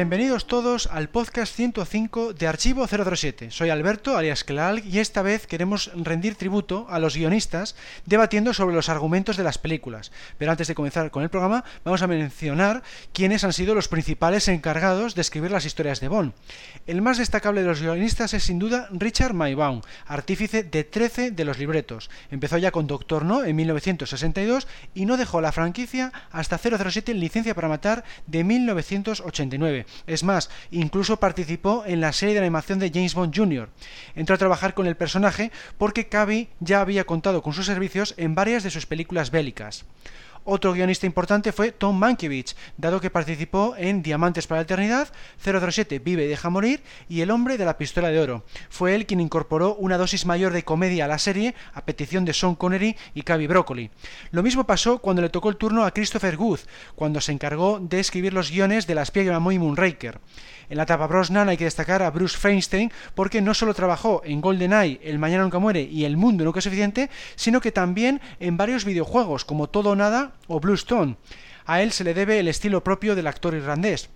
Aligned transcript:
Bienvenidos 0.00 0.46
todos 0.46 0.86
al 0.86 1.10
podcast 1.10 1.54
105 1.54 2.32
de 2.32 2.46
Archivo 2.46 2.86
007. 2.86 3.50
Soy 3.50 3.68
Alberto, 3.68 4.16
alias 4.16 4.44
Clark, 4.44 4.82
y 4.86 4.98
esta 4.98 5.20
vez 5.20 5.46
queremos 5.46 5.90
rendir 5.94 6.36
tributo 6.36 6.86
a 6.88 6.98
los 6.98 7.16
guionistas 7.16 7.76
debatiendo 8.06 8.54
sobre 8.54 8.74
los 8.74 8.88
argumentos 8.88 9.36
de 9.36 9.44
las 9.44 9.58
películas. 9.58 10.10
Pero 10.38 10.52
antes 10.52 10.68
de 10.68 10.74
comenzar 10.74 11.10
con 11.10 11.22
el 11.22 11.28
programa, 11.28 11.64
vamos 11.84 12.00
a 12.00 12.06
mencionar 12.06 12.82
quiénes 13.12 13.44
han 13.44 13.52
sido 13.52 13.74
los 13.74 13.88
principales 13.88 14.48
encargados 14.48 15.14
de 15.14 15.20
escribir 15.20 15.50
las 15.50 15.66
historias 15.66 16.00
de 16.00 16.08
Bond. 16.08 16.32
El 16.86 17.02
más 17.02 17.18
destacable 17.18 17.60
de 17.60 17.68
los 17.68 17.82
guionistas 17.82 18.32
es 18.32 18.44
sin 18.44 18.58
duda 18.58 18.88
Richard 18.92 19.34
Maybaum, 19.34 19.82
artífice 20.06 20.62
de 20.62 20.82
13 20.82 21.32
de 21.32 21.44
los 21.44 21.58
libretos. 21.58 22.08
Empezó 22.30 22.56
ya 22.56 22.70
con 22.70 22.86
Doctor 22.86 23.26
No 23.26 23.44
en 23.44 23.54
1962 23.54 24.66
y 24.94 25.04
no 25.04 25.18
dejó 25.18 25.42
la 25.42 25.52
franquicia 25.52 26.10
hasta 26.30 26.56
007 26.56 27.12
Licencia 27.12 27.54
para 27.54 27.68
Matar 27.68 28.02
de 28.26 28.44
1989. 28.44 29.89
Es 30.06 30.22
más, 30.24 30.50
incluso 30.70 31.18
participó 31.18 31.84
en 31.86 32.00
la 32.00 32.12
serie 32.12 32.34
de 32.34 32.40
animación 32.40 32.78
de 32.78 32.90
James 32.90 33.14
Bond 33.14 33.36
Jr. 33.36 33.68
Entró 34.14 34.34
a 34.34 34.38
trabajar 34.38 34.74
con 34.74 34.86
el 34.86 34.96
personaje 34.96 35.50
porque 35.78 36.08
Cavi 36.08 36.48
ya 36.60 36.80
había 36.80 37.04
contado 37.04 37.42
con 37.42 37.52
sus 37.52 37.66
servicios 37.66 38.14
en 38.16 38.34
varias 38.34 38.62
de 38.62 38.70
sus 38.70 38.86
películas 38.86 39.30
bélicas. 39.30 39.84
Otro 40.44 40.72
guionista 40.72 41.06
importante 41.06 41.52
fue 41.52 41.70
Tom 41.70 41.98
Mankiewicz, 41.98 42.56
dado 42.78 43.00
que 43.00 43.10
participó 43.10 43.74
en 43.76 44.02
Diamantes 44.02 44.46
para 44.46 44.60
la 44.60 44.64
Eternidad, 44.64 45.08
007 45.42 45.98
Vive 45.98 46.24
y 46.24 46.28
Deja 46.28 46.48
Morir 46.48 46.82
y 47.08 47.20
El 47.20 47.30
Hombre 47.30 47.58
de 47.58 47.64
la 47.64 47.76
Pistola 47.76 48.08
de 48.08 48.20
Oro. 48.20 48.44
Fue 48.70 48.94
él 48.94 49.06
quien 49.06 49.20
incorporó 49.20 49.74
una 49.74 49.98
dosis 49.98 50.24
mayor 50.24 50.52
de 50.52 50.64
comedia 50.64 51.04
a 51.04 51.08
la 51.08 51.18
serie 51.18 51.54
a 51.74 51.84
petición 51.84 52.24
de 52.24 52.32
Sean 52.32 52.54
Connery 52.54 52.96
y 53.14 53.22
Cavi 53.22 53.46
Broccoli. 53.46 53.90
Lo 54.30 54.42
mismo 54.42 54.64
pasó 54.64 54.98
cuando 54.98 55.22
le 55.22 55.28
tocó 55.28 55.50
el 55.50 55.56
turno 55.56 55.84
a 55.84 55.92
Christopher 55.92 56.36
Good, 56.36 56.60
cuando 56.94 57.20
se 57.20 57.32
encargó 57.32 57.78
de 57.78 58.00
escribir 58.00 58.32
los 58.32 58.50
guiones 58.50 58.86
de 58.86 58.94
La 58.94 59.02
espía 59.02 59.22
y 59.22 59.58
Moonraker. 59.58 60.20
En 60.70 60.76
la 60.76 60.84
etapa 60.84 61.08
Brosnan 61.08 61.48
hay 61.48 61.56
que 61.56 61.64
destacar 61.64 62.00
a 62.00 62.12
Bruce 62.12 62.38
Feinstein 62.38 62.92
porque 63.16 63.42
no 63.42 63.54
solo 63.54 63.74
trabajó 63.74 64.22
en 64.24 64.40
GoldenEye, 64.40 65.00
El 65.02 65.18
Mañana 65.18 65.42
Nunca 65.42 65.58
Muere 65.58 65.82
y 65.82 66.04
El 66.04 66.16
Mundo 66.16 66.44
Nunca 66.44 66.60
es 66.60 66.64
Suficiente, 66.64 67.10
sino 67.34 67.60
que 67.60 67.72
también 67.72 68.20
en 68.38 68.56
varios 68.56 68.84
videojuegos 68.84 69.44
como 69.44 69.68
Todo 69.68 69.96
Nada 69.96 70.34
o 70.46 70.60
Bluestone. 70.60 71.16
A 71.66 71.82
él 71.82 71.90
se 71.90 72.04
le 72.04 72.14
debe 72.14 72.38
el 72.38 72.46
estilo 72.46 72.84
propio 72.84 73.16
del 73.16 73.26
actor 73.26 73.54
irlandés. 73.54 74.10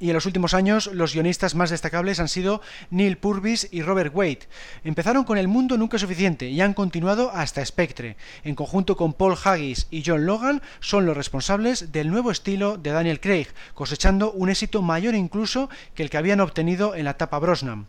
Y 0.00 0.08
en 0.08 0.14
los 0.14 0.26
últimos 0.26 0.54
años 0.54 0.90
los 0.92 1.14
guionistas 1.14 1.54
más 1.54 1.70
destacables 1.70 2.20
han 2.20 2.28
sido 2.28 2.60
Neil 2.90 3.18
Purvis 3.18 3.68
y 3.70 3.82
Robert 3.82 4.14
Wade. 4.14 4.48
Empezaron 4.84 5.24
con 5.24 5.38
El 5.38 5.48
Mundo 5.48 5.76
Nunca 5.76 5.98
Suficiente 5.98 6.48
y 6.48 6.60
han 6.60 6.74
continuado 6.74 7.30
hasta 7.32 7.64
Spectre. 7.64 8.16
En 8.44 8.54
conjunto 8.54 8.96
con 8.96 9.12
Paul 9.12 9.36
Haggis 9.42 9.86
y 9.90 10.02
John 10.04 10.26
Logan 10.26 10.62
son 10.80 11.06
los 11.06 11.16
responsables 11.16 11.92
del 11.92 12.10
nuevo 12.10 12.30
estilo 12.30 12.76
de 12.76 12.90
Daniel 12.90 13.20
Craig, 13.20 13.48
cosechando 13.74 14.32
un 14.32 14.50
éxito 14.50 14.82
mayor 14.82 15.14
incluso 15.14 15.68
que 15.94 16.02
el 16.02 16.10
que 16.10 16.18
habían 16.18 16.40
obtenido 16.40 16.94
en 16.94 17.04
la 17.04 17.12
etapa 17.12 17.38
Brosnan. 17.38 17.86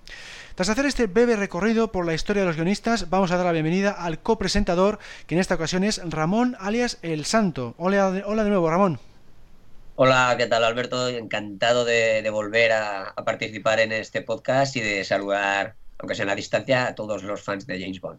Tras 0.56 0.70
hacer 0.70 0.86
este 0.86 1.08
breve 1.08 1.38
recorrido 1.38 1.92
por 1.92 2.06
la 2.06 2.14
historia 2.14 2.42
de 2.42 2.48
los 2.48 2.58
guionistas, 2.58 3.10
vamos 3.10 3.32
a 3.32 3.38
dar 3.38 3.46
la 3.46 3.54
bienvenida 3.54 3.92
al 3.92 4.20
copresentador, 4.20 5.00
que 5.26 5.36
en 5.36 5.40
esta 5.40 5.56
ocasión 5.56 5.86
es 5.86 6.02
Ramón 6.04 6.58
alias 6.60 6.98
El 7.02 7.24
Santo. 7.24 7.76
Hola 7.78 8.12
de 8.12 8.50
nuevo, 8.50 8.70
Ramón. 8.70 9.00
Hola, 10.02 10.36
¿qué 10.38 10.48
tal 10.48 10.64
Alberto? 10.64 11.10
Encantado 11.10 11.84
de, 11.84 12.26
volver 12.30 12.72
a, 12.72 13.14
participar 13.26 13.82
en 13.82 13.92
este 13.92 14.22
podcast 14.22 14.78
y 14.78 14.80
de 14.80 15.04
saludar, 15.04 15.76
aunque 15.98 16.16
sea 16.16 16.24
en 16.24 16.30
la 16.30 16.36
distancia, 16.36 16.88
a 16.88 16.96
todos 16.96 17.22
los 17.24 17.42
fans 17.42 17.68
de 17.68 17.82
James 17.82 18.00
Bond. 18.00 18.18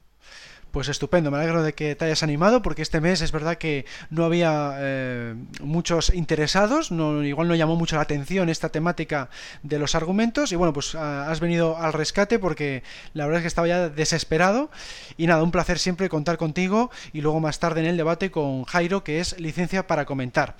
Pues 0.72 0.88
estupendo, 0.88 1.30
me 1.30 1.38
alegro 1.38 1.62
de 1.62 1.72
que 1.72 1.96
te 1.96 2.04
hayas 2.04 2.22
animado 2.22 2.60
porque 2.62 2.82
este 2.82 3.00
mes 3.00 3.22
es 3.22 3.32
verdad 3.32 3.56
que 3.56 3.86
no 4.10 4.24
había 4.24 4.76
eh, 4.78 5.34
muchos 5.62 6.14
interesados, 6.14 6.92
no, 6.92 7.24
igual 7.24 7.48
no 7.48 7.56
llamó 7.56 7.74
mucho 7.76 7.96
la 7.96 8.02
atención 8.02 8.50
esta 8.50 8.69
temática 8.69 9.30
de 9.62 9.78
los 9.80 9.94
argumentos 9.94 10.52
y 10.52 10.56
bueno, 10.56 10.72
pues 10.72 10.94
ah, 10.94 11.28
has 11.30 11.40
venido 11.40 11.78
al 11.78 11.92
rescate 11.94 12.38
porque 12.38 12.84
la 13.14 13.24
verdad 13.24 13.38
es 13.38 13.44
que 13.44 13.48
estaba 13.48 13.66
ya 13.66 13.88
desesperado 13.88 14.70
y 15.16 15.26
nada, 15.26 15.42
un 15.42 15.50
placer 15.50 15.78
siempre 15.78 16.08
contar 16.08 16.36
contigo 16.36 16.90
y 17.12 17.22
luego 17.22 17.40
más 17.40 17.58
tarde 17.58 17.80
en 17.80 17.86
el 17.86 17.96
debate 17.96 18.30
con 18.30 18.64
Jairo 18.64 19.02
que 19.02 19.19
es 19.19 19.40
licencia 19.40 19.88
para 19.88 20.04
comentar. 20.04 20.56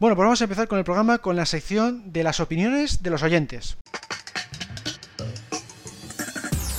Bueno, 0.00 0.16
pues 0.16 0.24
vamos 0.24 0.40
a 0.40 0.44
empezar 0.44 0.66
con 0.66 0.78
el 0.78 0.84
programa 0.86 1.18
con 1.18 1.36
la 1.36 1.44
sección 1.44 2.10
de 2.10 2.22
las 2.22 2.40
opiniones 2.40 3.02
de 3.02 3.10
los 3.10 3.22
oyentes. 3.22 3.76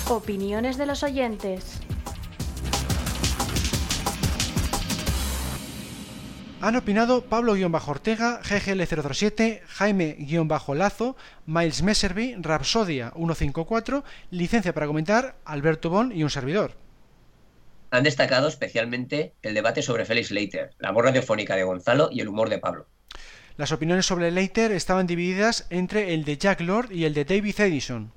Opiniones 0.09 0.75
de 0.79 0.87
los 0.87 1.03
oyentes. 1.03 1.81
Han 6.61 6.75
opinado 6.75 7.25
Pablo-Ortega, 7.25 8.41
GGL007, 8.41 9.61
Jaime-Lazo, 9.67 11.15
Miles 11.45 11.83
Messerby, 11.83 12.37
Rapsodia 12.39 13.11
154, 13.11 14.03
licencia 14.31 14.73
para 14.73 14.87
comentar, 14.87 15.35
Alberto 15.45 15.91
Bon 15.91 16.11
y 16.11 16.23
un 16.23 16.31
servidor 16.31 16.71
han 17.91 18.03
destacado 18.03 18.47
especialmente 18.47 19.33
el 19.41 19.53
debate 19.53 19.81
sobre 19.81 20.05
Félix 20.05 20.31
Leiter, 20.31 20.71
la 20.79 20.91
voz 20.91 21.03
radiofónica 21.03 21.57
de 21.57 21.63
Gonzalo 21.63 22.07
y 22.09 22.21
el 22.21 22.29
humor 22.29 22.49
de 22.49 22.57
Pablo. 22.57 22.87
Las 23.61 23.71
opiniones 23.71 24.07
sobre 24.07 24.31
Leiter 24.31 24.71
estaban 24.71 25.05
divididas 25.05 25.67
entre 25.69 26.15
el 26.15 26.25
de 26.25 26.35
Jack 26.35 26.61
Lord 26.61 26.91
y 26.91 27.05
el 27.05 27.13
de 27.13 27.25
David 27.25 27.59
Edison. 27.59 28.11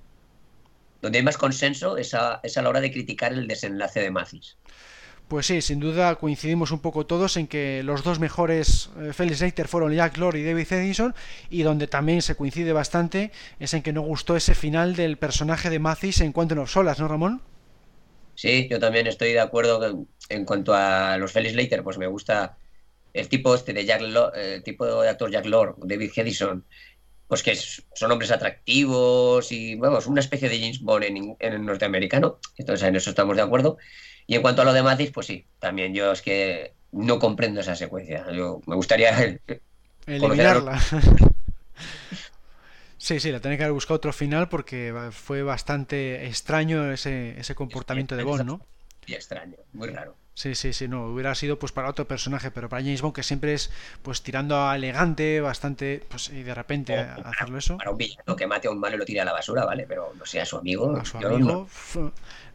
Donde 1.02 1.18
hay 1.18 1.22
más 1.22 1.36
consenso 1.36 1.98
es 1.98 2.14
a, 2.14 2.40
la 2.42 2.68
hora 2.70 2.80
de 2.80 2.90
criticar 2.90 3.34
el 3.34 3.46
desenlace 3.46 4.00
de 4.00 4.10
Mathis. 4.10 4.56
Pues 5.28 5.44
sí, 5.44 5.60
sin 5.60 5.80
duda 5.80 6.14
coincidimos 6.14 6.70
un 6.70 6.78
poco 6.78 7.04
todos 7.04 7.36
en 7.36 7.46
que 7.46 7.82
los 7.82 8.02
dos 8.02 8.20
mejores 8.20 8.88
Felix 8.94 9.10
eh, 9.10 9.12
Felix 9.12 9.40
Leiter 9.42 9.68
fueron 9.68 9.92
Jack 9.92 10.16
Lord 10.16 10.36
y 10.36 10.44
David 10.44 10.72
Edison 10.72 11.14
y 11.50 11.62
donde 11.62 11.88
también 11.88 12.22
se 12.22 12.36
coincide 12.36 12.72
bastante 12.72 13.30
es 13.60 13.74
en 13.74 13.82
que 13.82 13.92
no 13.92 14.00
gustó 14.00 14.36
ese 14.36 14.54
final 14.54 14.96
del 14.96 15.18
personaje 15.18 15.68
de 15.68 15.78
Mathis 15.78 16.22
en 16.22 16.32
cuanto 16.32 16.62
a 16.62 16.66
solas, 16.66 16.98
¿no, 16.98 17.06
Ramón? 17.06 17.42
Sí, 18.34 18.66
yo 18.70 18.80
también 18.80 19.06
estoy 19.08 19.34
de 19.34 19.40
acuerdo 19.40 20.06
en 20.30 20.44
cuanto 20.46 20.72
a 20.72 21.18
los 21.18 21.32
Felix 21.32 21.54
Leiter, 21.54 21.84
pues 21.84 21.98
me 21.98 22.06
gusta 22.06 22.56
el 23.14 23.28
tipo 23.28 23.54
este 23.54 23.72
de 23.72 23.86
Jack 23.86 24.02
el 24.34 24.62
tipo 24.62 24.84
de 24.84 25.08
actor 25.08 25.30
Jack 25.30 25.46
Lord, 25.46 25.76
David 25.78 26.10
Hedison, 26.14 26.64
pues 27.28 27.42
que 27.42 27.56
son 27.56 28.12
hombres 28.12 28.30
atractivos 28.30 29.50
y 29.50 29.76
vamos, 29.76 30.06
una 30.06 30.20
especie 30.20 30.48
de 30.48 30.58
James 30.58 30.80
Bond 30.80 31.04
en, 31.04 31.36
el 31.38 31.64
norteamericano. 31.64 32.38
Entonces 32.58 32.86
en 32.86 32.96
eso 32.96 33.10
estamos 33.10 33.36
de 33.36 33.42
acuerdo. 33.42 33.78
Y 34.26 34.34
en 34.34 34.42
cuanto 34.42 34.62
a 34.62 34.64
lo 34.64 34.72
de 34.72 34.82
Mathis, 34.82 35.10
pues 35.10 35.26
sí, 35.26 35.46
también 35.60 35.94
yo 35.94 36.12
es 36.12 36.22
que 36.22 36.74
no 36.92 37.18
comprendo 37.18 37.60
esa 37.60 37.76
secuencia. 37.76 38.26
Yo 38.32 38.60
me 38.66 38.74
gustaría 38.74 39.38
eliminarla. 40.06 40.80
Sí, 42.96 43.20
sí, 43.20 43.30
la 43.30 43.38
tenía 43.38 43.58
que 43.58 43.64
haber 43.64 43.74
buscado 43.74 43.96
otro 43.96 44.14
final 44.14 44.48
porque 44.48 45.10
fue 45.10 45.42
bastante 45.42 46.24
extraño 46.24 46.90
ese, 46.90 47.38
ese 47.38 47.54
comportamiento 47.54 48.16
de 48.16 48.24
Bond, 48.24 48.44
¿no? 48.46 48.66
Y 49.06 49.12
extraño, 49.12 49.58
muy 49.74 49.90
raro. 49.90 50.16
Sí, 50.34 50.56
sí, 50.56 50.72
sí, 50.72 50.88
no, 50.88 51.06
hubiera 51.06 51.32
sido 51.36 51.60
pues 51.60 51.70
para 51.70 51.88
otro 51.88 52.08
personaje, 52.08 52.50
pero 52.50 52.68
para 52.68 52.82
James 52.82 53.02
Bond 53.02 53.14
que 53.14 53.22
siempre 53.22 53.54
es 53.54 53.70
pues 54.02 54.20
tirando 54.20 54.66
a 54.66 54.74
elegante, 54.74 55.40
bastante, 55.40 56.02
pues 56.08 56.28
y 56.30 56.42
de 56.42 56.52
repente 56.52 56.96
hacerlo 56.98 57.56
eso. 57.56 57.76
Para 57.78 57.92
un 57.92 57.98
villano 57.98 58.34
que 58.34 58.46
mate 58.48 58.66
a 58.66 58.72
un 58.72 58.80
malo 58.80 58.96
y 58.96 58.98
lo 58.98 59.04
tire 59.04 59.20
a 59.20 59.24
la 59.24 59.32
basura, 59.32 59.64
¿vale? 59.64 59.86
Pero 59.88 60.12
no 60.18 60.26
sea 60.26 60.44
su 60.44 60.56
amigo. 60.56 60.96
A 60.96 61.04
su 61.04 61.18
amigo, 61.18 61.68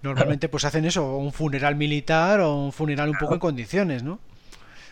normalmente 0.02 0.50
pues 0.50 0.66
hacen 0.66 0.84
eso, 0.84 1.16
un 1.16 1.32
funeral 1.32 1.76
militar 1.76 2.42
o 2.42 2.54
un 2.54 2.74
funeral 2.74 3.10
un 3.10 3.18
poco 3.18 3.36
en 3.36 3.40
condiciones, 3.40 4.04
¿no? 4.04 4.20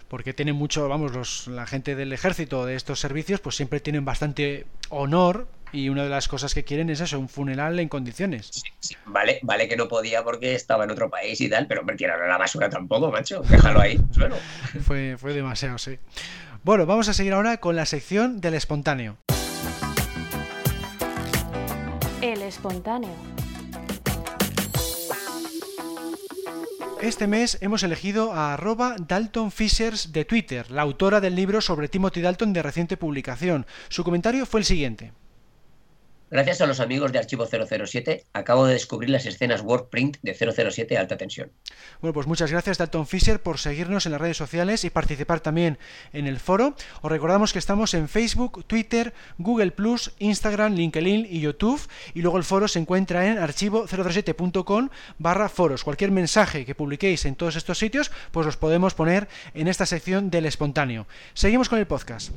porque 0.07 0.33
tienen 0.33 0.55
mucho, 0.55 0.87
vamos, 0.87 1.13
los, 1.13 1.47
la 1.47 1.65
gente 1.65 1.93
del 1.95 2.13
ejército 2.13 2.65
de 2.65 2.75
estos 2.75 2.99
servicios, 2.99 3.41
pues 3.41 3.57
siempre 3.57 3.81
tienen 3.81 4.05
bastante 4.05 4.65
honor 4.89 5.47
y 5.71 5.89
una 5.89 6.03
de 6.03 6.09
las 6.09 6.27
cosas 6.27 6.53
que 6.53 6.63
quieren 6.63 6.89
es 6.89 7.01
eso, 7.01 7.19
un 7.19 7.29
funeral 7.29 7.79
en 7.79 7.89
condiciones. 7.89 8.63
Vale, 9.05 9.39
vale 9.43 9.67
que 9.67 9.75
no 9.75 9.87
podía 9.87 10.23
porque 10.23 10.55
estaba 10.55 10.83
en 10.83 10.91
otro 10.91 11.09
país 11.09 11.39
y 11.41 11.49
tal, 11.49 11.67
pero 11.67 11.83
me 11.83 11.95
tiraron 11.95 12.27
la 12.29 12.37
basura 12.37 12.69
tampoco, 12.69 13.11
macho. 13.11 13.41
Déjalo 13.41 13.81
ahí, 13.81 13.99
suelo. 14.11 14.37
fue, 14.85 15.17
fue 15.17 15.33
demasiado, 15.33 15.77
sí. 15.77 15.97
Bueno, 16.63 16.85
vamos 16.85 17.07
a 17.07 17.13
seguir 17.13 17.33
ahora 17.33 17.57
con 17.57 17.75
la 17.75 17.85
sección 17.85 18.41
del 18.41 18.53
espontáneo. 18.53 19.17
El 22.21 22.41
espontáneo. 22.41 23.13
Este 27.01 27.27
mes 27.27 27.59
hemos 27.61 27.83
elegido 27.83 28.33
a 28.33 28.55
arroba 28.55 28.95
Dalton 28.97 29.51
Fishers 29.51 30.11
de 30.11 30.25
Twitter, 30.25 30.71
la 30.71 30.81
autora 30.81 31.21
del 31.21 31.35
libro 31.35 31.61
sobre 31.61 31.87
Timothy 31.87 32.21
Dalton 32.21 32.53
de 32.53 32.63
reciente 32.63 32.97
publicación. 32.97 33.67
Su 33.87 34.03
comentario 34.03 34.47
fue 34.47 34.61
el 34.61 34.65
siguiente. 34.65 35.13
Gracias 36.29 36.61
a 36.61 36.67
los 36.67 36.79
amigos 36.79 37.11
de 37.11 37.19
Archivo 37.19 37.45
007, 37.47 38.25
acabo 38.33 38.65
de 38.65 38.73
descubrir 38.73 39.09
las 39.09 39.25
escenas 39.25 39.61
WordPrint 39.61 40.17
de 40.21 40.33
007 40.33 40.97
alta 40.97 41.17
tensión. 41.17 41.51
Bueno, 42.01 42.13
pues 42.13 42.27
muchas 42.27 42.51
gracias 42.51 42.77
Dalton 42.77 43.07
Fisher 43.07 43.41
por 43.41 43.59
seguirnos 43.59 44.05
en 44.05 44.11
las 44.11 44.21
redes 44.21 44.37
sociales 44.37 44.83
y 44.83 44.89
participar 44.89 45.39
también 45.39 45.77
en 46.11 46.27
el 46.27 46.39
foro. 46.39 46.75
Os 47.01 47.11
recordamos 47.11 47.53
que 47.53 47.59
estamos 47.59 47.93
en 47.93 48.09
Facebook, 48.09 48.65
Twitter, 48.65 49.13
Google 49.37 49.73
Instagram, 50.19 50.73
LinkedIn 50.73 51.27
y 51.29 51.39
YouTube. 51.39 51.81
Y 52.13 52.21
luego 52.21 52.37
el 52.37 52.43
foro 52.43 52.67
se 52.67 52.79
encuentra 52.79 53.27
en 53.27 53.37
archivo037.com 53.37 54.89
barra 55.17 55.49
foros. 55.49 55.83
Cualquier 55.83 56.11
mensaje 56.11 56.65
que 56.65 56.75
publiquéis 56.75 57.25
en 57.25 57.35
todos 57.35 57.55
estos 57.55 57.77
sitios, 57.77 58.11
pues 58.31 58.45
los 58.45 58.57
podemos 58.57 58.93
poner 58.93 59.27
en 59.53 59.67
esta 59.67 59.85
sección 59.85 60.29
del 60.29 60.45
espontáneo. 60.45 61.07
Seguimos 61.33 61.69
con 61.69 61.79
el 61.79 61.87
podcast. 61.87 62.31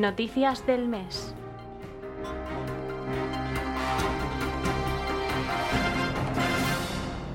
Noticias 0.00 0.66
del 0.66 0.88
mes. 0.88 1.34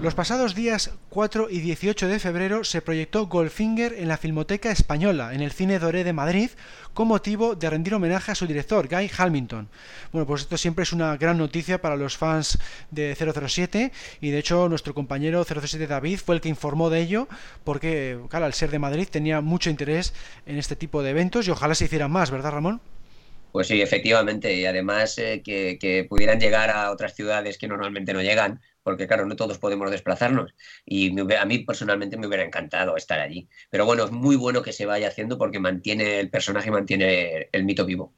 Los 0.01 0.13
pasados 0.13 0.55
días 0.55 0.91
4 1.09 1.49
y 1.49 1.61
18 1.61 2.09
de 2.09 2.19
febrero 2.19 2.65
se 2.65 2.81
proyectó 2.81 3.27
Goldfinger 3.27 3.93
en 3.93 4.09
la 4.09 4.17
Filmoteca 4.17 4.69
Española, 4.69 5.33
en 5.33 5.41
el 5.41 5.53
Cine 5.53 5.79
Doré 5.79 6.03
de 6.03 6.11
Madrid, 6.11 6.49
con 6.93 7.07
motivo 7.07 7.55
de 7.55 7.69
rendir 7.69 7.93
homenaje 7.93 8.33
a 8.33 8.35
su 8.35 8.45
director, 8.45 8.89
Guy 8.89 9.09
Hamilton. 9.17 9.69
Bueno, 10.11 10.27
pues 10.27 10.41
esto 10.41 10.57
siempre 10.57 10.83
es 10.83 10.91
una 10.91 11.15
gran 11.15 11.37
noticia 11.37 11.81
para 11.81 11.95
los 11.95 12.17
fans 12.17 12.59
de 12.91 13.15
007 13.15 13.93
y 14.19 14.31
de 14.31 14.37
hecho 14.37 14.67
nuestro 14.67 14.93
compañero 14.93 15.45
007 15.45 15.87
David 15.87 16.19
fue 16.19 16.35
el 16.35 16.41
que 16.41 16.49
informó 16.49 16.89
de 16.89 16.99
ello 16.99 17.29
porque, 17.63 18.19
claro, 18.29 18.45
al 18.45 18.53
ser 18.53 18.71
de 18.71 18.79
Madrid 18.79 19.07
tenía 19.09 19.39
mucho 19.39 19.69
interés 19.69 20.13
en 20.45 20.57
este 20.57 20.75
tipo 20.75 21.03
de 21.03 21.11
eventos 21.11 21.47
y 21.47 21.51
ojalá 21.51 21.73
se 21.73 21.85
hicieran 21.85 22.11
más, 22.11 22.31
¿verdad 22.31 22.51
Ramón? 22.51 22.81
Pues 23.53 23.67
sí, 23.67 23.81
efectivamente, 23.81 24.53
y 24.53 24.65
además 24.65 25.17
eh, 25.17 25.41
que, 25.41 25.77
que, 25.79 26.03
pudieran 26.03 26.41
llegar 26.41 26.69
a 26.69 26.91
otras 26.91 27.15
ciudades 27.15 27.57
que 27.57 27.69
normalmente 27.69 28.11
no 28.11 28.21
llegan, 28.21 28.59
porque 28.85 29.07
claro, 29.07 29.25
no 29.25 29.35
todos 29.35 29.57
podemos 29.57 29.89
desplazarnos. 29.89 30.53
Y 30.85 31.19
a 31.19 31.45
mí 31.45 31.59
personalmente 31.59 32.17
me 32.17 32.27
hubiera 32.27 32.43
encantado 32.43 32.95
estar 32.95 33.19
allí. 33.19 33.49
Pero 33.71 33.83
bueno, 33.83 34.05
es 34.05 34.11
muy 34.11 34.35
bueno 34.35 34.61
que 34.61 34.71
se 34.71 34.85
vaya 34.85 35.07
haciendo 35.07 35.39
porque 35.39 35.59
mantiene 35.59 36.19
el 36.19 36.29
personaje, 36.29 36.69
mantiene 36.69 37.49
el 37.51 37.65
mito 37.65 37.83
vivo. 37.83 38.13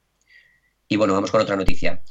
Y 0.90 0.98
bueno, 0.98 1.14
vamos 1.14 1.32
con 1.32 1.40
otra 1.40 1.56
noticia. 1.56 2.02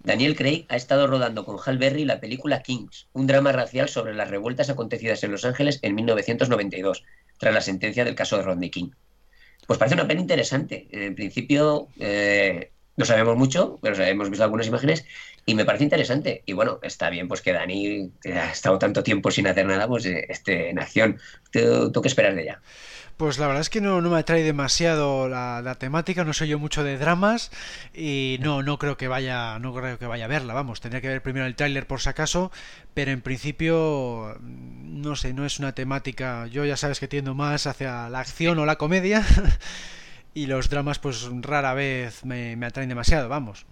Daniel 0.00 0.34
Craig 0.34 0.66
ha 0.68 0.74
estado 0.74 1.06
rodando 1.06 1.44
con 1.44 1.58
Hal 1.64 1.78
Berry 1.78 2.04
la 2.04 2.18
película 2.18 2.62
Kings, 2.62 3.06
un 3.12 3.28
drama 3.28 3.52
racial 3.52 3.88
sobre 3.88 4.12
las 4.12 4.28
revueltas 4.28 4.70
acontecidas 4.70 5.22
en 5.22 5.30
Los 5.30 5.44
Ángeles 5.44 5.78
en 5.82 5.94
1992, 5.94 7.04
tras 7.38 7.54
la 7.54 7.60
sentencia 7.60 8.04
del 8.04 8.16
caso 8.16 8.38
de 8.38 8.42
Rodney 8.42 8.70
King. 8.70 8.90
Pues 9.68 9.78
parece 9.78 9.94
una 9.94 10.08
pena 10.08 10.20
interesante. 10.20 10.88
En 10.90 11.14
principio 11.14 11.86
eh, 12.00 12.72
no 13.00 13.06
sabemos 13.06 13.36
mucho, 13.36 13.78
pero 13.82 14.00
hemos 14.04 14.28
visto 14.28 14.44
algunas 14.44 14.66
imágenes 14.66 15.04
y 15.46 15.54
me 15.54 15.64
parece 15.64 15.84
interesante. 15.84 16.42
Y 16.46 16.52
bueno, 16.52 16.78
está 16.82 17.10
bien 17.10 17.26
pues 17.26 17.40
que 17.40 17.52
Dani 17.52 18.12
ha 18.26 18.52
estado 18.52 18.78
tanto 18.78 19.02
tiempo 19.02 19.30
sin 19.30 19.46
hacer 19.46 19.66
nada, 19.66 19.88
pues 19.88 20.04
eh, 20.06 20.26
esté 20.28 20.70
en 20.70 20.78
acción. 20.78 21.18
¿Tú, 21.50 22.00
qué 22.00 22.08
esperas 22.08 22.36
de 22.36 22.42
ella? 22.42 22.60
Pues 23.16 23.38
la 23.38 23.46
verdad 23.46 23.62
es 23.62 23.70
que 23.70 23.80
no, 23.80 24.00
no 24.00 24.10
me 24.10 24.18
atrae 24.18 24.42
demasiado 24.42 25.28
la, 25.28 25.60
la, 25.62 25.74
temática, 25.74 26.24
no 26.24 26.32
soy 26.32 26.48
yo 26.48 26.58
mucho 26.58 26.84
de 26.84 26.96
dramas 26.96 27.50
y 27.94 28.38
no, 28.40 28.62
no 28.62 28.78
creo 28.78 28.96
que 28.96 29.08
vaya, 29.08 29.58
no 29.58 29.74
creo 29.74 29.98
que 29.98 30.06
vaya 30.06 30.24
a 30.24 30.28
verla, 30.28 30.54
vamos, 30.54 30.80
tendría 30.80 31.02
que 31.02 31.08
ver 31.08 31.22
primero 31.22 31.44
el 31.44 31.54
tráiler 31.54 31.86
por 31.86 32.00
si 32.00 32.08
acaso, 32.08 32.50
pero 32.94 33.10
en 33.10 33.20
principio 33.20 34.38
no 34.40 35.16
sé, 35.16 35.34
no 35.34 35.44
es 35.44 35.58
una 35.58 35.74
temática, 35.74 36.46
yo 36.46 36.64
ya 36.64 36.78
sabes 36.78 36.98
que 36.98 37.08
tiendo 37.08 37.34
más 37.34 37.66
hacia 37.66 38.08
la 38.08 38.20
acción 38.20 38.58
o 38.58 38.64
la 38.64 38.76
comedia 38.76 39.22
y 40.34 40.46
los 40.46 40.70
dramas 40.70 40.98
pues 40.98 41.28
rara 41.42 41.74
vez 41.74 42.24
me, 42.24 42.56
me 42.56 42.66
atraen 42.66 42.88
demasiado, 42.88 43.28
vamos. 43.28 43.66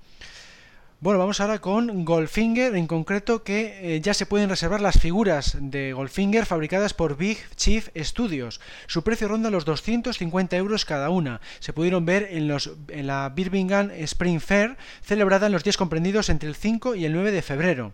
Bueno, 1.01 1.21
vamos 1.21 1.41
ahora 1.41 1.61
con 1.61 2.05
Goldfinger, 2.05 2.75
en 2.75 2.89
concreto 2.89 3.45
que 3.45 3.95
eh, 3.95 4.01
ya 4.01 4.15
se 4.15 4.27
pueden 4.27 4.49
reservar 4.49 4.81
las 4.81 4.99
figuras 4.99 5.57
de 5.61 5.93
Goldfinger 5.93 6.45
fabricadas 6.45 6.93
por 6.93 7.17
Big 7.17 7.39
Chief 7.55 7.89
Studios. 7.97 8.61
Su 8.89 9.05
precio 9.05 9.29
ronda 9.29 9.49
los 9.49 9.65
250 9.65 10.57
euros 10.57 10.85
cada 10.85 11.11
una. 11.11 11.41
Se 11.61 11.73
pudieron 11.73 12.05
ver 12.05 12.27
en, 12.33 12.49
los, 12.49 12.73
en 12.89 13.07
la 13.07 13.29
Birmingham 13.29 13.93
Spring 13.93 14.41
Fair, 14.41 14.77
celebrada 15.01 15.47
en 15.47 15.53
los 15.53 15.63
días 15.63 15.77
comprendidos 15.77 16.31
entre 16.31 16.49
el 16.49 16.57
5 16.57 16.97
y 16.97 17.05
el 17.05 17.13
9 17.13 17.31
de 17.31 17.43
febrero. 17.43 17.93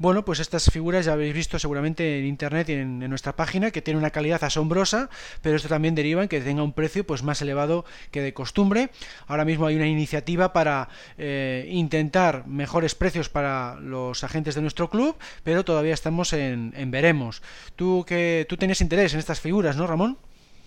Bueno, 0.00 0.24
pues 0.24 0.40
estas 0.40 0.70
figuras 0.70 1.04
ya 1.04 1.12
habéis 1.12 1.34
visto 1.34 1.58
seguramente 1.58 2.18
en 2.18 2.24
internet 2.24 2.70
y 2.70 2.72
en, 2.72 3.00
nuestra 3.00 3.36
página 3.36 3.70
que 3.70 3.82
tiene 3.82 3.98
una 3.98 4.08
calidad 4.08 4.42
asombrosa, 4.42 5.10
pero 5.42 5.56
esto 5.56 5.68
también 5.68 5.94
deriva 5.94 6.22
en 6.22 6.28
que 6.30 6.40
tenga 6.40 6.62
un 6.62 6.72
precio 6.72 7.04
pues 7.04 7.22
más 7.22 7.42
elevado 7.42 7.84
que 8.10 8.22
de 8.22 8.32
costumbre. 8.32 8.88
Ahora 9.26 9.44
mismo 9.44 9.66
hay 9.66 9.76
una 9.76 9.86
iniciativa 9.86 10.54
para 10.54 10.88
eh, 11.18 11.68
intentar 11.70 12.46
mejores 12.46 12.94
precios 12.94 13.28
para 13.28 13.74
los 13.78 14.24
agentes 14.24 14.54
de 14.54 14.62
nuestro 14.62 14.88
club, 14.88 15.18
pero 15.44 15.66
todavía 15.66 15.92
estamos 15.92 16.32
en, 16.32 16.72
veremos. 16.90 17.42
Tú 17.76 18.06
que 18.08 18.46
tú 18.48 18.56
tenías 18.56 18.80
interés 18.80 19.12
en 19.12 19.18
estas 19.18 19.40
figuras, 19.40 19.76
¿no, 19.76 19.86
Ramón? 19.86 20.16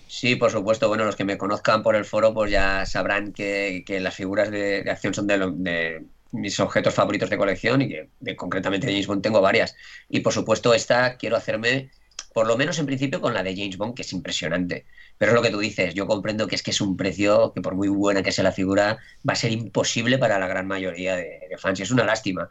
Sí, 0.07 0.35
por 0.35 0.51
supuesto. 0.51 0.89
Bueno, 0.89 1.06
los 1.06 1.15
que 1.15 1.25
me 1.25 1.39
conozcan 1.39 1.81
por 1.81 1.95
el 1.95 2.06
foro 2.06 2.35
pues 2.35 2.51
ya 2.51 2.85
sabrán 2.85 3.33
que, 3.33 3.83
que 3.83 4.00
las 4.00 4.13
figuras 4.13 4.51
de, 4.51 4.83
de 4.83 4.91
acción 4.91 5.15
son 5.15 5.25
de, 5.25 5.38
lo, 5.39 5.50
de 5.50 6.03
mis 6.33 6.59
objetos 6.59 6.94
favoritos 6.94 7.30
de 7.30 7.38
colección 7.38 7.81
y 7.81 7.89
que 7.89 8.35
concretamente 8.35 8.88
de 8.88 8.94
James 8.94 9.07
Bond 9.07 9.21
tengo 9.21 9.41
varias. 9.41 9.75
Y 10.09 10.19
por 10.19 10.33
supuesto 10.33 10.74
esta 10.74 11.18
quiero 11.18 11.38
hacerme, 11.38 11.91
por 12.33 12.47
lo 12.47 12.57
menos 12.57 12.80
en 12.80 12.85
principio, 12.85 13.21
con 13.21 13.33
la 13.33 13.44
de 13.44 13.56
James 13.56 13.77
Bond, 13.77 13.95
que 13.95 14.01
es 14.01 14.12
impresionante. 14.13 14.85
Pero 15.18 15.31
es 15.31 15.35
lo 15.35 15.41
que 15.41 15.51
tú 15.51 15.59
dices, 15.59 15.94
yo 15.94 16.07
comprendo 16.07 16.47
que 16.47 16.56
es 16.56 16.63
que 16.63 16.71
es 16.71 16.81
un 16.81 16.97
precio 16.97 17.53
que 17.53 17.62
por 17.62 17.75
muy 17.75 17.88
buena 17.88 18.24
que 18.24 18.31
sea 18.31 18.44
la 18.44 18.51
figura, 18.51 18.97
va 19.27 19.33
a 19.33 19.35
ser 19.35 19.51
imposible 19.51 20.18
para 20.18 20.39
la 20.39 20.47
gran 20.47 20.68
mayoría 20.68 21.15
de, 21.15 21.41
de 21.50 21.57
fans. 21.57 21.80
Y 21.80 21.83
es 21.83 21.91
una 21.91 22.03
lástima. 22.03 22.50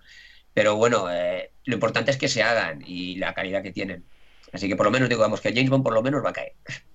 Pero 0.54 0.76
bueno, 0.76 1.10
eh, 1.10 1.52
lo 1.64 1.74
importante 1.74 2.10
es 2.10 2.16
que 2.16 2.28
se 2.28 2.42
hagan 2.42 2.82
y 2.86 3.16
la 3.16 3.34
calidad 3.34 3.62
que 3.62 3.72
tienen. 3.72 4.04
Así 4.52 4.68
que 4.68 4.76
por 4.76 4.86
lo 4.86 4.92
menos 4.92 5.08
digamos 5.08 5.40
que 5.40 5.52
James 5.52 5.70
Bond 5.70 5.84
por 5.84 5.94
lo 5.94 6.02
menos 6.02 6.24
va 6.24 6.30
a 6.30 6.34
caer. 6.34 6.54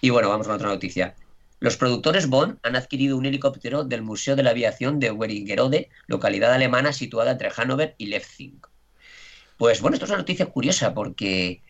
Y 0.00 0.10
bueno, 0.10 0.28
vamos 0.28 0.46
con 0.46 0.56
otra 0.56 0.68
noticia. 0.68 1.14
Los 1.64 1.78
productores 1.78 2.28
Bond 2.28 2.58
han 2.62 2.76
adquirido 2.76 3.16
un 3.16 3.24
helicóptero 3.24 3.84
del 3.84 4.02
Museo 4.02 4.36
de 4.36 4.42
la 4.42 4.50
Aviación 4.50 5.00
de 5.00 5.10
Wernigerode, 5.10 5.88
localidad 6.06 6.52
alemana 6.52 6.92
situada 6.92 7.30
entre 7.30 7.48
Hannover 7.48 7.94
y 7.96 8.08
Leipzig. 8.08 8.52
Pues 9.56 9.80
bueno, 9.80 9.94
esto 9.94 10.04
es 10.04 10.10
una 10.10 10.18
noticia 10.18 10.44
curiosa 10.44 10.92
porque 10.92 11.62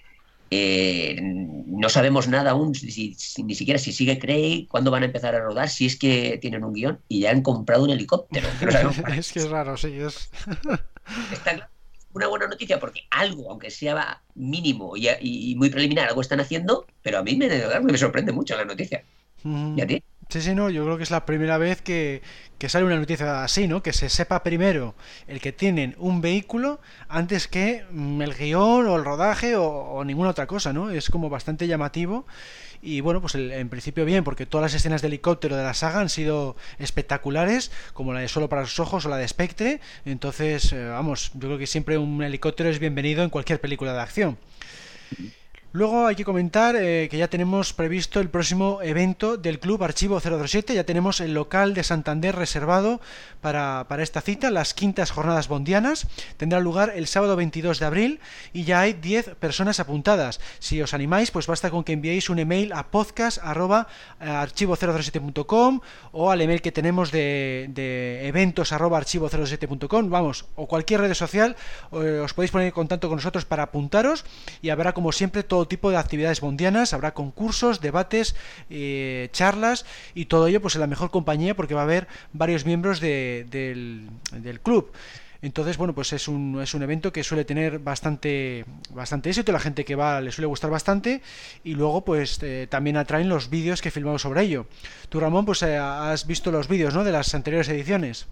eh, 0.51 1.17
no 1.21 1.89
sabemos 1.89 2.27
nada 2.27 2.51
aún, 2.51 2.75
si, 2.75 3.15
si, 3.15 3.45
ni 3.45 3.55
siquiera 3.55 3.79
si 3.79 3.93
sigue 3.93 4.19
Craig, 4.19 4.67
cuándo 4.67 4.91
van 4.91 5.05
a 5.05 5.07
empezar 5.07 5.37
a 5.37 5.41
rodar, 5.41 5.69
si 5.69 5.87
es 5.87 5.97
que 5.97 6.39
tienen 6.43 6.65
un 6.65 6.73
guion 6.73 6.99
y 7.07 7.21
ya 7.21 7.31
han 7.31 7.43
comprado 7.43 7.85
un 7.85 7.91
helicóptero. 7.91 8.49
No 9.07 9.15
es 9.15 9.33
que 9.33 9.39
es 9.39 9.49
raro, 9.49 9.77
sí, 9.77 9.97
es. 9.97 10.29
Está 11.33 11.71
una 12.15 12.27
buena 12.27 12.49
noticia 12.49 12.81
porque 12.81 13.03
algo, 13.13 13.49
aunque 13.49 13.71
sea 13.71 14.25
mínimo 14.35 14.97
y, 14.97 15.07
y, 15.21 15.55
muy 15.55 15.71
preliminar, 15.71 16.09
algo 16.09 16.21
están 16.21 16.41
haciendo, 16.41 16.85
pero 17.01 17.19
a 17.19 17.23
mí 17.23 17.37
me, 17.37 17.49
me 17.81 17.97
sorprende 17.97 18.33
mucho 18.33 18.57
la 18.57 18.65
noticia. 18.65 19.05
¿Y 19.45 19.81
a 19.81 19.87
ti? 19.87 20.03
Sí, 20.31 20.41
sí, 20.41 20.55
no, 20.55 20.71
yo 20.71 20.85
creo 20.85 20.97
que 20.97 21.03
es 21.03 21.11
la 21.11 21.27
primera 21.27 21.59
vez 21.59 21.83
que, 21.83 22.23
que, 22.59 22.69
sale 22.71 22.87
una 22.87 22.97
noticia 22.97 23.45
así, 23.45 23.69
¿no? 23.69 23.83
Que 23.83 23.93
se 23.93 24.09
sepa 24.09 24.43
primero 24.43 24.95
el 25.27 25.39
que 25.41 25.53
tienen 25.53 25.95
un 25.99 26.23
vehículo 26.23 26.81
antes 27.09 27.47
que 27.47 27.85
mm, 27.91 28.23
el 28.23 28.35
guion 28.35 28.87
o 28.87 28.97
el 28.97 29.05
rodaje 29.05 29.55
o, 29.57 29.67
o 29.67 30.05
ninguna 30.05 30.31
otra 30.31 30.47
cosa, 30.47 30.73
¿no? 30.73 30.91
Es 30.91 31.11
como 31.11 31.29
bastante 31.29 31.67
llamativo 31.67 32.27
y 32.85 33.01
bueno, 33.01 33.21
pues 33.23 33.35
el, 33.35 33.51
en 33.51 33.71
principio 33.71 34.05
bien, 34.05 34.25
porque 34.25 34.45
todas 34.45 34.63
las 34.63 34.75
escenas 34.75 35.01
de 35.01 35.09
helicóptero 35.09 35.57
de 35.57 35.63
la 35.63 35.73
saga 35.73 36.01
han 36.01 36.11
sido 36.11 36.55
espectaculares, 36.79 37.73
como 37.95 38.13
la 38.13 38.21
de 38.21 38.29
Solo 38.29 38.51
para 38.51 38.63
los 38.63 38.79
Ojos 38.79 39.07
o 39.07 39.09
la 39.09 39.17
de 39.17 39.27
Spectre, 39.27 39.81
entonces, 40.05 40.71
eh, 40.73 40.89
vamos, 40.89 41.33
yo 41.35 41.49
creo 41.49 41.59
que 41.59 41.67
siempre 41.67 41.97
un 41.97 42.23
helicóptero 42.23 42.69
es 42.69 42.79
bienvenido 42.79 43.25
en 43.25 43.31
cualquier 43.31 43.61
película 43.61 43.95
de 43.95 44.01
acción. 44.01 44.39
Luego 45.77 46.07
hay 46.07 46.15
que 46.15 46.25
comentar 46.25 46.77
eh, 46.77 47.09
que 47.11 47.19
ya 47.19 47.27
tenemos 47.27 47.73
previsto 47.73 48.21
el 48.21 48.31
próximo 48.31 48.79
evento 48.81 49.37
del 49.37 49.59
Club 49.59 49.83
Archivo 49.83 50.21
007, 50.21 50.73
ya 50.73 50.85
tenemos 50.85 51.21
el 51.21 51.35
local 51.35 51.75
de 51.75 51.83
Santander 51.83 52.37
reservado 52.37 53.01
para, 53.41 53.87
para, 53.89 54.05
esta 54.05 54.21
cita, 54.21 54.53
las 54.53 54.73
quintas 54.73 55.11
jornadas 55.11 55.49
bondianas, 55.49 56.07
tendrá 56.37 56.61
lugar 56.61 56.93
el 56.95 57.09
sábado 57.09 57.35
22 57.35 57.81
de 57.81 57.87
abril 57.87 58.21
y 58.53 58.63
ya 58.63 58.83
hay 58.83 58.93
10 58.93 59.35
personas 59.35 59.81
apuntadas. 59.81 60.39
Si 60.61 60.81
os 60.81 60.95
animáis, 60.95 61.33
pues 61.33 61.49
basta 61.49 61.73
con 61.73 61.83
que 61.83 61.95
enviéis 61.95 62.31
un 62.31 62.39
email 62.39 62.73
a 62.73 62.93
podcast.archivo007.com 62.93 65.81
o 66.13 66.31
al 66.31 66.41
email 66.41 66.63
que 66.63 66.71
tenemos 66.71 67.11
de, 67.11 67.67
de 67.71 68.29
eventos.archivo07.com, 68.29 70.09
vamos, 70.09 70.47
o 70.55 70.69
cualquier 70.69 71.01
red 71.01 71.15
social, 71.15 71.57
eh, 71.91 72.21
os 72.23 72.33
podéis 72.33 72.53
poner 72.53 72.69
en 72.69 72.73
contacto 72.73 73.09
con 73.09 73.17
nosotros 73.17 73.45
para 73.45 73.65
apuntaros 73.65 74.25
y 74.63 74.71
habrá 74.71 74.95
como 74.95 75.11
siempre 75.11 75.43
todo 75.43 75.64
tipo 75.67 75.91
de 75.91 75.97
actividades 75.97 76.41
bondianas, 76.41 76.93
habrá 76.93 77.15
concursos, 77.15 77.81
debates, 77.81 78.35
eh, 78.71 79.29
charlas 79.33 79.85
y 80.15 80.27
todo 80.27 80.47
ello 80.47 80.61
pues 80.61 80.75
en 80.75 80.81
la 80.81 80.87
mejor 80.87 81.11
compañía 81.11 81.55
porque 81.55 81.75
va 81.75 81.81
a 81.81 81.85
haber 81.85 82.09
varios 82.33 82.65
miembros 82.65 83.01
de, 83.01 83.47
del, 83.51 84.09
del, 84.33 84.61
club. 84.61 84.93
Entonces, 85.43 85.77
bueno, 85.77 85.95
pues 85.95 86.13
es 86.15 86.27
un, 86.27 86.61
es 86.63 86.73
un 86.73 86.83
evento 86.83 87.13
que 87.13 87.23
suele 87.23 87.45
tener 87.45 87.79
bastante, 87.79 88.65
bastante 88.91 89.29
éxito, 89.29 89.53
la 89.53 89.61
gente 89.61 89.85
que 89.85 89.95
va 89.95 90.21
le 90.23 90.33
suele 90.33 90.47
gustar 90.47 90.71
bastante 90.71 91.21
y 91.65 91.75
luego 91.75 92.03
pues 92.05 92.43
eh, 92.43 92.67
también 92.71 92.97
atraen 92.97 93.29
los 93.29 93.51
vídeos 93.51 93.83
que 93.83 93.91
filmamos 93.91 94.23
sobre 94.23 94.43
ello. 94.43 94.67
Tú, 95.11 95.21
Ramón, 95.21 95.45
pues 95.45 95.63
eh, 95.63 95.77
has 95.77 96.27
visto 96.27 96.51
los 96.51 96.67
vídeos, 96.67 96.95
¿no? 96.95 97.05
De 97.05 97.13
las 97.13 97.35
anteriores 97.35 97.69
ediciones. 97.69 98.27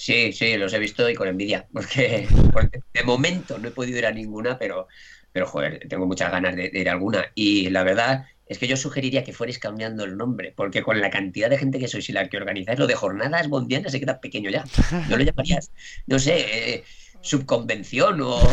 Sí, 0.00 0.32
sí, 0.32 0.56
los 0.56 0.72
he 0.72 0.78
visto 0.78 1.10
y 1.10 1.14
con 1.14 1.28
envidia, 1.28 1.66
porque, 1.74 2.26
de 2.94 3.04
momento 3.04 3.58
no 3.58 3.68
he 3.68 3.70
podido 3.70 3.98
ir 3.98 4.06
a 4.06 4.10
ninguna, 4.10 4.58
pero, 4.58 4.88
pero 5.32 5.46
joder, 5.46 5.86
tengo 5.88 6.06
muchas 6.06 6.30
ganas 6.30 6.56
de, 6.56 6.70
ir 6.72 6.88
a 6.88 6.92
alguna. 6.92 7.26
Y 7.34 7.70
la 7.70 7.82
verdad 7.84 8.26
es 8.46 8.58
que 8.58 8.66
yo 8.66 8.76
sugeriría 8.76 9.22
que 9.22 9.32
fuerais 9.32 9.58
cambiando 9.58 10.04
el 10.04 10.16
nombre, 10.16 10.52
porque 10.56 10.82
con 10.82 11.00
la 11.00 11.10
cantidad 11.10 11.48
de 11.48 11.58
gente 11.58 11.78
que 11.78 11.88
sois 11.88 12.08
y 12.08 12.12
la 12.12 12.28
que 12.28 12.36
organizáis, 12.36 12.78
lo 12.78 12.86
de 12.86 12.94
jornadas 12.94 13.48
bondianas 13.48 13.92
se 13.92 14.00
queda 14.00 14.20
pequeño 14.20 14.50
ya. 14.50 14.64
No 15.08 15.16
lo 15.16 15.22
llamarías, 15.22 15.70
no 16.06 16.18
sé, 16.18 16.74
eh, 16.74 16.84
subconvención 17.20 18.20
o, 18.22 18.36
o, 18.36 18.48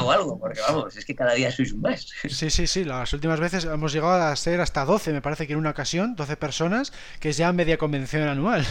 o, 0.00 0.10
algo, 0.10 0.38
porque 0.38 0.60
vamos, 0.60 0.96
es 0.96 1.04
que 1.04 1.14
cada 1.14 1.34
día 1.34 1.50
sois 1.50 1.74
más. 1.74 2.08
Sí, 2.28 2.50
sí, 2.50 2.66
sí, 2.66 2.84
las 2.84 3.12
últimas 3.12 3.40
veces 3.40 3.64
hemos 3.64 3.92
llegado 3.92 4.14
a 4.14 4.36
ser 4.36 4.60
hasta 4.60 4.84
12, 4.84 5.12
me 5.12 5.22
parece 5.22 5.46
que 5.46 5.52
en 5.52 5.58
una 5.58 5.70
ocasión, 5.70 6.14
12 6.14 6.36
personas, 6.36 6.92
que 7.20 7.30
es 7.30 7.36
ya 7.36 7.52
media 7.52 7.78
convención 7.78 8.28
anual. 8.28 8.64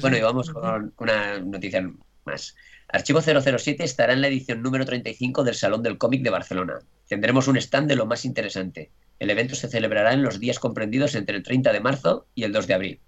bueno, 0.00 0.16
y 0.16 0.20
vamos 0.20 0.50
con 0.50 0.92
una 0.98 1.38
noticia 1.38 1.88
más. 2.24 2.56
Archivo 2.88 3.20
007 3.20 3.82
estará 3.84 4.12
en 4.12 4.20
la 4.20 4.28
edición 4.28 4.62
número 4.62 4.84
35 4.84 5.42
del 5.42 5.54
Salón 5.54 5.82
del 5.82 5.98
Cómic 5.98 6.22
de 6.22 6.30
Barcelona. 6.30 6.78
Tendremos 7.08 7.48
un 7.48 7.56
stand 7.56 7.88
de 7.88 7.96
lo 7.96 8.06
más 8.06 8.24
interesante. 8.24 8.90
El 9.18 9.30
evento 9.30 9.54
se 9.54 9.68
celebrará 9.68 10.12
en 10.12 10.22
los 10.22 10.38
días 10.38 10.58
comprendidos 10.58 11.14
entre 11.14 11.36
el 11.36 11.42
30 11.42 11.72
de 11.72 11.80
marzo 11.80 12.26
y 12.34 12.44
el 12.44 12.52
2 12.52 12.66
de 12.66 12.74
abril. 12.74 13.00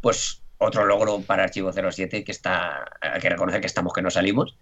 Pues 0.00 0.42
otro 0.58 0.84
logro 0.84 1.20
para 1.22 1.44
Archivo 1.44 1.72
07 1.72 2.22
que 2.22 2.32
está, 2.32 2.84
hay 3.00 3.20
que 3.20 3.30
reconocer 3.30 3.60
que 3.60 3.66
estamos 3.66 3.92
que 3.92 4.02
no 4.02 4.10
salimos 4.10 4.56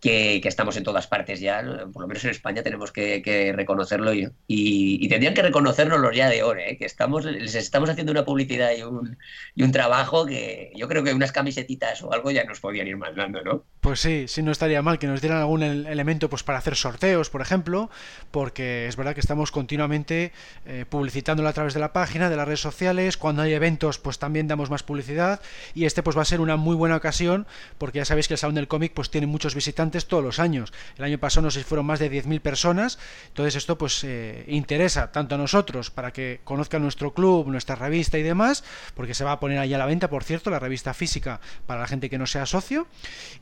que, 0.00 0.40
estamos 0.44 0.76
en 0.76 0.84
todas 0.84 1.06
partes 1.06 1.40
ya, 1.40 1.62
por 1.92 2.02
lo 2.02 2.08
menos 2.08 2.24
en 2.24 2.30
España 2.30 2.62
tenemos 2.62 2.92
que, 2.92 3.52
reconocerlo 3.54 4.12
y, 4.12 4.28
y, 4.46 5.08
tendrían 5.08 5.34
que 5.34 5.42
reconocernos 5.42 6.00
los 6.00 6.14
ya 6.14 6.28
de 6.28 6.40
ahora, 6.40 6.66
¿eh? 6.66 6.76
que 6.76 6.84
estamos, 6.84 7.24
les 7.24 7.54
estamos 7.54 7.88
haciendo 7.88 8.12
una 8.12 8.24
publicidad 8.24 8.70
y 8.76 8.82
un, 8.82 9.16
y 9.54 9.62
un 9.62 9.72
trabajo 9.72 10.26
que 10.26 10.72
yo 10.76 10.88
creo 10.88 11.02
que 11.02 11.14
unas 11.14 11.32
camisetitas 11.32 12.02
o 12.02 12.12
algo 12.12 12.30
ya 12.30 12.44
nos 12.44 12.60
podían 12.60 12.86
ir 12.86 12.96
mandando, 12.96 13.42
¿no? 13.42 13.64
Pues 13.80 14.00
sí, 14.00 14.26
sí 14.28 14.42
no 14.42 14.52
estaría 14.52 14.82
mal 14.82 14.98
que 14.98 15.06
nos 15.06 15.20
dieran 15.20 15.38
algún 15.38 15.62
elemento 15.62 16.28
pues 16.28 16.42
para 16.42 16.58
hacer 16.58 16.76
sorteos, 16.76 17.30
por 17.30 17.40
ejemplo, 17.40 17.90
porque 18.30 18.86
es 18.86 18.96
verdad 18.96 19.14
que 19.14 19.20
estamos 19.20 19.50
continuamente 19.50 20.32
eh, 20.66 20.84
publicitándolo 20.88 21.48
a 21.48 21.52
través 21.52 21.72
de 21.72 21.80
la 21.80 21.92
página, 21.92 22.28
de 22.28 22.36
las 22.36 22.46
redes 22.46 22.60
sociales, 22.60 23.16
cuando 23.16 23.42
hay 23.42 23.54
eventos 23.54 23.98
pues 23.98 24.18
también 24.18 24.48
damos 24.48 24.70
más 24.70 24.82
publicidad 24.82 25.40
y 25.74 25.84
este 25.84 26.02
pues 26.02 26.16
va 26.16 26.22
a 26.22 26.26
ser 26.26 26.40
una 26.40 26.56
muy 26.56 26.74
buena 26.74 26.96
ocasión 26.96 27.46
porque 27.78 27.98
ya 27.98 28.04
sabéis 28.04 28.28
que 28.28 28.34
el 28.34 28.38
Salón 28.38 28.56
del 28.56 28.68
Cómic 28.68 28.92
pues 28.92 29.10
tiene 29.10 29.26
muchos 29.26 29.54
visitantes 29.54 29.85
todos 30.06 30.22
los 30.22 30.38
años. 30.38 30.72
El 30.98 31.04
año 31.04 31.18
pasado 31.18 31.42
no 31.42 31.50
sé 31.50 31.60
si 31.60 31.64
fueron 31.64 31.86
más 31.86 31.98
de 31.98 32.10
10.000 32.10 32.40
personas, 32.40 32.98
entonces 33.28 33.56
esto 33.56 33.78
pues 33.78 34.02
eh, 34.04 34.44
interesa 34.48 35.12
tanto 35.12 35.34
a 35.34 35.38
nosotros 35.38 35.90
para 35.90 36.12
que 36.12 36.40
conozcan 36.44 36.82
nuestro 36.82 37.14
club, 37.14 37.48
nuestra 37.48 37.74
revista 37.74 38.18
y 38.18 38.22
demás, 38.22 38.64
porque 38.94 39.14
se 39.14 39.24
va 39.24 39.32
a 39.32 39.40
poner 39.40 39.58
ahí 39.58 39.72
a 39.74 39.78
la 39.78 39.86
venta, 39.86 40.08
por 40.08 40.24
cierto, 40.24 40.50
la 40.50 40.58
revista 40.58 40.94
física 40.94 41.40
para 41.66 41.80
la 41.80 41.86
gente 41.86 42.10
que 42.10 42.18
no 42.18 42.26
sea 42.26 42.46
socio, 42.46 42.86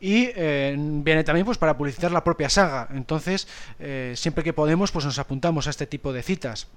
y 0.00 0.30
eh, 0.34 0.74
viene 0.78 1.24
también 1.24 1.46
pues 1.46 1.58
para 1.58 1.76
publicitar 1.76 2.12
la 2.12 2.24
propia 2.24 2.48
saga, 2.48 2.88
entonces 2.94 3.48
eh, 3.78 4.14
siempre 4.16 4.44
que 4.44 4.52
podemos 4.52 4.92
pues 4.92 5.04
nos 5.04 5.18
apuntamos 5.18 5.66
a 5.66 5.70
este 5.70 5.86
tipo 5.86 6.12
de 6.12 6.22
citas. 6.22 6.68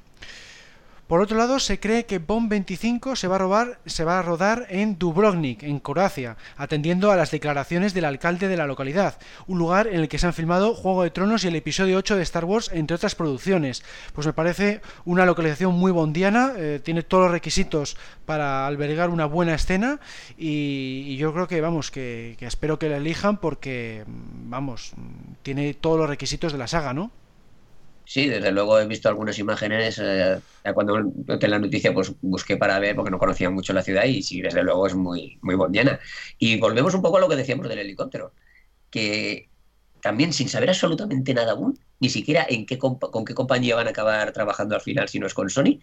Por 1.07 1.21
otro 1.21 1.37
lado, 1.37 1.59
se 1.59 1.79
cree 1.79 2.05
que 2.05 2.19
Bomb 2.19 2.49
25 2.49 3.15
se 3.15 3.29
va 3.29 3.35
a, 3.35 3.39
robar, 3.39 3.79
se 3.85 4.03
va 4.03 4.19
a 4.19 4.21
rodar 4.21 4.67
en 4.69 4.99
Dubrovnik, 4.99 5.63
en 5.63 5.79
Croacia, 5.79 6.35
atendiendo 6.57 7.11
a 7.11 7.15
las 7.15 7.31
declaraciones 7.31 7.93
del 7.93 8.03
alcalde 8.03 8.49
de 8.49 8.57
la 8.57 8.67
localidad, 8.67 9.17
un 9.47 9.57
lugar 9.57 9.87
en 9.87 10.01
el 10.01 10.09
que 10.09 10.19
se 10.19 10.27
han 10.27 10.33
filmado 10.33 10.75
Juego 10.75 11.03
de 11.03 11.09
Tronos 11.11 11.45
y 11.45 11.47
el 11.47 11.55
episodio 11.55 11.97
8 11.97 12.17
de 12.17 12.23
Star 12.23 12.43
Wars, 12.43 12.69
entre 12.73 12.95
otras 12.95 13.15
producciones. 13.15 13.85
Pues 14.13 14.27
me 14.27 14.33
parece 14.33 14.81
una 15.05 15.25
localización 15.25 15.75
muy 15.75 15.93
bondiana, 15.93 16.51
eh, 16.57 16.81
tiene 16.83 17.03
todos 17.03 17.23
los 17.23 17.31
requisitos 17.31 17.95
para 18.25 18.67
albergar 18.67 19.09
una 19.09 19.27
buena 19.27 19.55
escena 19.55 20.01
y, 20.37 21.15
yo 21.15 21.33
creo 21.33 21.47
que, 21.47 21.61
vamos, 21.61 21.89
que, 21.89 22.35
que 22.37 22.47
espero 22.47 22.77
que 22.77 22.89
la 22.89 22.97
elijan 22.97 23.37
porque, 23.37 24.03
vamos, 24.07 24.91
tiene 25.41 25.73
todos 25.73 25.97
los 25.97 26.09
requisitos 26.09 26.51
de 26.51 26.57
la 26.57 26.67
saga, 26.67 26.93
¿no? 26.93 27.11
Sí, 28.09 28.27
desde 28.29 28.53
luego 28.53 28.79
he 28.79 28.87
visto 28.87 29.09
algunas 29.09 29.37
imágenes. 29.37 29.99
Eh, 30.01 30.39
cuando 30.73 30.97
noté 31.01 31.47
la 31.49 31.59
noticia, 31.59 31.93
pues 31.93 32.13
busqué 32.21 32.55
para 32.55 32.79
ver 32.79 32.95
porque 32.95 33.11
no 33.11 33.19
conocía 33.19 33.49
mucho 33.49 33.73
la 33.73 33.83
ciudad 33.83 34.05
y 34.05 34.23
sí, 34.23 34.41
desde 34.41 34.63
luego 34.63 34.87
es 34.87 34.95
muy, 34.95 35.37
muy 35.41 35.55
bondiana. 35.55 35.99
Y 36.39 36.57
volvemos 36.57 36.93
un 36.95 37.01
poco 37.01 37.17
a 37.17 37.19
lo 37.19 37.27
que 37.27 37.35
decíamos 37.35 37.67
del 37.67 37.79
helicóptero, 37.79 38.31
que 38.89 39.49
también 40.01 40.31
sin 40.31 40.47
saber 40.47 40.69
absolutamente 40.69 41.33
nada 41.33 41.51
aún, 41.51 41.77
ni 41.99 42.09
siquiera 42.09 42.45
en 42.49 42.65
qué 42.65 42.77
con 42.77 43.25
qué 43.25 43.33
compañía 43.33 43.75
van 43.75 43.87
a 43.87 43.89
acabar 43.89 44.31
trabajando 44.31 44.75
al 44.75 44.81
final 44.81 45.09
si 45.09 45.19
no 45.19 45.27
es 45.27 45.33
con 45.33 45.49
Sony, 45.49 45.79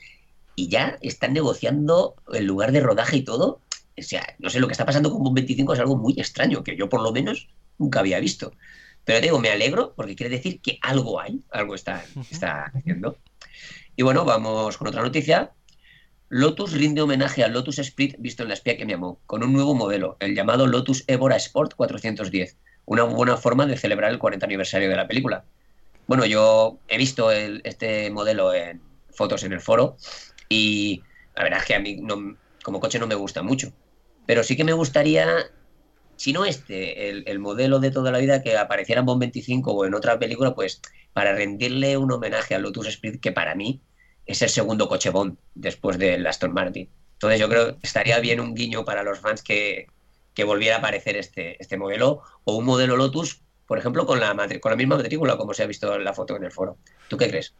y 0.56 0.68
ya 0.68 0.98
están 1.02 1.34
negociando 1.34 2.14
el 2.32 2.46
lugar 2.46 2.72
de 2.72 2.80
rodaje 2.80 3.18
y 3.18 3.22
todo. 3.22 3.60
O 3.98 4.02
sea, 4.02 4.24
no 4.38 4.48
sé, 4.48 4.60
lo 4.60 4.66
que 4.66 4.72
está 4.72 4.86
pasando 4.86 5.10
con 5.12 5.22
Boom 5.22 5.34
25 5.34 5.74
es 5.74 5.80
algo 5.80 5.96
muy 5.96 6.14
extraño, 6.18 6.64
que 6.64 6.76
yo 6.76 6.88
por 6.88 7.02
lo 7.02 7.12
menos 7.12 7.48
nunca 7.78 8.00
había 8.00 8.18
visto. 8.20 8.52
Pero 9.04 9.20
te 9.20 9.26
digo, 9.26 9.38
me 9.38 9.50
alegro 9.50 9.92
porque 9.94 10.16
quiere 10.16 10.36
decir 10.36 10.60
que 10.60 10.78
algo 10.82 11.20
hay, 11.20 11.40
algo 11.50 11.74
está, 11.74 12.04
está 12.30 12.72
haciendo. 12.74 13.16
Y 13.96 14.02
bueno, 14.02 14.24
vamos 14.24 14.76
con 14.76 14.88
otra 14.88 15.02
noticia. 15.02 15.52
Lotus 16.28 16.72
rinde 16.72 17.02
homenaje 17.02 17.44
al 17.44 17.52
Lotus 17.52 17.78
Split 17.78 18.16
visto 18.18 18.42
en 18.42 18.48
la 18.48 18.54
espía 18.54 18.76
que 18.76 18.86
me 18.86 18.94
amó, 18.94 19.20
con 19.26 19.44
un 19.44 19.52
nuevo 19.52 19.74
modelo, 19.74 20.16
el 20.20 20.34
llamado 20.34 20.66
Lotus 20.66 21.04
Evora 21.06 21.36
Sport 21.36 21.74
410, 21.74 22.56
una 22.86 23.04
buena 23.04 23.36
forma 23.36 23.66
de 23.66 23.76
celebrar 23.76 24.10
el 24.10 24.18
40 24.18 24.46
aniversario 24.46 24.88
de 24.88 24.96
la 24.96 25.06
película. 25.06 25.44
Bueno, 26.06 26.24
yo 26.26 26.78
he 26.88 26.98
visto 26.98 27.30
este 27.30 28.10
modelo 28.10 28.52
en 28.52 28.80
fotos 29.10 29.44
en 29.44 29.52
el 29.52 29.60
foro 29.60 29.96
y 30.48 31.02
la 31.36 31.44
verdad 31.44 31.60
es 31.60 31.66
que 31.66 31.74
a 31.74 31.78
mí 31.78 32.02
como 32.62 32.80
coche 32.80 32.98
no 32.98 33.06
me 33.06 33.14
gusta 33.14 33.42
mucho, 33.42 33.72
pero 34.26 34.42
sí 34.42 34.56
que 34.56 34.64
me 34.64 34.72
gustaría 34.72 35.28
si 36.16 36.32
no 36.32 36.44
este, 36.44 37.08
el, 37.08 37.38
modelo 37.38 37.78
de 37.80 37.90
toda 37.90 38.10
la 38.10 38.18
vida 38.18 38.42
que 38.42 38.56
apareciera 38.56 39.00
en 39.00 39.06
Bond 39.06 39.20
25 39.20 39.72
o 39.72 39.84
en 39.84 39.94
otra 39.94 40.18
película, 40.18 40.54
pues 40.54 40.80
para 41.12 41.32
rendirle 41.32 41.96
un 41.96 42.12
homenaje 42.12 42.54
al 42.54 42.62
Lotus 42.62 42.88
Esprit, 42.88 43.20
que 43.20 43.32
para 43.32 43.54
mí 43.54 43.80
es 44.26 44.42
el 44.42 44.48
segundo 44.48 44.88
coche 44.88 45.10
Bond 45.10 45.36
después 45.54 45.98
del 45.98 46.26
Aston 46.26 46.52
Martin. 46.52 46.88
Entonces 47.14 47.40
yo 47.40 47.48
creo 47.48 47.78
que 47.78 47.86
estaría 47.86 48.18
bien 48.20 48.40
un 48.40 48.54
guiño 48.54 48.84
para 48.84 49.02
los 49.02 49.18
fans 49.18 49.42
que, 49.42 49.86
que 50.34 50.44
volviera 50.44 50.76
a 50.76 50.78
aparecer 50.78 51.16
este, 51.16 51.60
este 51.60 51.76
modelo 51.76 52.22
o 52.44 52.56
un 52.56 52.64
modelo 52.64 52.96
Lotus, 52.96 53.42
por 53.66 53.78
ejemplo, 53.78 54.06
con 54.06 54.20
la, 54.20 54.34
con 54.60 54.70
la 54.70 54.76
misma 54.76 54.96
matrícula 54.96 55.36
como 55.36 55.54
se 55.54 55.62
ha 55.62 55.66
visto 55.66 55.94
en 55.94 56.04
la 56.04 56.12
foto 56.12 56.36
en 56.36 56.44
el 56.44 56.52
foro. 56.52 56.78
¿Tú 57.08 57.16
qué 57.16 57.28
crees? 57.28 57.54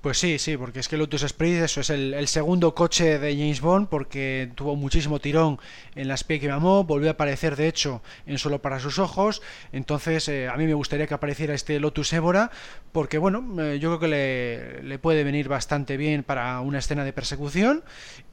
Pues 0.00 0.18
sí, 0.18 0.38
sí, 0.38 0.56
porque 0.56 0.78
es 0.78 0.88
que 0.88 0.96
Lotus 0.96 1.24
Esprit 1.24 1.54
eso 1.54 1.80
es 1.80 1.90
el, 1.90 2.28
segundo 2.28 2.74
coche 2.74 3.18
de 3.18 3.34
James 3.34 3.60
Bond 3.60 3.88
porque 3.88 4.52
tuvo 4.54 4.76
muchísimo 4.76 5.18
tirón 5.18 5.58
en 5.96 6.06
la 6.06 6.14
espía 6.14 6.38
que 6.38 6.46
me 6.46 6.52
amó, 6.52 6.84
volvió 6.84 7.08
a 7.08 7.12
aparecer 7.12 7.56
de 7.56 7.66
hecho 7.66 8.02
en 8.24 8.38
Solo 8.38 8.62
para 8.62 8.78
sus 8.78 9.00
ojos, 9.00 9.42
entonces 9.72 10.28
eh, 10.28 10.48
a 10.48 10.56
mí 10.56 10.66
me 10.66 10.74
gustaría 10.74 11.08
que 11.08 11.14
apareciera 11.14 11.54
este 11.54 11.80
Lotus 11.80 12.12
Évora 12.12 12.52
porque 12.92 13.18
bueno, 13.18 13.44
eh, 13.60 13.78
yo 13.80 13.88
creo 13.88 13.98
que 13.98 14.82
le, 14.84 14.98
puede 14.98 15.24
venir 15.24 15.48
bastante 15.48 15.96
bien 15.96 16.22
para 16.22 16.60
una 16.60 16.78
escena 16.78 17.02
de 17.02 17.12
persecución 17.12 17.82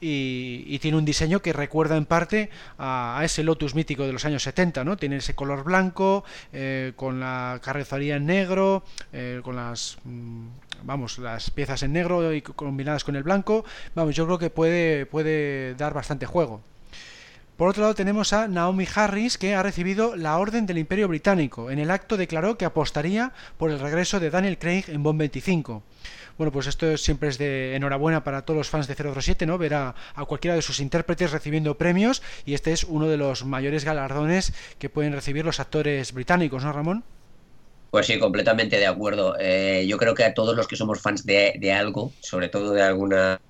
y, 0.00 0.78
tiene 0.78 0.98
un 0.98 1.04
diseño 1.06 1.40
que 1.40 1.54
recuerda 1.54 1.96
en 1.96 2.04
parte 2.04 2.50
a, 2.78 3.20
ese 3.24 3.42
Lotus 3.42 3.74
mítico 3.74 4.06
de 4.06 4.12
los 4.12 4.24
años 4.26 4.42
70, 4.42 4.84
¿no? 4.84 4.98
Tiene 4.98 5.16
ese 5.16 5.34
color 5.34 5.64
blanco, 5.64 6.24
eh, 6.52 6.92
con 6.94 7.20
la 7.20 7.58
carrocería 7.64 8.16
en 8.16 8.26
negro, 8.26 8.84
con 9.42 9.56
las... 9.56 9.96
Mm, 10.04 10.48
vamos, 10.82 11.18
las 11.18 11.50
piezas 11.50 11.82
en 11.82 11.92
negro 11.92 12.32
y 12.32 12.42
combinadas 12.42 13.04
con 13.04 13.16
el 13.16 13.22
blanco, 13.22 13.64
vamos, 13.94 14.14
yo 14.14 14.26
creo 14.26 14.38
que 14.38 14.50
puede, 14.50 15.06
puede 15.06 15.74
dar 15.74 15.94
bastante 15.94 16.26
juego. 16.26 16.62
Por 17.56 17.68
otro 17.68 17.82
lado 17.82 17.94
tenemos 17.94 18.32
a 18.32 18.48
Naomi 18.48 18.84
Harris 18.92 19.38
que 19.38 19.54
ha 19.54 19.62
recibido 19.62 20.16
la 20.16 20.38
Orden 20.38 20.66
del 20.66 20.78
Imperio 20.78 21.06
Británico. 21.06 21.70
En 21.70 21.78
el 21.78 21.92
acto 21.92 22.16
declaró 22.16 22.58
que 22.58 22.64
apostaría 22.64 23.32
por 23.58 23.70
el 23.70 23.78
regreso 23.78 24.18
de 24.18 24.30
Daniel 24.30 24.58
Craig 24.58 24.86
en 24.88 25.04
Bond 25.04 25.20
25. 25.20 25.80
Bueno, 26.36 26.50
pues 26.50 26.66
esto 26.66 26.96
siempre 26.96 27.28
es 27.28 27.38
de 27.38 27.76
enhorabuena 27.76 28.24
para 28.24 28.42
todos 28.42 28.58
los 28.58 28.68
fans 28.68 28.88
de 28.88 28.96
007, 28.96 29.46
¿no? 29.46 29.56
Ver 29.56 29.74
a, 29.74 29.94
a, 30.16 30.24
cualquiera 30.24 30.56
de 30.56 30.62
sus 30.62 30.80
intérpretes 30.80 31.30
recibiendo 31.30 31.78
premios 31.78 32.22
y 32.44 32.54
este 32.54 32.72
es 32.72 32.82
uno 32.82 33.06
de 33.06 33.18
los 33.18 33.44
mayores 33.44 33.84
galardones 33.84 34.52
que 34.80 34.90
pueden 34.90 35.12
recibir 35.12 35.44
los 35.44 35.60
actores 35.60 36.12
británicos, 36.12 36.64
¿no, 36.64 36.72
Ramón? 36.72 37.04
Pues 37.94 38.08
sí, 38.08 38.18
completamente 38.18 38.76
de 38.76 38.88
acuerdo. 38.88 39.36
Eh, 39.38 39.86
yo 39.86 39.98
creo 39.98 40.16
que 40.16 40.24
a 40.24 40.34
todos 40.34 40.56
los 40.56 40.66
que 40.66 40.74
somos 40.74 41.00
fans 41.00 41.24
de, 41.24 41.72
algo, 41.72 42.10
sobre 42.18 42.48
todo 42.48 42.72
de 42.72 42.82
alguna 42.82 43.40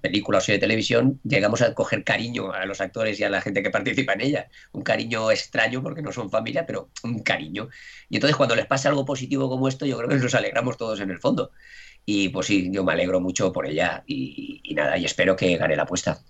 película 0.00 0.38
o 0.38 0.40
serie 0.40 0.56
de 0.56 0.62
televisión, 0.62 1.20
llegamos 1.22 1.60
a 1.60 1.74
coger 1.74 2.02
cariño 2.02 2.50
a 2.50 2.64
los 2.64 2.80
actores 2.80 3.20
y 3.20 3.24
a 3.24 3.28
la 3.28 3.42
gente 3.42 3.62
que 3.62 3.68
participa 3.68 4.14
en 4.14 4.22
ella. 4.22 4.48
Un 4.72 4.84
cariño 4.84 5.30
extraño 5.30 5.82
porque 5.82 6.00
no 6.00 6.12
son 6.12 6.30
familia, 6.30 6.64
pero 6.64 6.88
un 7.02 7.22
cariño. 7.22 7.68
Y 8.08 8.16
entonces 8.16 8.38
cuando 8.38 8.56
les 8.56 8.64
pasa 8.64 8.88
algo 8.88 9.04
positivo 9.04 9.50
como 9.50 9.68
esto, 9.68 9.84
yo 9.84 9.98
creo 9.98 10.08
que 10.08 10.16
nos 10.16 10.34
alegramos 10.34 10.78
todos 10.78 10.98
en 11.00 11.10
el 11.10 11.18
fondo. 11.18 11.50
Y 12.06 12.30
pues 12.30 12.46
sí, 12.46 12.70
yo 12.72 12.82
me 12.82 12.94
alegro 12.94 13.20
mucho 13.20 13.52
por 13.52 13.66
ella 13.66 14.02
y, 14.06 14.62
nada, 14.74 14.96
y 14.96 15.04
espero 15.04 15.36
que 15.36 15.58
gane 15.58 15.76
la 15.76 15.82
apuesta. 15.82 16.22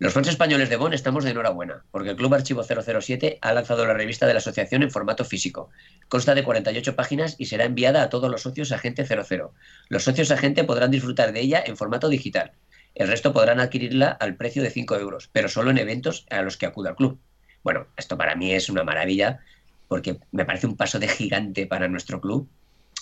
Los 0.00 0.12
fans 0.12 0.26
españoles 0.26 0.68
de 0.68 0.76
Bonn 0.76 0.92
estamos 0.92 1.22
de 1.22 1.30
enhorabuena, 1.30 1.84
porque 1.92 2.10
el 2.10 2.16
Club 2.16 2.34
Archivo 2.34 2.64
007 2.64 3.38
ha 3.40 3.52
lanzado 3.52 3.86
la 3.86 3.94
revista 3.94 4.26
de 4.26 4.34
la 4.34 4.38
asociación 4.38 4.82
en 4.82 4.90
formato 4.90 5.24
físico. 5.24 5.70
Consta 6.08 6.34
de 6.34 6.42
48 6.42 6.96
páginas 6.96 7.36
y 7.38 7.46
será 7.46 7.64
enviada 7.64 8.02
a 8.02 8.08
todos 8.08 8.28
los 8.28 8.42
socios 8.42 8.72
agente 8.72 9.06
00. 9.06 9.54
Los 9.88 10.02
socios 10.02 10.32
agente 10.32 10.64
podrán 10.64 10.90
disfrutar 10.90 11.32
de 11.32 11.40
ella 11.40 11.62
en 11.64 11.76
formato 11.76 12.08
digital. 12.08 12.52
El 12.96 13.06
resto 13.06 13.32
podrán 13.32 13.60
adquirirla 13.60 14.08
al 14.08 14.34
precio 14.34 14.64
de 14.64 14.70
5 14.70 14.96
euros, 14.96 15.30
pero 15.32 15.48
solo 15.48 15.70
en 15.70 15.78
eventos 15.78 16.26
a 16.28 16.42
los 16.42 16.56
que 16.56 16.66
acuda 16.66 16.90
el 16.90 16.96
club. 16.96 17.20
Bueno, 17.62 17.86
esto 17.96 18.18
para 18.18 18.34
mí 18.34 18.52
es 18.52 18.68
una 18.68 18.82
maravilla, 18.82 19.40
porque 19.86 20.18
me 20.32 20.44
parece 20.44 20.66
un 20.66 20.76
paso 20.76 20.98
de 20.98 21.06
gigante 21.06 21.68
para 21.68 21.86
nuestro 21.86 22.20
club 22.20 22.48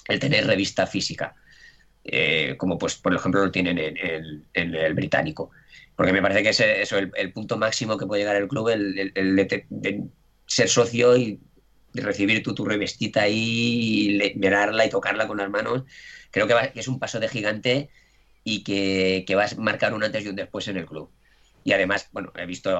el 0.08 0.20
tener 0.20 0.46
revista 0.46 0.87
física, 0.87 1.37
eh, 2.04 2.56
como 2.59 2.78
pues 2.78 2.97
por 2.97 3.14
ejemplo 3.14 3.44
lo 3.44 3.50
tienen 3.50 3.78
en 3.78 4.75
el 4.75 4.94
británico 4.94 5.50
porque 5.97 6.12
me 6.12 6.23
parece 6.23 6.42
que 6.42 6.49
es 6.50 6.61
eso, 6.61 6.99
el, 6.99 7.32
punto 7.32 7.56
máximo 7.56 7.99
que 7.99 8.06
puede 8.06 8.23
llegar 8.23 8.37
el 8.37 8.49
club, 8.49 8.68
el, 8.71 9.12
de, 9.14 10.04
ser 10.47 10.68
socio 10.68 11.16
y 11.16 11.40
recibir 11.94 12.42
tu, 12.42 12.54
tu 12.54 12.64
revestita 12.64 13.23
ahí, 13.23 14.21
y 14.21 14.35
mirarla 14.37 14.87
y 14.87 14.90
tocarla 14.90 15.28
con 15.28 15.37
las 15.38 15.50
manos. 15.50 15.85
Creo 16.30 16.47
que, 16.47 16.54
es 16.75 16.88
un 16.88 16.99
paso 16.99 17.21
de 17.21 17.28
gigante 17.28 17.90
y 18.42 18.64
que, 18.64 19.25
que 19.26 19.35
va 19.35 19.44
a 19.44 19.54
marcar 19.59 19.94
un 19.94 20.02
antes 20.02 20.25
y 20.25 20.28
un 20.28 20.37
después 20.37 20.66
en 20.68 20.78
el 20.78 20.87
club. 20.87 21.11
Y 21.64 21.73
además, 21.73 22.09
bueno, 22.11 22.32
he 22.37 22.47
visto, 22.47 22.71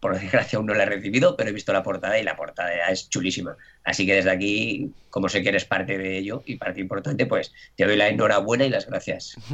por 0.00 0.18
desgracia 0.18 0.56
aún 0.56 0.66
no 0.66 0.74
la 0.74 0.84
he 0.84 0.86
recibido, 0.86 1.36
pero 1.36 1.50
he 1.50 1.52
visto 1.52 1.72
la 1.72 1.82
portada 1.82 2.18
y 2.18 2.22
la 2.22 2.36
portada 2.36 2.88
es 2.88 3.08
chulísima. 3.10 3.56
Así 3.84 4.06
que 4.06 4.14
desde 4.14 4.30
aquí, 4.30 4.92
como 5.10 5.28
sé 5.28 5.42
que 5.42 5.48
eres 5.48 5.64
parte 5.64 5.98
de 5.98 6.18
ello 6.18 6.42
y 6.46 6.56
parte 6.56 6.80
importante, 6.80 7.26
pues 7.26 7.52
te 7.76 7.84
doy 7.84 7.96
la 7.96 8.08
enhorabuena 8.08 8.64
y 8.64 8.70
las 8.70 8.86
gracias. 8.86 9.36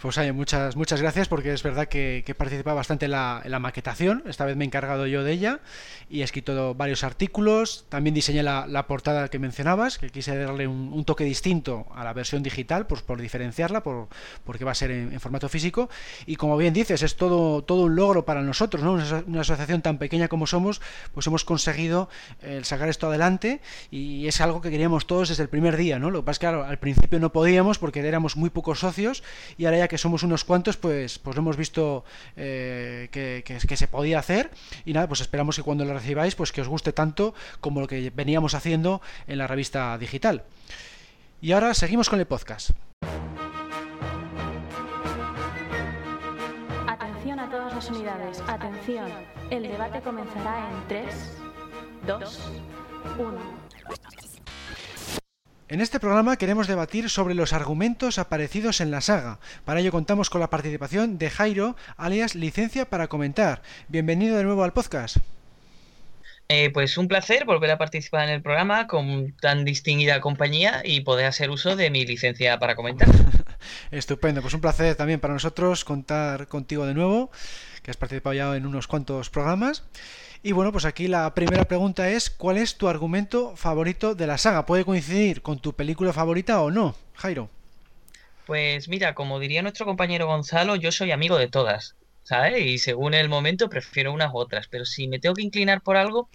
Pues 0.00 0.16
hay 0.18 0.32
muchas, 0.32 0.76
muchas 0.76 1.00
gracias 1.00 1.28
porque 1.28 1.52
es 1.52 1.62
verdad 1.62 1.86
que, 1.86 2.22
que 2.24 2.34
participa 2.34 2.74
bastante 2.74 3.04
en 3.04 3.12
la, 3.12 3.58
maquetación. 3.60 4.22
Esta 4.26 4.44
vez 4.44 4.56
me 4.56 4.64
he 4.64 4.66
encargado 4.66 5.06
yo 5.06 5.22
de 5.22 5.32
ella 5.32 5.60
y 6.08 6.20
he 6.20 6.24
escrito 6.24 6.74
varios 6.74 7.04
artículos. 7.04 7.84
También 7.88 8.14
diseñé 8.14 8.42
la, 8.42 8.86
portada 8.88 9.28
que 9.28 9.38
mencionabas, 9.38 9.98
que 9.98 10.08
quise 10.10 10.36
darle 10.36 10.66
un, 10.66 11.04
toque 11.04 11.24
distinto 11.24 11.86
a 11.94 12.02
la 12.02 12.12
versión 12.12 12.42
digital, 12.42 12.86
pues 12.86 13.02
por 13.02 13.20
diferenciarla, 13.20 13.82
por, 13.82 14.08
porque 14.44 14.64
va 14.64 14.72
a 14.72 14.74
ser 14.74 14.90
en, 14.90 15.20
formato 15.20 15.48
físico. 15.48 15.90
Y 16.26 16.36
como 16.36 16.56
bien 16.56 16.72
dices, 16.72 17.02
es 17.02 17.16
todo, 17.16 17.62
todo 17.62 17.84
un 17.84 17.94
logro 17.94 18.24
para 18.24 18.42
nosotros, 18.42 18.82
¿no? 18.82 18.94
Una, 18.94 19.40
asociación 19.40 19.82
tan 19.82 19.98
pequeña 19.98 20.28
como 20.28 20.46
somos, 20.46 20.80
pues 21.12 21.26
hemos 21.26 21.44
conseguido 21.44 22.08
el 22.42 22.64
sacar 22.64 22.88
esto 22.88 23.08
adelante 23.08 23.59
y 23.90 24.26
es 24.26 24.40
algo 24.40 24.60
que 24.60 24.70
queríamos 24.70 25.06
todos 25.06 25.28
desde 25.28 25.42
el 25.42 25.48
primer 25.48 25.76
día, 25.76 25.98
¿no? 25.98 26.10
Lo 26.10 26.20
que 26.20 26.26
pasa 26.26 26.32
es 26.32 26.38
que 26.38 26.46
al 26.46 26.78
principio 26.78 27.18
no 27.20 27.32
podíamos 27.32 27.78
porque 27.78 28.00
éramos 28.00 28.36
muy 28.36 28.50
pocos 28.50 28.80
socios 28.80 29.22
y 29.58 29.64
ahora 29.64 29.78
ya 29.78 29.88
que 29.88 29.98
somos 29.98 30.22
unos 30.22 30.44
cuantos, 30.44 30.76
pues, 30.76 31.18
pues 31.18 31.36
hemos 31.36 31.56
visto 31.56 32.04
eh, 32.36 33.08
que, 33.10 33.42
que, 33.44 33.76
se 33.76 33.88
podía 33.88 34.18
hacer 34.18 34.50
y 34.84 34.92
nada, 34.92 35.08
pues 35.08 35.20
esperamos 35.20 35.56
que 35.56 35.62
cuando 35.62 35.84
lo 35.84 35.94
recibáis, 35.94 36.34
pues 36.34 36.52
que 36.52 36.60
os 36.60 36.68
guste 36.68 36.92
tanto 36.92 37.34
como 37.60 37.80
lo 37.80 37.86
que 37.86 38.10
veníamos 38.14 38.54
haciendo 38.54 39.00
en 39.26 39.38
la 39.38 39.46
revista 39.46 39.96
digital. 39.98 40.44
Y 41.40 41.52
ahora 41.52 41.72
seguimos 41.74 42.10
con 42.10 42.20
el 42.20 42.26
podcast. 42.26 42.70
Atención 46.86 47.40
a 47.40 47.50
todas 47.50 47.74
las 47.74 47.90
unidades, 47.90 48.42
atención, 48.46 49.10
el 49.50 49.62
debate 49.62 50.00
comenzará 50.00 50.70
en 50.70 50.88
3, 50.88 51.38
2, 52.06 52.52
en 55.68 55.80
este 55.80 56.00
programa 56.00 56.36
queremos 56.36 56.66
debatir 56.66 57.08
sobre 57.08 57.34
los 57.34 57.52
argumentos 57.52 58.18
aparecidos 58.18 58.80
en 58.80 58.90
la 58.90 59.00
saga. 59.00 59.38
Para 59.64 59.80
ello 59.80 59.92
contamos 59.92 60.28
con 60.28 60.40
la 60.40 60.50
participación 60.50 61.16
de 61.16 61.30
Jairo, 61.30 61.76
alias 61.96 62.34
Licencia 62.34 62.90
para 62.90 63.08
Comentar. 63.08 63.62
Bienvenido 63.88 64.36
de 64.36 64.44
nuevo 64.44 64.64
al 64.64 64.72
podcast. 64.72 65.18
Eh, 66.48 66.70
pues 66.70 66.98
un 66.98 67.06
placer 67.06 67.44
volver 67.44 67.70
a 67.70 67.78
participar 67.78 68.28
en 68.28 68.34
el 68.34 68.42
programa 68.42 68.88
con 68.88 69.32
tan 69.36 69.64
distinguida 69.64 70.20
compañía 70.20 70.82
y 70.84 71.02
poder 71.02 71.26
hacer 71.26 71.48
uso 71.50 71.76
de 71.76 71.90
mi 71.90 72.04
licencia 72.04 72.58
para 72.58 72.74
comentar. 72.74 73.08
Estupendo, 73.90 74.42
pues 74.42 74.54
un 74.54 74.60
placer 74.60 74.94
también 74.96 75.20
para 75.20 75.34
nosotros 75.34 75.84
contar 75.84 76.48
contigo 76.48 76.86
de 76.86 76.94
nuevo, 76.94 77.30
que 77.82 77.90
has 77.90 77.96
participado 77.96 78.34
ya 78.34 78.56
en 78.56 78.66
unos 78.66 78.86
cuantos 78.86 79.30
programas. 79.30 79.84
Y 80.42 80.52
bueno, 80.52 80.72
pues 80.72 80.86
aquí 80.86 81.06
la 81.08 81.34
primera 81.34 81.68
pregunta 81.68 82.08
es, 82.10 82.30
¿cuál 82.30 82.56
es 82.56 82.76
tu 82.78 82.88
argumento 82.88 83.56
favorito 83.56 84.14
de 84.14 84.26
la 84.26 84.38
saga? 84.38 84.64
¿Puede 84.66 84.84
coincidir 84.84 85.42
con 85.42 85.58
tu 85.58 85.74
película 85.74 86.12
favorita 86.12 86.62
o 86.62 86.70
no, 86.70 86.94
Jairo? 87.14 87.50
Pues 88.46 88.88
mira, 88.88 89.14
como 89.14 89.38
diría 89.38 89.62
nuestro 89.62 89.86
compañero 89.86 90.26
Gonzalo, 90.26 90.76
yo 90.76 90.92
soy 90.92 91.10
amigo 91.12 91.38
de 91.38 91.48
todas, 91.48 91.96
¿sabes? 92.22 92.64
Y 92.66 92.78
según 92.78 93.14
el 93.14 93.28
momento 93.28 93.68
prefiero 93.68 94.12
unas 94.12 94.32
u 94.32 94.38
otras, 94.38 94.66
pero 94.68 94.84
si 94.84 95.08
me 95.08 95.18
tengo 95.20 95.34
que 95.34 95.42
inclinar 95.42 95.82
por 95.82 95.96
algo, 95.96 96.28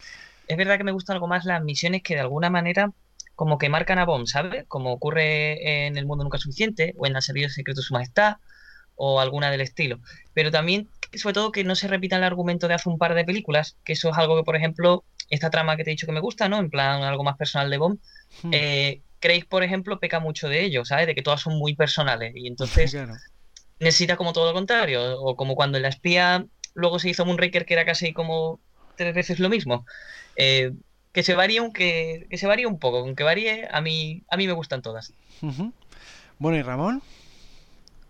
es 0.48 0.58
verdad 0.58 0.78
que 0.78 0.84
me 0.84 0.92
gustan 0.92 1.16
algo 1.16 1.28
más 1.28 1.46
las 1.46 1.64
misiones 1.64 2.04
que 2.04 2.16
de 2.16 2.22
alguna 2.22 2.50
manera 2.50 2.92
como 3.36 3.58
que 3.58 3.70
marcan 3.70 4.00
a 4.00 4.06
Bond, 4.06 4.28
¿sabes? 4.28 4.66
Como 4.68 4.92
ocurre 4.94 5.86
en 5.86 5.98
El 5.98 6.06
Mundo 6.06 6.24
Nunca 6.24 6.38
Suficiente 6.38 6.94
o 6.98 7.06
en 7.06 7.14
La 7.14 7.22
Servicio 7.22 7.50
Secreto 7.50 7.82
de 7.82 7.86
Su 7.86 7.94
Majestad 7.94 8.38
o 8.96 9.20
alguna 9.20 9.52
del 9.52 9.62
estilo. 9.62 10.00
Pero 10.34 10.52
también 10.52 10.90
sobre 11.18 11.34
todo 11.34 11.52
que 11.52 11.64
no 11.64 11.76
se 11.76 11.88
repita 11.88 12.18
el 12.18 12.24
argumento 12.24 12.68
de 12.68 12.74
hace 12.74 12.90
un 12.90 12.98
par 12.98 13.14
de 13.14 13.26
películas, 13.26 13.78
que 13.84 13.94
eso 13.94 14.10
es 14.10 14.18
algo 14.18 14.38
que, 14.38 14.44
por 14.44 14.56
ejemplo, 14.56 15.04
esta 15.30 15.50
trama 15.50 15.76
que 15.76 15.84
te 15.84 15.90
he 15.92 15.94
dicho 15.94 16.06
que 16.06 16.14
me 16.14 16.20
gusta, 16.20 16.50
¿no? 16.50 16.60
En 16.60 16.70
plan, 16.70 17.04
algo 17.04 17.24
más 17.24 17.38
personal 17.38 17.70
de 17.70 17.78
Bond. 17.78 18.00
Hmm. 18.44 18.50
Eh, 18.52 19.02
Craig, 19.20 19.46
por 19.48 19.64
ejemplo, 19.64 20.00
peca 20.00 20.20
mucho 20.20 20.50
de 20.50 20.64
ello, 20.64 20.86
¿sabes? 20.86 21.08
De 21.08 21.16
que 21.16 21.22
todas 21.22 21.42
son 21.42 21.58
muy 21.58 21.76
personales. 21.76 22.34
Y 22.36 22.48
entonces 22.48 22.96
necesita 23.80 24.18
como 24.18 24.34
todo 24.34 24.48
lo 24.48 24.54
contrario. 24.54 25.20
O 25.22 25.36
como 25.36 25.56
cuando 25.56 25.78
en 25.78 25.84
la 25.84 25.90
espía 25.90 26.46
luego 26.74 27.00
se 27.00 27.10
hizo 27.10 27.26
Moonraker, 27.26 27.66
que 27.66 27.74
era 27.74 27.86
casi 27.86 28.14
como 28.14 28.60
tres 28.96 29.16
veces 29.16 29.40
lo 29.40 29.50
mismo. 29.50 29.86
Eh, 30.36 30.72
que 31.16 31.24
se 31.24 31.34
varíe 31.34 31.62
un, 31.62 31.72
que, 31.72 32.28
se 32.34 32.46
varíe 32.46 32.68
un 32.68 32.78
poco, 32.78 32.98
aunque 32.98 33.24
varíe, 33.24 33.70
a 33.72 33.80
mí, 33.80 34.24
a 34.30 34.36
mí 34.36 34.48
me 34.48 34.52
gustan 34.52 34.82
todas. 34.82 35.14
Bueno, 36.40 36.58
¿y 36.58 36.62
Ramón? 36.62 37.02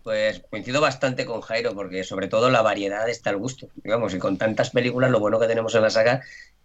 Pues 0.02 0.42
coincido 0.50 0.80
bastante 0.80 1.24
con 1.24 1.40
Jairo, 1.40 1.72
porque 1.72 2.02
sobre 2.02 2.26
todo 2.26 2.50
la 2.50 2.62
variedad 2.62 3.08
está 3.08 3.30
al 3.30 3.36
gusto. 3.36 3.68
Digamos, 3.76 4.12
y 4.12 4.18
con 4.18 4.38
tantas 4.38 4.70
películas, 4.70 5.12
lo 5.12 5.20
bueno 5.20 5.38
que 5.38 5.46
tenemos 5.46 5.72
en 5.76 5.82
la 5.82 5.90
saga 5.90 6.22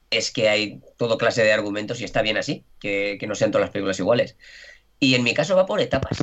es 0.10 0.32
que 0.32 0.50
hay 0.50 0.82
todo 0.98 1.20
clase 1.20 1.44
de 1.44 1.54
argumentos 1.54 2.02
y 2.02 2.06
está 2.06 2.24
bien 2.24 2.38
así, 2.38 2.66
que, 2.80 3.24
no 3.28 3.36
sean 3.36 3.52
todas 3.52 3.66
las 3.66 3.72
películas 3.72 4.00
iguales. 4.00 4.36
Y 5.00 5.14
en 5.14 5.22
mi 5.22 5.36
caso 5.36 5.56
va 5.56 5.68
por 5.68 5.80
etapas. 5.80 6.18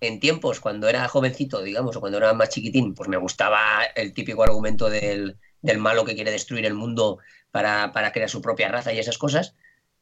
en, 0.00 0.20
tiempos, 0.20 0.58
cuando 0.58 0.88
era 0.88 1.06
jovencito, 1.06 1.62
digamos, 1.62 1.96
o 1.96 2.00
cuando 2.00 2.16
era 2.16 2.32
más 2.32 2.48
chiquitín, 2.48 2.94
pues 2.94 3.10
me 3.10 3.18
gustaba 3.18 3.84
el 3.94 4.14
típico 4.14 4.42
argumento 4.42 4.88
del, 4.88 5.36
malo 5.78 6.04
que 6.04 6.14
quiere 6.14 6.30
destruir 6.30 6.66
el 6.66 6.74
mundo 6.74 7.18
para, 7.50 7.92
para 7.92 8.12
crear 8.12 8.30
su 8.30 8.40
propia 8.40 8.68
raza 8.68 8.92
y 8.92 8.98
esas 8.98 9.18
cosas. 9.18 9.54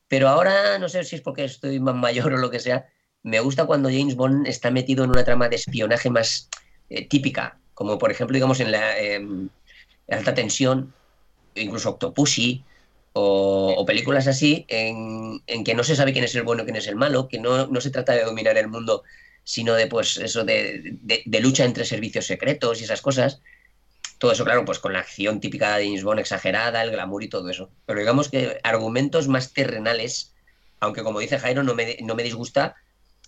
Pero 0.08 0.28
ahora, 0.28 0.78
no 0.78 0.88
sé 0.88 1.04
si 1.04 1.16
es 1.16 1.22
porque 1.22 1.44
estoy 1.44 1.80
más 1.80 1.94
mayor 1.94 2.34
o 2.34 2.36
lo 2.36 2.50
que 2.50 2.60
sea, 2.60 2.86
me 3.22 3.40
gusta 3.40 3.66
cuando 3.66 3.88
James 3.88 4.16
Bond 4.16 4.46
está 4.46 4.70
metido 4.70 5.04
en 5.04 5.10
una 5.10 5.24
trama 5.24 5.48
de 5.48 5.56
espionaje 5.56 6.10
más 6.10 6.48
eh, 6.90 7.06
típica, 7.06 7.58
como 7.74 7.98
por 7.98 8.10
ejemplo, 8.10 8.34
digamos, 8.34 8.60
en 8.60 8.72
la 8.72 8.98
em, 8.98 9.48
alta 10.10 10.34
tensión, 10.34 10.92
incluso 11.54 11.90
Octopussy, 11.90 12.64
o, 13.14 13.84
películas 13.86 14.26
así, 14.26 14.64
en, 14.68 15.42
que 15.64 15.74
no 15.74 15.84
se 15.84 15.96
sabe 15.96 16.12
quién 16.12 16.24
es 16.24 16.34
el 16.34 16.44
bueno 16.44 16.64
quién 16.64 16.76
es 16.76 16.86
el 16.86 16.96
malo, 16.96 17.28
que 17.28 17.38
no, 17.38 17.66
no 17.66 17.80
se 17.80 17.90
trata 17.90 18.14
de 18.14 18.24
dominar 18.24 18.56
el 18.56 18.68
mundo, 18.68 19.02
sino 19.44 19.74
de 19.74 19.86
pues 19.86 20.16
eso 20.16 20.44
de, 20.44 20.98
de, 21.02 21.40
lucha 21.40 21.64
entre 21.64 21.84
servicios 21.84 22.26
secretos 22.26 22.80
y 22.80 22.84
esas 22.84 23.02
cosas. 23.02 23.42
Todo 24.22 24.30
eso, 24.30 24.44
claro, 24.44 24.64
pues 24.64 24.78
con 24.78 24.92
la 24.92 25.00
acción 25.00 25.40
típica 25.40 25.76
de 25.76 25.86
James 25.86 26.04
Bond 26.04 26.20
exagerada, 26.20 26.80
el 26.84 26.92
glamour 26.92 27.24
y 27.24 27.28
todo 27.28 27.50
eso. 27.50 27.70
Pero 27.86 27.98
digamos 27.98 28.28
que 28.28 28.60
argumentos 28.62 29.26
más 29.26 29.52
terrenales, 29.52 30.32
aunque 30.78 31.02
como 31.02 31.18
dice 31.18 31.40
Jairo, 31.40 31.64
no 31.64 31.74
me, 31.74 31.96
no 32.02 32.14
me 32.14 32.22
disgusta, 32.22 32.76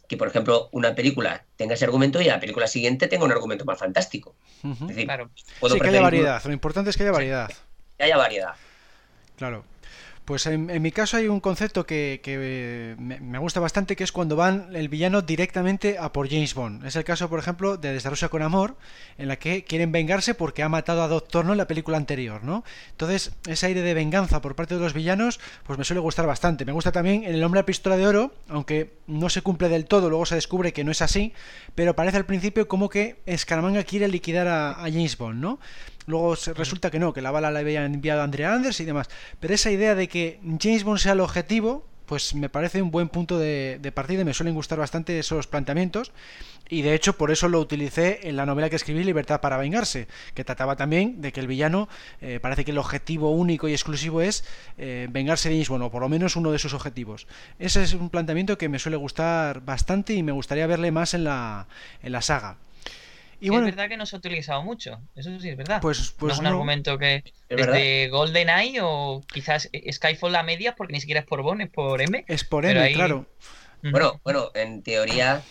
que, 0.06 0.16
por 0.16 0.28
ejemplo, 0.28 0.68
una 0.70 0.94
película 0.94 1.46
tenga 1.56 1.74
ese 1.74 1.84
argumento 1.84 2.20
y 2.20 2.26
la 2.26 2.38
película 2.38 2.68
siguiente 2.68 3.08
tenga 3.08 3.24
un 3.24 3.32
argumento 3.32 3.64
más 3.64 3.76
fantástico. 3.76 4.36
Es 4.62 4.86
decir, 4.86 5.06
claro. 5.06 5.30
sí, 5.34 5.80
que 5.80 5.88
haya 5.88 6.00
variedad. 6.00 6.40
Lo 6.44 6.52
importante 6.52 6.90
es 6.90 6.96
que 6.96 7.02
haya 7.02 7.10
variedad. 7.10 7.50
Que 7.98 8.04
haya 8.04 8.16
variedad. 8.16 8.54
Claro. 9.36 9.64
Pues 10.24 10.46
en, 10.46 10.80
mi 10.80 10.90
caso 10.90 11.18
hay 11.18 11.28
un 11.28 11.40
concepto 11.40 11.84
que, 11.84 12.96
me, 12.98 13.38
gusta 13.38 13.60
bastante, 13.60 13.94
que 13.94 14.04
es 14.04 14.12
cuando 14.12 14.36
van 14.36 14.74
el 14.74 14.88
villano 14.88 15.20
directamente 15.20 15.98
a 15.98 16.12
por 16.12 16.30
James 16.30 16.54
Bond. 16.54 16.86
Es 16.86 16.96
el 16.96 17.04
caso, 17.04 17.28
por 17.28 17.38
ejemplo, 17.38 17.76
de 17.76 17.92
Desde 17.92 18.28
con 18.30 18.40
Amor, 18.40 18.74
en 19.18 19.28
la 19.28 19.36
que 19.36 19.64
quieren 19.64 19.92
vengarse 19.92 20.34
porque 20.34 20.62
ha 20.62 20.68
matado 20.70 21.02
a 21.02 21.08
Doctor 21.08 21.44
No 21.44 21.52
en 21.52 21.58
la 21.58 21.66
película 21.66 21.98
anterior, 21.98 22.42
¿no? 22.42 22.64
Entonces, 22.92 23.32
ese 23.46 23.66
aire 23.66 23.82
de 23.82 23.92
venganza 23.92 24.40
por 24.40 24.54
parte 24.54 24.74
de 24.74 24.80
los 24.80 24.94
villanos, 24.94 25.40
pues 25.64 25.78
me 25.78 25.84
suele 25.84 26.00
gustar 26.00 26.26
bastante. 26.26 26.64
Me 26.64 26.72
gusta 26.72 26.90
también 26.90 27.24
en 27.24 27.34
El 27.34 27.44
Hombre 27.44 27.60
a 27.60 27.66
Pistola 27.66 27.98
de 27.98 28.06
Oro, 28.06 28.32
aunque 28.48 28.94
no 29.06 29.28
se 29.28 29.42
cumple 29.42 29.68
del 29.68 29.84
todo, 29.84 30.08
luego 30.08 30.24
se 30.24 30.36
descubre 30.36 30.72
que 30.72 30.84
no 30.84 30.90
es 30.90 31.02
así, 31.02 31.34
pero 31.74 31.94
parece 31.94 32.16
al 32.16 32.24
principio 32.24 32.66
como 32.66 32.88
que 32.88 33.16
Scaramanga 33.36 33.84
quiere 33.84 34.08
liquidar 34.08 34.48
a, 34.48 34.70
a 34.70 34.84
James 34.84 35.18
Bond, 35.18 35.38
¿no? 35.38 35.58
Luego 36.06 36.34
resulta 36.54 36.90
que 36.90 36.98
no, 36.98 37.12
que 37.12 37.22
la 37.22 37.30
bala 37.30 37.50
la 37.50 37.60
había 37.60 37.84
enviado 37.84 38.22
Andrea 38.22 38.54
Anders 38.54 38.80
y 38.80 38.84
demás. 38.84 39.08
Pero 39.40 39.54
esa 39.54 39.70
idea 39.70 39.94
de 39.94 40.08
que 40.08 40.40
James 40.60 40.84
Bond 40.84 40.98
sea 40.98 41.12
el 41.12 41.20
objetivo, 41.20 41.86
pues 42.06 42.34
me 42.34 42.48
parece 42.48 42.82
un 42.82 42.90
buen 42.90 43.08
punto 43.08 43.38
de, 43.38 43.92
partida 43.94 44.22
y 44.22 44.24
me 44.24 44.34
suelen 44.34 44.54
gustar 44.54 44.78
bastante 44.78 45.18
esos 45.18 45.46
planteamientos 45.46 46.12
y 46.68 46.82
de 46.82 46.94
hecho 46.94 47.16
por 47.16 47.30
eso 47.30 47.48
lo 47.48 47.60
utilicé 47.60 48.28
en 48.28 48.36
la 48.36 48.46
novela 48.46 48.70
que 48.70 48.76
escribí 48.76 49.04
Libertad 49.04 49.40
para 49.40 49.56
vengarse, 49.56 50.08
que 50.34 50.44
trataba 50.44 50.76
también 50.76 51.20
de 51.20 51.32
que 51.32 51.40
el 51.40 51.46
villano 51.46 51.88
eh, 52.20 52.40
parece 52.40 52.64
que 52.64 52.72
el 52.72 52.78
objetivo 52.78 53.30
único 53.30 53.68
y 53.68 53.72
exclusivo 53.72 54.20
es 54.20 54.44
eh, 54.78 55.08
vengarse 55.10 55.48
de 55.48 55.56
James 55.56 55.68
Bond, 55.68 55.84
o 55.84 55.90
por 55.90 56.02
lo 56.02 56.08
menos 56.08 56.36
uno 56.36 56.52
de 56.52 56.58
sus 56.58 56.74
objetivos. 56.74 57.26
Ese 57.58 57.82
es 57.82 57.94
un 57.94 58.10
planteamiento 58.10 58.58
que 58.58 58.68
me 58.68 58.78
suele 58.78 58.96
gustar 58.96 59.60
bastante 59.62 60.14
y 60.14 60.22
me 60.22 60.32
gustaría 60.32 60.66
verle 60.66 60.90
más 60.90 61.14
en 61.14 61.24
la, 61.24 61.66
en 62.02 62.12
la 62.12 62.22
saga. 62.22 62.56
Y 63.40 63.50
bueno, 63.50 63.66
es 63.66 63.74
verdad 63.74 63.88
que 63.88 63.96
no 63.96 64.06
se 64.06 64.16
ha 64.16 64.18
utilizado 64.18 64.62
mucho, 64.62 65.00
eso 65.14 65.38
sí 65.40 65.48
es 65.48 65.56
verdad. 65.56 65.80
Pues, 65.80 66.14
pues 66.18 66.30
no 66.30 66.34
es 66.34 66.38
un 66.40 66.46
argumento 66.46 66.98
que 66.98 67.24
desde 67.48 68.08
GoldenEye 68.08 68.80
o 68.82 69.22
quizás 69.32 69.68
Skyfall 69.90 70.32
la 70.32 70.42
media 70.42 70.74
porque 70.74 70.92
ni 70.92 71.00
siquiera 71.00 71.20
es 71.20 71.26
por 71.26 71.42
Bond, 71.42 71.62
es 71.62 71.70
por 71.70 72.00
M. 72.00 72.24
Es 72.28 72.44
por 72.44 72.64
M, 72.64 72.92
claro. 72.92 73.26
Bueno, 73.82 74.20
bueno, 74.24 74.50
en 74.54 74.82
teoría 74.82 75.42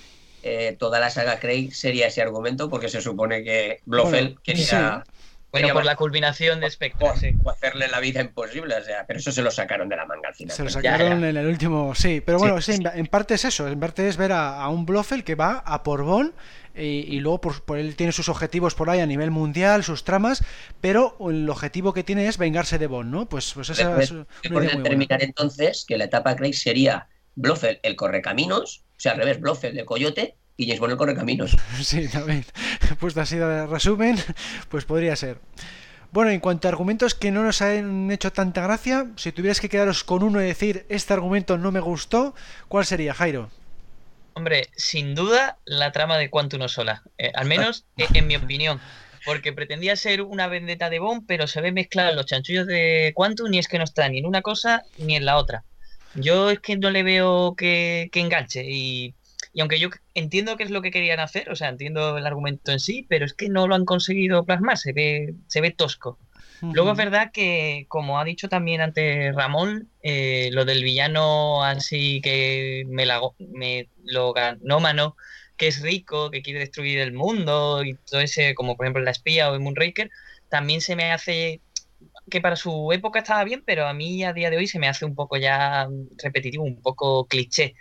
eh, 0.42 0.76
toda 0.78 1.00
la 1.00 1.10
saga 1.10 1.40
Craig 1.40 1.72
sería 1.72 2.08
ese 2.08 2.22
argumento 2.22 2.70
porque 2.70 2.90
se 2.90 3.02
supone 3.02 3.44
que 3.44 3.80
Blofeld 3.86 4.40
quería... 4.42 5.04
Bueno, 5.54 5.72
por 5.72 5.86
la 5.86 5.96
culminación 5.96 6.60
de 6.62 6.72
Spectre, 6.72 7.36
o, 7.44 7.50
hacerle 7.52 7.88
la 7.88 8.00
vida 8.00 8.22
imposible, 8.22 8.76
o 8.76 8.84
sea, 8.84 9.06
pero 9.06 9.20
eso 9.20 9.32
se 9.32 9.44
lo 9.44 9.52
sacaron 9.52 9.88
de 9.88 9.96
la 9.96 10.08
manga 10.08 10.30
al 10.30 10.34
final. 10.34 10.56
Se 10.56 10.64
lo 10.64 10.70
sacaron 10.72 11.24
en 11.24 11.38
el 11.38 11.46
último, 11.46 11.94
sí, 11.94 12.24
pero 12.26 12.40
bueno, 12.40 12.60
sí, 12.60 12.80
en 12.82 13.06
parte 13.06 13.36
es 13.36 13.46
eso, 13.46 13.68
en 13.68 13.80
parte 13.80 14.08
es 14.08 14.18
ver 14.18 14.32
a, 14.32 14.68
un 14.70 14.88
Blofeld 14.88 15.24
que 15.24 15.36
va 15.36 15.60
a 15.60 15.84
por 15.84 16.04
Y, 16.76 17.20
luego 17.20 17.40
por, 17.40 17.78
él 17.78 17.96
tiene 17.96 18.12
sus 18.12 18.30
objetivos 18.30 18.74
por 18.74 18.90
ahí 18.90 19.00
a 19.00 19.06
nivel 19.06 19.30
mundial, 19.30 19.84
sus 19.84 20.04
tramas, 20.04 20.44
pero 20.82 21.16
el 21.30 21.48
objetivo 21.48 21.94
que 21.94 22.04
tiene 22.04 22.28
es 22.28 22.40
vengarse 22.40 22.80
de 22.80 22.88
Bond, 22.88 23.12
¿no? 23.12 23.30
Pues, 23.30 23.54
pues 23.54 23.70
esa 23.70 24.02
es 24.02 24.14
terminar 24.42 25.22
entonces 25.22 25.86
que 25.88 25.98
la 25.98 26.06
etapa 26.06 26.36
Craig 26.36 26.54
sería 26.54 27.08
Blofeld 27.36 27.80
el 27.84 27.96
correcaminos, 27.96 28.84
o 28.98 29.00
sea, 29.00 29.12
al 29.12 29.20
revés, 29.20 29.40
Blofeld 29.40 29.78
el 29.78 29.86
coyote 29.86 30.36
y 30.58 30.66
James 30.66 30.80
Bond 30.80 30.92
el 30.94 30.98
correcaminos. 30.98 31.56
Sí, 31.82 32.08
también. 32.08 32.46
Pues 33.00 33.16
así 33.18 33.38
de 33.38 33.68
resumen, 33.68 34.18
pues 34.70 34.86
podría 34.86 35.16
ser. 35.16 35.40
Bueno, 36.12 36.32
en 36.32 36.40
cuanto 36.40 36.68
a 36.68 36.72
argumentos 36.72 37.16
que 37.16 37.32
no 37.32 37.44
nos 37.44 37.62
han 37.62 38.12
hecho 38.12 38.32
tanta 38.32 38.62
gracia, 38.62 39.12
si 39.16 39.32
tuvieras 39.32 39.60
que 39.60 39.70
quedaros 39.70 40.04
con 40.04 40.22
uno 40.22 40.42
y 40.42 40.46
decir 40.46 40.86
este 40.90 41.14
argumento 41.14 41.58
no 41.58 41.72
me 41.72 41.80
gustó, 41.80 42.36
¿cuál 42.68 42.86
sería, 42.86 43.14
Jairo? 43.14 43.50
Hombre, 44.36 44.70
sin 44.76 45.16
duda 45.16 45.60
la 45.66 45.92
trama 45.92 46.18
de 46.18 46.30
Quantum 46.30 46.68
sola, 46.68 47.04
eh, 47.18 47.32
al 47.36 47.48
menos 47.48 47.86
eh, 47.98 48.08
en 48.14 48.28
mi 48.28 48.36
opinión. 48.36 48.80
Porque 49.26 49.54
pretendía 49.54 49.96
ser 49.96 50.22
una 50.22 50.48
vendetta 50.48 50.90
de 50.90 51.00
Bond, 51.00 51.24
pero 51.26 51.48
se 51.48 51.62
ve 51.62 51.72
mezclar 51.72 52.14
los 52.14 52.26
chanchullos 52.26 52.68
de 52.68 53.14
Quantum 53.16 53.54
y 53.54 53.60
es 53.60 53.70
que 53.70 53.78
no 53.78 53.86
está 53.86 54.10
ni 54.10 54.20
en 54.20 54.26
una 54.26 54.42
cosa 54.42 54.84
ni 54.98 55.16
en 55.16 55.24
la 55.24 55.38
otra. 55.38 55.64
Yo 56.16 56.50
es 56.50 56.60
que 56.60 56.76
no 56.76 56.90
le 56.90 57.04
veo 57.04 57.56
que, 57.56 58.10
enganche 58.14 58.66
y, 58.70 59.16
aunque 59.58 59.80
yo 59.80 59.90
entiendo 60.14 60.58
qué 60.58 60.64
es 60.64 60.72
lo 60.72 60.82
que 60.82 60.92
querían 60.92 61.22
hacer, 61.22 61.50
o 61.50 61.56
sea, 61.56 61.70
entiendo 61.70 62.18
el 62.18 62.28
argumento 62.28 62.74
en 62.74 62.82
sí, 62.82 63.06
pero 63.08 63.26
es 63.26 63.34
que 63.34 63.48
no 63.48 63.66
lo 63.66 63.76
han 63.76 63.86
conseguido 63.86 64.44
plasmar, 64.44 64.78
se 64.78 64.92
ve, 64.92 65.36
se 65.48 65.62
ve 65.62 65.72
tosco. 65.72 66.20
Luego 66.62 66.92
es 66.92 66.98
verdad 66.98 67.32
que, 67.34 67.86
como 67.90 68.20
ha 68.20 68.24
dicho 68.24 68.48
también 68.48 68.80
antes 68.80 69.36
Ramón, 69.36 69.90
eh, 70.02 70.50
lo 70.54 70.64
del 70.64 70.82
villano 70.84 71.64
así 71.64 72.22
que 72.22 72.86
me, 72.88 73.06
la, 73.06 73.20
me 73.38 73.90
lo 74.06 74.32
ganómano, 74.32 75.18
que 75.58 75.68
es 75.68 75.82
rico, 75.82 76.32
que 76.32 76.42
quiere 76.42 76.60
destruir 76.60 77.00
el 77.00 77.12
mundo 77.12 77.84
y 77.84 77.96
todo 77.96 78.22
ese, 78.22 78.56
como 78.56 78.78
por 78.78 78.86
ejemplo 78.86 79.04
la 79.04 79.12
espía 79.12 79.52
o 79.52 79.56
el 79.56 79.60
Moonraker, 79.60 80.10
también 80.48 80.80
se 80.80 80.96
me 80.96 81.12
hace 81.12 81.60
que 82.30 82.42
para 82.42 82.56
su 82.56 82.92
época 82.94 83.20
estaba 83.20 83.44
bien, 83.44 83.64
pero 83.66 83.88
a 83.88 83.94
mí 83.94 84.24
a 84.24 84.34
día 84.34 84.50
de 84.50 84.58
hoy 84.58 84.68
se 84.68 84.80
me 84.80 84.88
hace 84.88 85.06
un 85.06 85.16
poco 85.16 85.38
ya 85.38 85.88
repetitivo, 86.18 86.64
un 86.64 86.82
poco 86.82 87.26
cliché. 87.26 87.76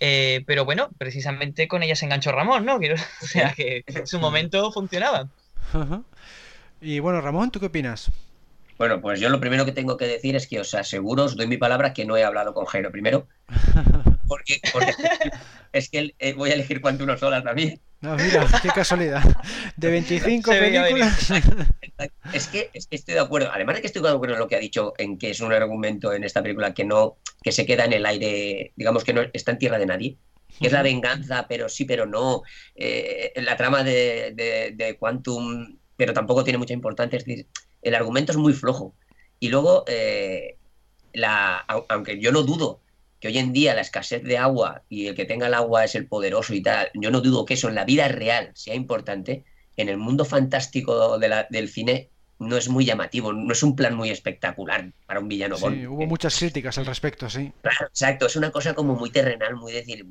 Eh, 0.00 0.42
pero 0.46 0.64
bueno, 0.64 0.90
precisamente 0.96 1.66
con 1.66 1.82
ella 1.82 1.96
se 1.96 2.04
enganchó 2.04 2.32
Ramón, 2.32 2.64
¿no? 2.64 2.76
o 3.22 3.26
sea 3.26 3.52
que 3.52 3.82
en 3.86 4.06
su 4.06 4.18
momento 4.18 4.70
funcionaba. 4.72 5.28
Y 6.80 7.00
bueno, 7.00 7.20
Ramón, 7.20 7.50
¿tú 7.50 7.60
qué 7.60 7.66
opinas? 7.66 8.10
Bueno, 8.78 9.00
pues 9.00 9.18
yo 9.18 9.28
lo 9.28 9.40
primero 9.40 9.64
que 9.64 9.72
tengo 9.72 9.96
que 9.96 10.06
decir 10.06 10.36
es 10.36 10.46
que 10.46 10.60
os 10.60 10.72
aseguro, 10.74 11.24
os 11.24 11.36
doy 11.36 11.48
mi 11.48 11.56
palabra, 11.56 11.92
que 11.92 12.04
no 12.04 12.16
he 12.16 12.22
hablado 12.22 12.54
con 12.54 12.64
Jairo 12.66 12.92
primero. 12.92 13.26
Porque, 14.28 14.60
es 15.72 15.88
que 15.88 16.14
eh, 16.18 16.34
voy 16.34 16.50
a 16.50 16.54
elegir 16.54 16.80
cuánto 16.80 17.04
uno 17.04 17.16
sola 17.16 17.42
también. 17.42 17.80
No, 18.00 18.14
mira, 18.14 18.46
qué 18.62 18.68
casualidad. 18.68 19.22
De 19.76 19.90
25 19.90 20.50
películas. 20.50 21.32
Es 22.32 22.46
que, 22.46 22.70
es 22.74 22.86
que 22.86 22.94
estoy 22.94 23.14
de 23.14 23.20
acuerdo. 23.20 23.50
Además 23.52 23.74
de 23.74 23.80
que 23.80 23.88
estoy 23.88 24.02
de 24.02 24.10
acuerdo 24.10 24.34
en 24.34 24.38
lo 24.38 24.46
que 24.46 24.54
ha 24.54 24.60
dicho, 24.60 24.92
en 24.98 25.18
que 25.18 25.30
es 25.30 25.40
un 25.40 25.52
argumento 25.52 26.12
en 26.12 26.22
esta 26.22 26.42
película 26.42 26.72
que 26.72 26.84
no, 26.84 27.16
que 27.42 27.50
se 27.50 27.66
queda 27.66 27.86
en 27.86 27.92
el 27.92 28.06
aire, 28.06 28.72
digamos 28.76 29.02
que 29.02 29.12
no 29.12 29.22
está 29.32 29.50
en 29.50 29.58
tierra 29.58 29.78
de 29.80 29.86
nadie 29.86 30.18
que 30.60 30.66
es 30.66 30.72
la 30.72 30.82
venganza, 30.82 31.46
pero 31.48 31.68
sí, 31.68 31.84
pero 31.84 32.06
no. 32.06 32.42
Eh, 32.74 33.32
la 33.36 33.56
trama 33.56 33.84
de, 33.84 34.32
de, 34.34 34.72
de, 34.74 34.96
Quantum 34.96 35.78
pero 35.98 36.14
tampoco 36.14 36.44
tiene 36.44 36.58
mucha 36.58 36.72
importancia. 36.72 37.18
Es 37.18 37.26
decir, 37.26 37.46
el 37.82 37.94
argumento 37.94 38.32
es 38.32 38.38
muy 38.38 38.54
flojo. 38.54 38.94
Y 39.40 39.48
luego, 39.48 39.84
eh, 39.88 40.56
la, 41.12 41.58
aunque 41.88 42.20
yo 42.20 42.30
no 42.32 42.44
dudo 42.44 42.80
que 43.20 43.28
hoy 43.28 43.38
en 43.38 43.52
día 43.52 43.74
la 43.74 43.80
escasez 43.80 44.22
de 44.22 44.38
agua 44.38 44.82
y 44.88 45.08
el 45.08 45.16
que 45.16 45.24
tenga 45.24 45.48
el 45.48 45.54
agua 45.54 45.84
es 45.84 45.96
el 45.96 46.06
poderoso 46.06 46.54
y 46.54 46.62
tal, 46.62 46.88
yo 46.94 47.10
no 47.10 47.20
dudo 47.20 47.44
que 47.44 47.54
eso 47.54 47.68
en 47.68 47.74
la 47.74 47.84
vida 47.84 48.06
real 48.06 48.52
sea 48.54 48.76
importante, 48.76 49.44
en 49.76 49.88
el 49.88 49.96
mundo 49.96 50.24
fantástico 50.24 51.18
del 51.18 51.68
cine 51.68 52.10
no 52.38 52.56
es 52.56 52.68
muy 52.68 52.84
llamativo, 52.84 53.32
no 53.32 53.52
es 53.52 53.62
un 53.64 53.74
plan 53.74 53.96
muy 53.96 54.10
espectacular 54.10 54.92
para 55.06 55.18
un 55.18 55.26
villano. 55.26 55.56
Sí, 55.56 55.86
hubo 55.86 56.06
muchas 56.06 56.38
críticas 56.38 56.78
al 56.78 56.86
respecto, 56.86 57.28
sí. 57.28 57.52
Claro, 57.62 57.86
exacto, 57.88 58.26
es 58.26 58.36
una 58.36 58.52
cosa 58.52 58.74
como 58.74 58.94
muy 58.94 59.10
terrenal, 59.10 59.56
muy 59.56 59.72
decir, 59.72 60.06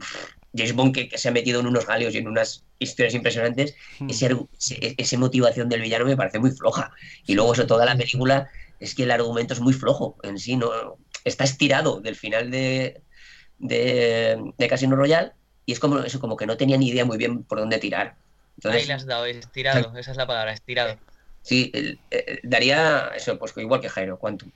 James 0.58 0.74
Bond 0.74 0.94
que, 0.94 1.18
se 1.18 1.30
ha 1.30 1.32
metido 1.32 1.60
en 1.60 1.68
unos 1.68 1.86
galeos 1.86 2.14
y 2.14 2.18
en 2.18 2.28
unas 2.28 2.64
historias 2.80 3.14
impresionantes, 3.14 3.76
hmm. 4.00 4.10
esa 4.10 5.18
motivación 5.18 5.70
del 5.70 5.82
villano 5.82 6.06
me 6.06 6.18
parece 6.18 6.40
muy 6.40 6.52
floja. 6.52 6.92
Y 7.26 7.36
luego 7.36 7.54
eso, 7.54 7.68
toda 7.68 7.86
la 7.86 7.96
película, 7.96 8.50
es 8.80 8.96
que 8.96 9.04
el 9.04 9.12
argumento 9.12 9.54
es 9.54 9.60
muy 9.60 9.74
flojo 9.74 10.18
en 10.24 10.38
sí, 10.40 10.56
no 10.56 10.98
está 11.24 11.44
estirado 11.44 12.00
del 12.00 12.16
final 12.16 12.52
de, 12.52 13.02
de, 13.60 14.68
Casino 14.70 14.96
Royale 14.96 15.32
y 15.66 15.74
es 15.74 15.80
como 15.80 16.00
eso, 16.00 16.20
como 16.20 16.38
que 16.38 16.46
no 16.46 16.58
tenía 16.58 16.78
ni 16.78 16.90
idea 16.90 17.06
muy 17.06 17.18
bien 17.18 17.44
por 17.44 17.60
dónde 17.60 17.80
tirar. 17.80 18.16
Ahí 18.64 18.86
le 18.86 18.94
has 18.94 19.06
dado, 19.06 19.26
estirado, 19.26 19.96
esa 19.98 20.12
es 20.12 20.18
la 20.18 20.26
palabra, 20.26 20.54
estirado. 20.54 20.98
Sí, 21.42 21.72
eh, 21.74 22.40
daría 22.44 23.12
eso, 23.16 23.38
pues 23.38 23.56
igual 23.58 23.82
que 23.82 23.90
Jairo, 23.90 24.18
¿cuánto? 24.18 24.48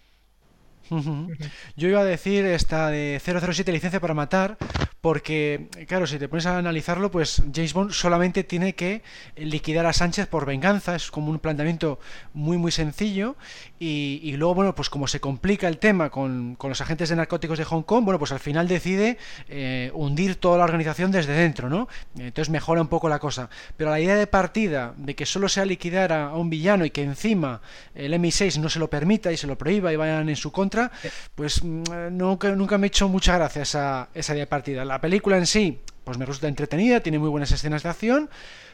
Yo 1.75 1.87
iba 1.87 2.01
a 2.01 2.05
decir 2.05 2.45
esta 2.45 2.89
de 2.89 3.21
007 3.23 3.71
licencia 3.71 3.99
para 3.99 4.13
matar, 4.13 4.57
porque, 5.01 5.67
claro, 5.87 6.05
si 6.05 6.19
te 6.19 6.29
pones 6.29 6.45
a 6.45 6.59
analizarlo, 6.59 7.09
pues 7.09 7.41
James 7.53 7.73
Bond 7.73 7.91
solamente 7.91 8.43
tiene 8.43 8.75
que 8.75 9.01
liquidar 9.35 9.87
a 9.87 9.93
Sánchez 9.93 10.27
por 10.27 10.45
venganza, 10.45 10.95
es 10.95 11.09
como 11.09 11.31
un 11.31 11.39
planteamiento 11.39 11.99
muy, 12.33 12.57
muy 12.57 12.71
sencillo, 12.71 13.35
y, 13.79 14.35
luego, 14.37 14.53
bueno, 14.53 14.75
pues 14.75 14.91
como 14.91 15.07
se 15.07 15.19
complica 15.19 15.67
el 15.67 15.79
tema 15.79 16.11
con, 16.11 16.55
los 16.61 16.81
agentes 16.81 17.09
de 17.09 17.15
narcóticos 17.15 17.57
de 17.57 17.65
Hong 17.65 17.81
Kong, 17.81 18.05
bueno, 18.05 18.19
pues 18.19 18.31
al 18.31 18.39
final 18.39 18.67
decide 18.67 19.17
eh, 19.49 19.89
hundir 19.95 20.35
toda 20.35 20.59
la 20.59 20.65
organización 20.65 21.11
desde 21.11 21.33
dentro, 21.33 21.67
¿no? 21.67 21.87
Entonces 22.15 22.51
mejora 22.51 22.81
un 22.81 22.87
poco 22.87 23.09
la 23.09 23.17
cosa. 23.17 23.49
Pero 23.77 23.89
la 23.89 23.99
idea 23.99 24.15
de 24.15 24.27
partida 24.27 24.93
de 24.97 25.15
que 25.15 25.25
solo 25.25 25.49
sea 25.49 25.65
liquidar 25.65 26.13
a, 26.13 26.35
un 26.35 26.51
villano 26.51 26.85
y 26.85 26.91
que 26.91 27.01
encima 27.01 27.61
el 27.95 28.13
MI6 28.13 28.59
no 28.59 28.69
se 28.69 28.77
lo 28.77 28.87
permita 28.87 29.31
y 29.31 29.37
se 29.37 29.47
lo 29.47 29.57
prohíba 29.57 29.91
y 29.91 29.95
vayan 29.95 30.29
en 30.29 30.35
su 30.35 30.51
contra, 30.51 30.91
pues 31.33 31.63
mm, 31.63 31.83
nunca, 32.11 32.51
nunca 32.51 32.77
me 32.77 32.85
ha 32.85 32.87
hecho 32.89 33.09
mucha 33.09 33.35
gracia 33.35 33.63
esa, 33.63 34.09
esa 34.13 34.33
idea 34.33 34.43
de 34.43 34.47
partida 34.47 34.85
la 34.91 34.99
película 34.99 35.37
en 35.37 35.45
sí, 35.45 35.79
pues 36.03 36.17
me 36.17 36.25
resulta 36.25 36.49
entretenida, 36.49 36.99
tiene 36.99 37.17
muy 37.17 37.29
buenas 37.29 37.49
escenas 37.53 37.81
de 37.83 37.87
acción, 37.87 38.29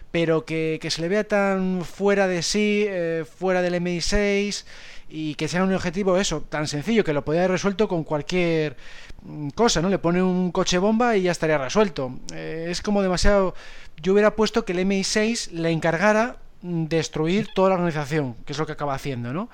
pero 0.10 0.46
que, 0.46 0.80
se 0.90 1.02
le 1.02 1.10
vea 1.10 1.26
tan 1.26 1.84
fuera 1.84 2.28
de 2.28 2.42
sí, 2.42 2.86
eh, 2.88 3.24
fuera 3.24 3.62
del 3.62 3.76
MI6 3.76 4.66
y 5.10 5.36
que 5.36 5.48
sea 5.48 5.64
un 5.64 5.72
objetivo 5.76 6.18
eso, 6.18 6.42
tan 6.42 6.68
sencillo 6.68 7.04
que 7.04 7.14
lo 7.14 7.24
podía 7.24 7.42
haber 7.42 7.52
resuelto 7.52 7.88
con 7.88 8.04
cualquier 8.04 8.78
mm, 9.22 9.50
cosa, 9.50 9.80
¿no? 9.80 9.90
Le 9.90 10.00
pone 10.00 10.24
un 10.24 10.52
coche 10.52 10.80
bomba 10.80 11.16
y 11.16 11.22
ya 11.22 11.32
estaría 11.32 11.60
resuelto. 11.60 12.20
Eh, 12.34 12.66
es 12.70 12.82
como 12.82 13.04
demasiado... 13.04 13.54
Yo 14.02 14.14
hubiera 14.14 14.36
puesto 14.36 14.66
que 14.66 14.72
el 14.72 14.80
MI6 14.80 15.52
le 15.52 15.70
encargara 15.70 16.38
destruir 16.64 17.50
toda 17.54 17.70
la 17.70 17.76
organización, 17.76 18.34
que 18.44 18.54
es 18.54 18.58
lo 18.58 18.66
que 18.66 18.72
acaba 18.72 18.96
haciendo, 18.96 19.34
¿no? 19.34 19.50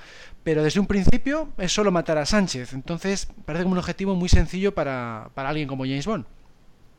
Pero 0.46 0.64
desde 0.64 0.80
un 0.80 0.88
principio 0.88 1.50
es 1.58 1.74
solo 1.74 1.92
matar 1.92 2.18
a 2.20 2.26
Sánchez, 2.26 2.72
entonces 2.72 3.28
parece 3.44 3.64
como 3.64 3.74
un 3.74 3.80
objetivo 3.80 4.16
muy 4.16 4.30
sencillo 4.30 4.74
para, 4.74 5.30
para 5.34 5.50
alguien 5.50 5.68
como 5.68 5.84
James 5.84 6.06
Bond. 6.06 6.26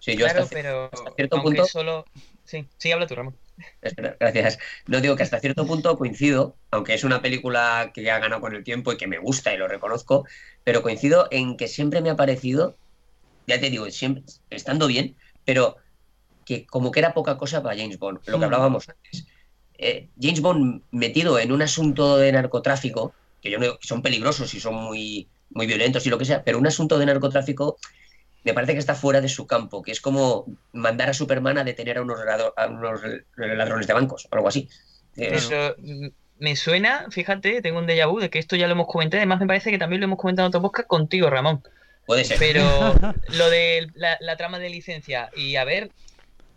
Sí, 0.05 0.13
yo 0.19 0.27
claro, 0.27 0.43
hasta, 0.43 0.55
pero 0.55 0.91
cierto 1.17 1.43
punto. 1.43 1.65
Solo... 1.65 2.05
Sí, 2.45 2.69
sí, 2.77 2.93
habla 2.93 3.07
tú, 3.07 3.15
Ramón. 3.15 3.39
gracias. 4.21 4.59
No 4.87 5.01
digo 5.01 5.17
que 5.17 5.23
hasta 5.23 5.41
cierto 5.41 5.67
punto 5.67 5.97
coincido, 5.97 6.57
aunque 6.73 6.93
es 6.93 7.05
una 7.05 7.23
película 7.23 7.91
que 7.95 8.11
ha 8.11 8.19
ganado 8.19 8.43
con 8.43 8.55
el 8.55 8.65
tiempo 8.65 8.93
y 8.93 8.99
que 8.99 9.07
me 9.07 9.17
gusta 9.17 9.55
y 9.55 9.57
lo 9.57 9.67
reconozco, 9.67 10.27
pero 10.63 10.83
coincido 10.83 11.27
en 11.31 11.57
que 11.57 11.69
siempre 11.69 12.03
me 12.03 12.11
ha 12.11 12.17
parecido, 12.17 12.77
ya 13.47 13.59
te 13.59 13.71
digo, 13.71 13.91
siempre 13.91 14.25
estando 14.51 14.89
bien, 14.89 15.17
pero 15.47 15.79
que 16.45 16.67
como 16.67 16.91
que 16.91 17.01
era 17.01 17.15
poca 17.15 17.39
cosa 17.39 17.63
para 17.63 17.75
James 17.75 17.99
Bond, 17.99 18.19
lo 18.27 18.39
que 18.39 18.39
hmm. 18.39 18.45
hablábamos 18.45 18.87
antes. 18.91 19.27
Eh, 19.79 20.11
James 20.21 20.43
Bond 20.43 20.83
metido 20.91 21.39
en 21.39 21.51
un 21.51 21.63
asunto 21.63 22.19
de 22.19 22.31
narcotráfico, 22.31 23.15
que 23.41 23.51
yo 23.51 23.59
no, 23.59 23.79
son 23.81 24.03
peligrosos 24.03 24.53
y 24.53 24.61
son 24.61 24.75
muy, 24.75 25.29
muy 25.49 25.67
violentos 25.67 26.05
y 26.07 26.11
lo 26.11 26.19
que 26.19 26.27
sea, 26.27 26.45
pero 26.45 26.59
un 26.59 26.67
asunto 26.67 26.99
de 26.99 27.07
narcotráfico 27.07 27.79
me 28.45 28.53
parece 28.53 28.75
que 28.75 28.79
está 28.79 28.95
fuera 28.95 29.21
de 29.21 29.29
su 29.29 29.47
campo, 29.47 29.83
que 29.83 29.91
es 29.91 30.01
como 30.01 30.47
mandar 30.73 31.09
a 31.09 31.15
Superman 31.15 31.59
a 31.59 31.65
detener 31.65 31.99
a 31.99 32.03
unos, 32.03 32.21
a 32.57 32.67
unos 32.67 33.01
ladrones 33.37 33.87
de 33.87 33.93
bancos, 33.95 34.29
o 34.31 34.35
algo 34.35 34.49
así. 34.49 34.69
Eso 35.17 35.75
mm, 35.79 36.09
me 36.39 36.57
suena, 36.57 37.07
fíjate, 37.11 37.63
tengo 37.63 37.79
un 37.79 37.87
déjà 37.87 38.07
vu 38.07 38.21
de 38.21 38.29
que 38.29 38.39
esto 38.39 38.57
ya 38.57 38.67
lo 38.67 38.73
hemos 38.73 38.87
comentado, 38.87 39.21
además 39.21 39.41
me 39.41 39.47
parece 39.47 39.71
que 39.71 39.79
también 39.79 40.01
lo 40.01 40.05
hemos 40.05 40.19
comentado 40.19 40.47
en 40.47 40.51
otro 40.51 40.61
podcast 40.61 40.89
contigo, 40.89 41.31
Ramón. 41.31 41.63
Puede 42.07 42.25
ser. 42.25 42.39
Pero 42.39 42.63
lo 43.29 43.49
de 43.49 43.89
la, 43.95 44.37
trama 44.37 44.59
de 44.59 44.69
licencia 44.69 45.31
y 45.35 45.57
a 45.57 45.65
ver, 45.65 45.91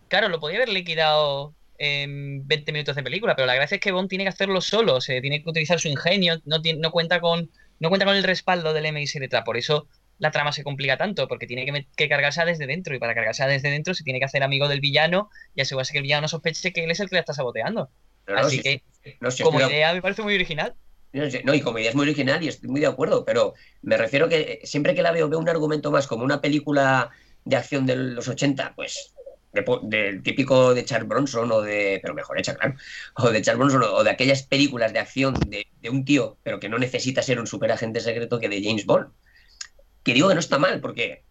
claro, 0.09 0.27
lo 0.27 0.41
podía 0.41 0.57
haber 0.57 0.69
liquidado 0.69 1.53
en 1.77 2.45
20 2.47 2.71
minutos 2.73 2.95
de 2.95 3.03
película, 3.03 3.35
pero 3.35 3.45
la 3.45 3.55
gracia 3.55 3.75
es 3.75 3.81
que 3.81 3.93
Bond 3.93 4.09
tiene 4.09 4.25
que 4.25 4.29
hacerlo 4.29 4.59
solo, 4.59 4.99
se 4.99 5.21
tiene 5.21 5.41
que 5.41 5.49
utilizar 5.49 5.79
su 5.79 5.87
ingenio, 5.87 6.41
no, 6.43 6.57
no 6.79 6.91
cuenta 6.91 7.21
con 7.21 7.49
no 7.79 7.89
cuenta 7.89 8.05
con 8.05 8.15
el 8.15 8.23
respaldo 8.23 8.73
del 8.73 8.85
MI6 8.85 9.19
detrás, 9.19 9.43
por 9.45 9.55
eso 9.55 9.87
la 10.19 10.31
trama 10.31 10.51
se 10.51 10.63
complica 10.63 10.97
tanto, 10.97 11.27
porque 11.27 11.47
tiene 11.47 11.65
que, 11.65 11.87
que, 11.95 12.09
cargarse 12.09 12.43
desde 12.45 12.67
dentro, 12.67 12.95
y 12.95 12.99
para 12.99 13.13
cargarse 13.13 13.45
desde 13.45 13.69
dentro 13.69 13.93
se 13.93 14.03
tiene 14.03 14.19
que 14.19 14.25
hacer 14.25 14.43
amigo 14.43 14.67
del 14.67 14.79
villano 14.79 15.29
y 15.55 15.61
asegurarse 15.61 15.93
que 15.93 15.99
el 15.99 16.03
villano 16.03 16.27
sospeche 16.27 16.73
que 16.73 16.83
él 16.83 16.91
es 16.91 16.99
el 16.99 17.09
que 17.09 17.15
le 17.15 17.19
está 17.19 17.33
saboteando. 17.33 17.89
Así 18.27 18.61
que, 18.61 18.83
como 19.41 19.61
idea, 19.61 19.93
me 19.93 20.01
parece 20.01 20.21
muy 20.21 20.35
original. 20.35 20.75
No, 21.43 21.53
y 21.53 21.61
como 21.61 21.79
idea 21.79 21.89
es 21.89 21.95
muy 21.95 22.03
original 22.03 22.43
y 22.43 22.49
estoy 22.49 22.69
muy 22.69 22.81
de 22.81 22.87
acuerdo, 22.87 23.25
pero 23.25 23.53
me 23.81 23.97
refiero 23.97 24.27
que 24.27 24.59
siempre 24.63 24.93
que 24.93 25.01
la 25.01 25.11
veo, 25.11 25.29
veo 25.29 25.39
un 25.39 25.49
argumento 25.49 25.89
más 25.89 26.05
como 26.05 26.23
una 26.23 26.41
película 26.41 27.11
de 27.45 27.55
acción 27.55 27.85
de 27.85 27.95
los 27.95 28.27
80, 28.27 28.73
pues 28.75 29.13
del 29.83 30.21
típico 30.21 30.73
de 30.73 30.85
Charles 30.85 31.07
Bronson 31.07 31.51
o 31.51 31.61
de, 31.61 31.99
pero 32.01 32.13
mejor 32.13 32.39
hecha, 32.39 32.53
claro, 32.55 32.75
o 33.15 33.29
de 33.31 33.41
Charles 33.41 33.59
Bronson 33.59 33.83
o 33.83 34.03
de 34.03 34.11
aquellas 34.11 34.43
películas 34.43 34.93
de 34.93 34.99
acción 34.99 35.33
de, 35.47 35.67
de 35.81 35.89
un 35.89 36.05
tío, 36.05 36.37
pero 36.43 36.59
que 36.59 36.69
no 36.69 36.77
necesita 36.77 37.21
ser 37.21 37.39
un 37.39 37.47
superagente 37.47 38.01
secreto 38.01 38.39
que 38.39 38.49
de 38.49 38.61
James 38.61 38.85
Bond. 38.85 39.07
Que 40.07 40.13
digo 40.13 40.29
que 40.29 40.35
no 40.35 40.39
está 40.39 40.57
mal, 40.57 40.79
porque 40.79 41.25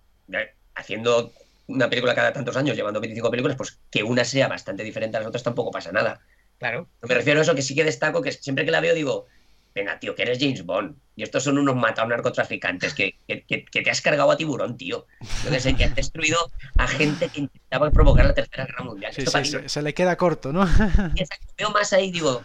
haciendo 0.75 1.33
una 1.67 1.89
película 1.89 2.15
cada 2.15 2.35
tantos 2.35 2.59
años, 2.59 2.77
llevando 2.77 3.01
25 3.01 3.31
películas, 3.31 3.57
pues 3.57 3.81
que 3.91 4.03
una 4.03 4.23
sea 4.23 4.49
bastante 4.49 4.85
diferente 4.85 5.17
a 5.17 5.21
las 5.21 5.29
otras 5.29 5.43
tampoco 5.43 5.71
pasa 5.71 5.93
nada. 5.93 6.21
Claro. 6.59 6.87
Me 7.01 7.15
refiero 7.15 7.41
a 7.41 7.43
eso 7.43 7.55
que 7.55 7.63
sí 7.63 7.75
que 7.75 7.85
destaco, 7.85 8.21
que 8.21 8.33
siempre 8.33 8.67
que 8.67 8.71
la 8.71 8.83
veo 8.83 8.95
digo, 8.95 9.29
venga, 9.75 9.99
tío, 9.99 10.15
que 10.15 10.25
eres 10.25 10.39
James 10.39 10.63
Bond. 10.63 10.95
Y 11.17 11.23
estos 11.23 11.45
son 11.45 11.57
unos 11.57 11.75
matados 11.75 12.11
narcotraficantes 12.11 12.93
que, 12.93 13.17
te 13.27 13.91
has 13.91 14.03
cargado 14.03 14.31
a 14.31 14.37
tiburón, 14.37 14.77
tío. 14.77 15.07
Entonces, 15.45 15.75
que 15.75 15.85
has 15.85 15.95
destruido 15.95 16.53
a 16.77 16.87
gente 16.87 17.31
que 17.31 17.41
intentaba 17.41 17.91
provocar 17.91 18.27
la 18.27 18.35
Tercera 18.35 18.67
Guerra 18.67 18.85
Mundial. 18.85 19.15
Sí, 19.15 19.25
sí, 19.25 19.59
se, 19.69 19.81
le 19.81 19.95
queda 19.95 20.19
corto, 20.19 20.53
¿no? 20.53 20.67
Veo 21.57 21.71
más 21.71 21.95
ahí, 21.95 22.13
digo, 22.13 22.45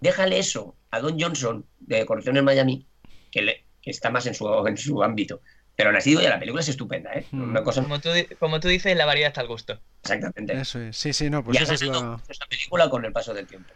déjale 0.00 0.38
eso 0.38 0.76
a 0.92 1.00
Don 1.00 1.20
Johnson 1.20 1.66
de 1.80 2.06
Corrupción 2.06 2.36
en 2.36 2.44
Miami, 2.44 2.86
que, 3.32 3.42
le, 3.42 3.64
está 3.82 4.10
más 4.10 4.26
en 4.26 4.34
su, 4.34 4.46
en 4.66 4.76
su 4.76 5.02
ámbito. 5.02 5.40
Pero 5.76 5.90
aún 5.90 5.96
así, 5.96 6.14
la 6.14 6.38
película 6.38 6.62
es 6.62 6.68
estupenda, 6.68 7.12
¿eh? 7.14 7.26
Mm. 7.32 7.50
Una 7.50 7.64
cosa... 7.64 7.82
como, 7.82 8.00
tú, 8.00 8.10
como 8.38 8.60
tú 8.60 8.68
dices, 8.68 8.96
la 8.96 9.06
variedad 9.06 9.28
está 9.28 9.40
al 9.40 9.48
gusto. 9.48 9.80
Exactamente. 10.02 10.52
Eso 10.52 10.80
es. 10.80 10.96
Sí, 10.96 11.12
sí, 11.12 11.30
no, 11.30 11.42
pues 11.44 11.60
eso 11.60 11.74
es 11.74 11.82
la... 11.82 12.20
esta 12.28 12.46
película 12.46 12.88
con 12.88 13.04
el 13.04 13.12
paso 13.12 13.34
del 13.34 13.46
tiempo. 13.46 13.72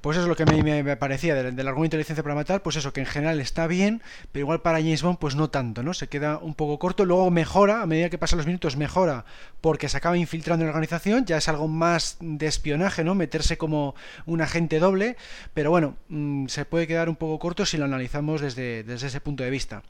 Pues 0.00 0.16
eso 0.16 0.22
es 0.24 0.28
lo 0.28 0.36
que 0.36 0.44
a 0.44 0.46
mí 0.46 0.62
me, 0.62 0.96
parecía 0.96 1.34
del, 1.34 1.68
argumento 1.68 1.96
de 1.96 2.02
licencia 2.02 2.22
para 2.22 2.34
matar, 2.34 2.62
pues 2.62 2.76
eso, 2.76 2.92
que 2.92 3.00
en 3.00 3.06
general 3.06 3.40
está 3.40 3.66
bien, 3.66 4.02
pero 4.32 4.44
igual 4.44 4.62
para 4.62 4.78
James 4.78 5.02
Bond 5.02 5.18
pues 5.18 5.34
no 5.34 5.50
tanto, 5.50 5.82
¿no? 5.82 5.94
Se 5.94 6.08
queda 6.08 6.38
un 6.38 6.54
poco 6.54 6.78
corto, 6.78 7.04
luego 7.04 7.30
mejora, 7.30 7.82
a 7.82 7.86
medida 7.86 8.08
que 8.08 8.18
pasan 8.18 8.38
los 8.38 8.46
minutos 8.46 8.76
mejora, 8.76 9.24
porque 9.60 9.88
se 9.88 9.96
acaba 9.96 10.16
infiltrando 10.16 10.62
en 10.62 10.68
la 10.68 10.70
organización, 10.70 11.26
ya 11.26 11.36
es 11.36 11.48
algo 11.48 11.68
más 11.68 12.18
de 12.20 12.46
espionaje, 12.46 13.04
¿no? 13.04 13.14
Meterse 13.14 13.58
como 13.58 13.94
un 14.26 14.40
agente 14.40 14.78
doble, 14.78 15.16
pero 15.54 15.70
bueno, 15.70 15.96
mm, 16.08 16.46
se 16.46 16.64
puede 16.64 16.86
quedar 16.86 17.08
un 17.08 17.16
poco 17.16 17.38
corto 17.38 17.66
si 17.66 17.76
lo 17.76 17.84
analizamos 17.84 18.40
desde, 18.40 18.84
desde 18.84 19.08
ese 19.08 19.20
punto 19.20 19.42
de 19.42 19.50
vista. 19.50 19.82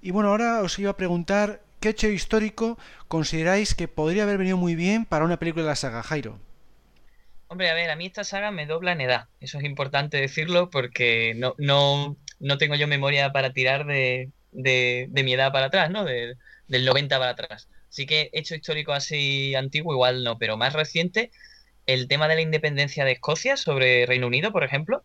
Y 0.00 0.10
bueno, 0.10 0.30
ahora 0.30 0.62
os 0.62 0.78
iba 0.78 0.90
a 0.90 0.96
preguntar, 0.96 1.60
¿qué 1.80 1.90
hecho 1.90 2.08
histórico 2.08 2.78
consideráis 3.08 3.74
que 3.74 3.88
podría 3.88 4.22
haber 4.22 4.38
venido 4.38 4.56
muy 4.56 4.74
bien 4.74 5.04
para 5.04 5.24
una 5.24 5.38
película 5.38 5.64
de 5.64 5.70
la 5.70 5.76
saga, 5.76 6.02
Jairo? 6.02 6.38
Hombre, 7.48 7.70
a 7.70 7.74
ver, 7.74 7.90
a 7.90 7.96
mí 7.96 8.06
esta 8.06 8.24
saga 8.24 8.50
me 8.50 8.66
dobla 8.66 8.92
en 8.92 9.00
edad. 9.00 9.28
Eso 9.40 9.58
es 9.58 9.64
importante 9.64 10.18
decirlo 10.18 10.70
porque 10.70 11.34
no, 11.36 11.54
no, 11.58 12.16
no 12.38 12.58
tengo 12.58 12.74
yo 12.74 12.86
memoria 12.86 13.32
para 13.32 13.52
tirar 13.52 13.86
de, 13.86 14.30
de, 14.52 15.22
mi 15.24 15.32
edad 15.32 15.52
para 15.52 15.66
atrás, 15.66 15.90
¿no? 15.90 16.04
del 16.04 16.36
90 16.68 17.18
para 17.18 17.30
atrás. 17.30 17.68
Así 17.88 18.06
que 18.06 18.30
hecho 18.32 18.54
histórico 18.54 18.92
así 18.92 19.54
antiguo 19.54 19.94
igual 19.94 20.24
no, 20.24 20.38
pero 20.38 20.56
más 20.56 20.74
reciente, 20.74 21.30
el 21.86 22.06
tema 22.06 22.28
de 22.28 22.34
la 22.34 22.42
independencia 22.42 23.04
de 23.04 23.12
Escocia 23.12 23.56
sobre 23.56 24.04
Reino 24.04 24.26
Unido, 24.26 24.52
por 24.52 24.62
ejemplo, 24.62 25.02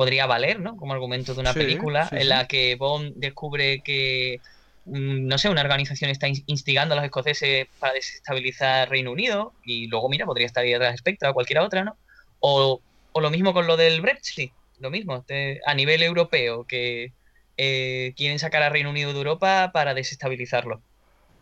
podría 0.00 0.26
valer, 0.26 0.60
¿no? 0.60 0.76
Como 0.76 0.94
argumento 0.94 1.34
de 1.34 1.40
una 1.40 1.52
película 1.52 2.08
en 2.10 2.28
la 2.28 2.46
que 2.46 2.76
Bond 2.76 3.12
descubre 3.16 3.82
que 3.82 4.40
Mm, 4.86 5.28
no 5.28 5.38
sé, 5.38 5.48
una 5.48 5.60
organización 5.60 6.10
está 6.10 6.26
instigando 6.46 6.94
a 6.94 6.96
los 6.96 7.04
escoceses 7.04 7.68
para 7.78 7.92
desestabilizar 7.92 8.88
Reino 8.88 9.12
Unido 9.12 9.52
y 9.64 9.86
luego, 9.88 10.08
mira, 10.08 10.26
podría 10.26 10.46
estar 10.46 10.64
ahí 10.64 10.72
detrás 10.72 10.98
Spectra 10.98 11.30
o 11.30 11.34
cualquiera 11.34 11.62
otra, 11.62 11.84
¿no? 11.84 11.96
O, 12.40 12.80
lo 13.14 13.30
mismo 13.30 13.52
con 13.52 13.66
lo 13.66 13.76
del 13.76 14.00
Brexit, 14.00 14.52
lo 14.78 14.90
mismo, 14.90 15.18
este, 15.18 15.60
a 15.66 15.74
nivel 15.74 16.02
europeo, 16.02 16.64
que 16.64 17.12
eh, 17.56 18.14
quieren 18.16 18.38
sacar 18.38 18.62
a 18.62 18.70
Reino 18.70 18.90
Unido 18.90 19.12
de 19.12 19.18
Europa 19.18 19.70
para 19.72 19.94
desestabilizarlo. 19.94 20.80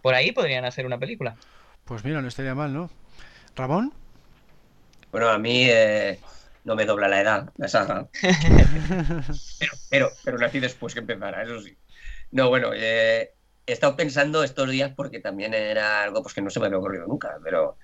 Por 0.03 0.15
ahí 0.15 0.33
podrían 0.33 0.65
hacer 0.65 0.85
una 0.85 0.99
película. 0.99 1.37
Pues 1.85 2.05
mira, 2.05 2.21
no 2.21 2.29
estaría 2.29 2.55
mal, 2.55 2.75
¿no? 2.75 2.91
¿Ramón? 3.55 3.93
Bueno, 5.13 5.29
a 5.29 5.39
mí 5.39 5.65
eh, 5.71 6.19
no 6.69 6.77
me 6.77 6.85
dobla 6.85 7.09
la 7.09 7.21
edad, 7.23 7.51
la 7.57 7.67
saga. 7.69 8.09
pero, 9.59 9.73
pero, 9.91 10.11
pero 10.23 10.39
nací 10.39 10.61
después 10.61 10.93
que 10.93 11.01
empezara, 11.01 11.43
eso 11.43 11.61
sí. 11.61 11.77
No, 12.31 12.51
bueno, 12.51 12.73
eh, 12.75 13.33
he 13.67 13.73
estado 13.73 13.97
pensando 13.97 14.45
estos 14.45 14.69
días 14.69 14.93
porque 14.95 15.19
también 15.19 15.55
era 15.55 16.03
algo 16.03 16.23
pues, 16.23 16.35
que 16.35 16.43
no 16.43 16.51
se 16.51 16.61
me 16.61 16.67
había 16.67 16.79
ocurrido 16.79 17.07
nunca, 17.07 17.39
pero... 17.43 17.77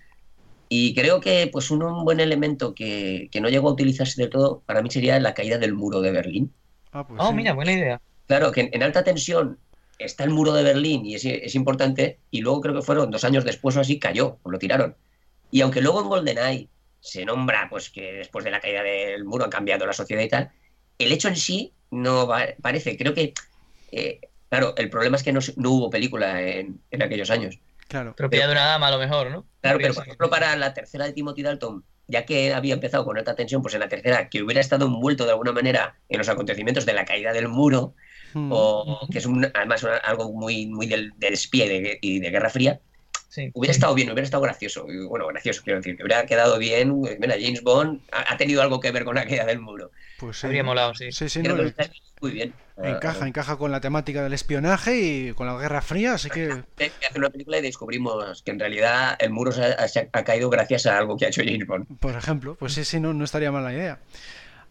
Y 0.68 0.94
creo 0.94 1.20
que 1.20 1.48
pues 1.52 1.70
un, 1.70 2.04
buen 2.04 2.20
elemento 2.20 2.74
que, 2.74 3.30
no 3.40 3.48
llegó 3.48 3.68
a 3.68 3.72
utilizarse 3.72 4.20
del 4.20 4.30
todo 4.30 4.62
para 4.66 4.82
mí 4.82 4.90
sería 4.90 5.18
la 5.20 5.34
caída 5.34 5.58
del 5.58 5.74
muro 5.74 6.00
de 6.00 6.10
Berlín. 6.10 6.52
Ah, 6.92 7.06
pues 7.06 7.20
oh, 7.22 7.32
mira, 7.32 7.52
buena 7.52 7.72
idea. 7.72 8.00
Claro, 8.26 8.50
que 8.50 8.70
en, 8.72 8.82
alta 8.82 9.04
tensión 9.04 9.58
está 9.98 10.24
el 10.24 10.30
muro 10.30 10.52
de 10.52 10.62
Berlín 10.62 11.06
y 11.06 11.14
es, 11.14 11.54
importante, 11.54 12.18
y 12.30 12.40
luego 12.40 12.60
creo 12.60 12.74
que 12.74 12.82
fueron 12.82 13.10
dos 13.10 13.24
años 13.24 13.44
después 13.44 13.76
o 13.76 13.80
así 13.80 13.98
cayó, 13.98 14.38
o 14.42 14.50
lo 14.50 14.58
tiraron. 14.58 14.96
Y 15.50 15.60
aunque 15.60 15.80
luego 15.80 16.00
en 16.00 16.08
GoldenEye 16.08 16.68
se 17.04 17.24
nombra 17.24 17.68
pues 17.68 17.90
que 17.90 18.14
después 18.14 18.44
de 18.44 18.50
la 18.50 18.60
caída 18.60 18.82
del 18.82 19.24
muro 19.24 19.44
han 19.44 19.50
cambiado 19.50 19.86
la 19.86 19.92
sociedad 19.92 20.22
y 20.22 20.28
tal, 20.28 20.50
el 20.98 21.12
hecho 21.12 21.28
en 21.28 21.36
sí 21.36 21.74
no 21.90 22.28
parece, 22.62 22.96
creo 22.96 23.12
que 23.12 23.34
eh, 23.92 24.20
Claro, 24.54 24.72
el 24.76 24.88
problema 24.88 25.16
es 25.16 25.24
que 25.24 25.32
no, 25.32 25.40
hubo 25.68 25.90
película 25.90 26.40
en, 26.40 26.80
aquellos 27.02 27.28
años. 27.32 27.58
Claro. 27.88 28.14
Propiedad 28.14 28.46
de 28.46 28.52
una 28.52 28.66
dama, 28.66 28.86
a 28.86 28.92
lo 28.92 28.98
mejor, 29.00 29.32
¿no? 29.32 29.44
Claro, 29.60 29.78
pero 29.82 29.94
por 29.94 30.04
ejemplo, 30.04 30.30
para 30.30 30.54
la 30.54 30.72
tercera 30.72 31.06
de 31.06 31.12
Timothy 31.12 31.42
Dalton, 31.42 31.82
ya 32.06 32.24
que 32.24 32.54
había 32.54 32.74
empezado 32.74 33.04
con 33.04 33.18
alta 33.18 33.34
tensión, 33.34 33.62
pues 33.62 33.74
en 33.74 33.80
la 33.80 33.88
tercera, 33.88 34.28
que 34.28 34.44
hubiera 34.44 34.60
estado 34.60 34.86
envuelto 34.86 35.24
de 35.24 35.32
alguna 35.32 35.50
manera 35.50 35.96
en 36.08 36.18
los 36.18 36.28
acontecimientos 36.28 36.86
de 36.86 36.92
la 36.92 37.04
caída 37.04 37.32
del 37.32 37.48
muro, 37.48 37.96
hmm. 38.34 38.50
o 38.52 39.08
que 39.10 39.18
es 39.18 39.26
además 39.54 39.84
algo 40.04 40.32
muy, 40.32 40.66
muy 40.66 40.86
del, 40.86 41.10
del 41.16 41.36
y 42.00 42.20
de 42.20 42.30
Guerra 42.30 42.50
Fría, 42.50 42.80
hubiera 43.54 43.72
estado 43.72 43.94
bien, 43.94 44.08
hubiera 44.08 44.24
estado 44.24 44.42
gracioso. 44.42 44.86
Bueno, 45.08 45.26
gracioso, 45.26 45.62
quiero 45.62 45.78
decir, 45.78 45.96
que 45.96 46.04
hubiera 46.04 46.26
quedado 46.26 46.58
bien. 46.58 47.00
Mira, 47.18 47.36
James 47.40 47.62
Bond 47.62 48.00
ha, 48.12 48.36
tenido 48.36 48.62
algo 48.62 48.80
que 48.80 48.90
ver 48.90 49.04
con 49.04 49.16
la 49.16 49.24
caída 49.24 49.44
del 49.44 49.60
muro. 49.60 49.90
Pues 50.18 50.38
sí. 50.38 50.46
Habría 50.46 50.64
molado, 50.64 50.94
sí. 50.94 51.12
Sí, 51.12 51.28
sí, 51.28 51.42
muy 52.20 52.30
bien. 52.30 52.54
Encaja, 52.76 53.26
encaja 53.26 53.56
con 53.56 53.70
la 53.70 53.80
temática 53.80 54.22
del 54.22 54.32
espionaje 54.32 54.98
y 54.98 55.32
con 55.34 55.46
la 55.46 55.58
Guerra 55.58 55.82
Fría, 55.82 56.14
así 56.14 56.30
que... 56.30 56.48
Hace 57.08 57.18
una 57.18 57.30
película 57.30 57.58
y 57.58 57.62
descubrimos 57.62 58.42
que 58.42 58.50
en 58.50 58.58
realidad 58.58 59.16
el 59.20 59.30
muro 59.30 59.52
se 59.52 60.08
ha, 60.12 60.24
caído 60.24 60.50
gracias 60.50 60.86
a 60.86 60.98
algo 60.98 61.16
que 61.16 61.26
ha 61.26 61.28
hecho 61.28 61.42
James 61.44 61.66
Bond. 61.66 61.98
Por 62.00 62.16
ejemplo, 62.16 62.56
pues 62.56 62.72
sí, 62.72 62.84
sí, 62.84 62.98
no, 62.98 63.12
no 63.14 63.24
estaría 63.24 63.52
mal 63.52 63.62
la 63.62 63.72
idea. 63.72 64.00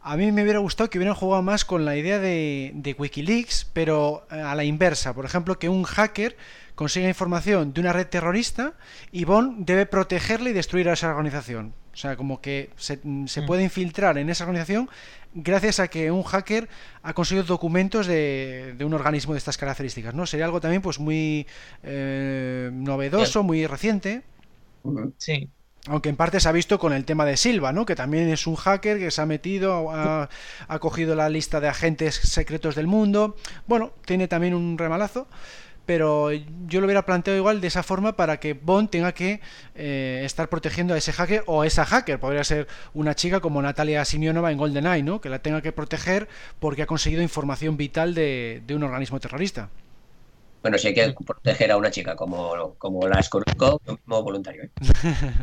A 0.02 0.18
mí 0.18 0.34
me 0.34 0.44
hubiera 0.44 0.60
gustado 0.60 0.90
que 0.90 0.98
hubieran 0.98 1.16
jugado 1.16 1.44
más 1.44 1.64
con 1.64 1.86
la 1.86 1.96
idea 1.96 2.20
de, 2.20 2.72
de 2.74 2.94
Wikileaks, 2.98 3.70
pero 3.72 4.28
eh, 4.32 4.36
a 4.36 4.54
la 4.54 4.66
inversa. 4.66 5.14
Por 5.14 5.24
ejemplo, 5.24 5.58
que 5.60 5.70
un 5.70 5.84
hacker 5.84 6.36
consiga 6.76 7.08
información 7.08 7.74
de 7.74 7.82
una 7.82 7.94
red 7.94 8.08
terrorista 8.08 8.74
y 9.12 9.26
Bond 9.26 9.66
debe 9.66 9.86
protegerla 9.86 10.50
y 10.50 10.54
destruir 10.54 10.90
a 10.90 10.94
esa 10.94 11.10
organización. 11.10 11.74
O 11.94 11.98
sea, 11.98 12.16
como 12.16 12.42
que 12.42 12.72
se, 12.76 13.00
mm. 13.04 13.28
puede 13.46 13.64
infiltrar 13.64 14.18
en 14.18 14.30
esa 14.30 14.46
organización 14.46 14.90
gracias 15.36 15.80
a 15.80 15.88
que 15.88 16.10
un 16.12 16.24
hacker 16.24 16.68
ha 17.04 17.14
conseguido 17.14 17.46
documentos 17.46 18.08
de, 18.08 18.76
un 18.84 18.94
organismo 18.94 19.34
de 19.34 19.38
estas 19.38 19.58
características, 19.58 20.14
¿no? 20.14 20.26
Sería 20.26 20.46
algo 20.46 20.60
también 20.60 20.82
pues 20.82 21.00
muy 21.00 21.46
eh, 21.84 22.70
novedoso, 22.74 23.44
muy 23.44 23.68
reciente. 23.68 24.24
Sí. 25.18 25.50
Aunque 25.88 26.10
en 26.10 26.16
parte 26.16 26.40
se 26.40 26.48
ha 26.48 26.52
visto 26.52 26.80
con 26.80 26.94
el 26.94 27.04
tema 27.04 27.26
de 27.26 27.36
Silva, 27.36 27.74
¿no? 27.74 27.86
Que 27.86 27.96
también 27.96 28.30
es 28.30 28.48
un 28.48 28.56
hacker 28.56 28.98
que 28.98 29.12
se 29.12 29.22
ha 29.22 29.26
metido, 29.26 29.92
ha, 29.92 30.30
ha 30.68 30.80
cogido 30.80 31.14
la 31.14 31.30
lista 31.30 31.60
de 31.60 31.68
agentes 31.68 32.16
secretos 32.16 32.74
del 32.74 32.88
mundo. 32.88 33.36
Bueno, 33.68 33.92
tiene 34.06 34.28
también 34.28 34.54
un 34.54 34.78
remalazo 34.78 35.28
pero 35.86 36.32
yo 36.32 36.80
lo 36.80 36.86
hubiera 36.86 37.06
planteado 37.06 37.38
igual 37.38 37.62
de 37.62 37.68
esa 37.68 37.84
forma 37.84 38.16
para 38.16 38.40
que 38.40 38.54
Bond 38.54 38.90
tenga 38.90 39.12
que 39.12 39.42
eh, 39.76 40.22
estar 40.24 40.50
protegiendo 40.50 40.94
a 40.94 40.98
ese 40.98 41.12
hacker 41.12 41.44
o 41.46 41.62
a 41.62 41.68
esa 41.68 41.86
hacker. 41.86 42.20
Podría 42.20 42.44
ser 42.44 42.68
una 42.94 43.16
chica 43.16 43.40
como 43.40 43.62
Natalia 43.62 44.06
Simionova 44.06 44.52
en 44.52 44.58
GoldenEye, 44.58 45.04
¿no? 45.04 45.20
Que 45.20 45.30
la 45.30 45.40
tenga 45.40 45.62
que 45.62 45.72
proteger 45.72 46.28
porque 46.60 46.84
ha 46.84 46.88
conseguido 46.88 47.22
información 47.22 47.78
vital 47.78 48.14
de, 48.14 48.64
un 48.70 48.84
organismo 48.84 49.20
terrorista. 49.20 49.70
Bueno, 50.62 50.78
si 50.78 50.88
hay 50.88 50.94
que 50.94 51.14
proteger 51.26 51.72
a 51.72 51.78
una 51.78 51.92
chica 51.92 52.16
como, 52.16 52.76
como 52.78 53.06
las 53.08 53.28
conozco, 53.28 53.80
como 53.80 54.24
voluntario. 54.24 54.64
¿eh? 54.64 54.70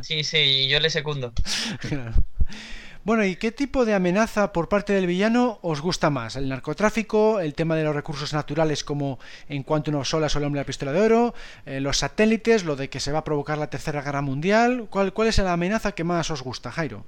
Sí, 0.00 0.24
sí, 0.24 0.66
yo 0.68 0.81
le 0.81 0.88
secundo. 0.88 1.33
Bueno, 3.03 3.25
¿y 3.25 3.37
qué 3.37 3.51
tipo 3.51 3.87
de 3.87 3.95
amenaza 3.95 4.53
por 4.53 4.69
parte 4.69 4.93
del 4.93 5.07
villano 5.07 5.59
os 5.63 5.81
gusta 5.81 6.11
más? 6.11 6.37
¿El 6.37 6.51
narcotráfico? 6.51 7.41
¿El 7.41 7.55
tema 7.55 7.75
de 7.75 7.83
los 7.83 7.95
recursos 7.95 8.35
naturales 8.35 8.85
como 8.85 9.19
en 9.49 9.63
cuanto 9.63 9.91
uno 9.91 10.05
sola 10.05 10.27
o 10.27 10.39
el 10.39 10.45
hombre 10.45 10.59
de 10.59 10.65
la 10.65 10.67
pistola 10.67 10.93
de 10.93 11.01
oro? 11.01 11.35
Eh, 11.65 11.81
¿Los 11.81 11.99
satélites? 11.99 12.65
¿Lo 12.65 12.77
de 12.77 12.91
que 12.91 13.01
se 13.01 13.11
va 13.11 13.21
a 13.21 13.25
provocar 13.25 13.57
la 13.57 13.71
tercera 13.71 14.03
guerra 14.03 14.21
mundial? 14.21 14.87
¿Cuál, 14.91 15.15
¿Cuál 15.15 15.29
es 15.29 15.39
la 15.39 15.55
amenaza 15.55 15.93
que 15.93 16.05
más 16.05 16.31
os 16.31 16.43
gusta, 16.43 16.71
Jairo? 16.71 17.07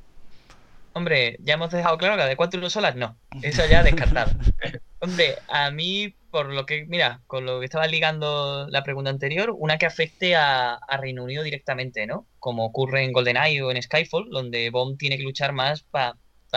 Hombre, 0.95 1.37
ya 1.41 1.55
hemos 1.55 1.71
dejado 1.71 1.99
claro 1.99 2.17
que 2.17 2.29
de 2.29 2.37
cuatro 2.37 2.59
uno 2.59 2.71
solas 2.71 2.97
no. 2.97 3.17
Eso 3.43 3.63
ya 3.67 3.83
descartado. 3.83 4.33
Hombre, 5.03 5.35
a 5.49 5.73
mí, 5.73 6.15
por 6.31 6.47
lo 6.53 6.65
que, 6.65 6.87
mira, 6.87 7.23
con 7.27 7.45
lo 7.45 7.59
que 7.59 7.65
estaba 7.65 7.89
ligando 7.89 8.69
la 8.69 8.85
pregunta 8.85 9.11
anterior, 9.11 9.53
una 9.59 9.77
que 9.77 9.87
afecte 9.87 10.37
a, 10.37 10.79
Reino 11.01 11.25
Unido 11.25 11.43
directamente, 11.43 12.07
¿no? 12.07 12.29
Como 12.39 12.65
ocurre 12.65 13.03
en 13.03 13.13
GoldenEye 13.13 13.63
o 13.63 13.73
en 13.73 13.83
Skyfall, 13.83 14.31
donde 14.31 14.71
Bond 14.71 14.99
tiene 14.99 15.17
que 15.17 15.25
luchar 15.25 15.53
más 15.53 15.83
para 15.83 16.15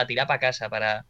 tirar 0.07 0.27
para 0.27 0.39
casa, 0.39 0.69
para, 0.69 1.07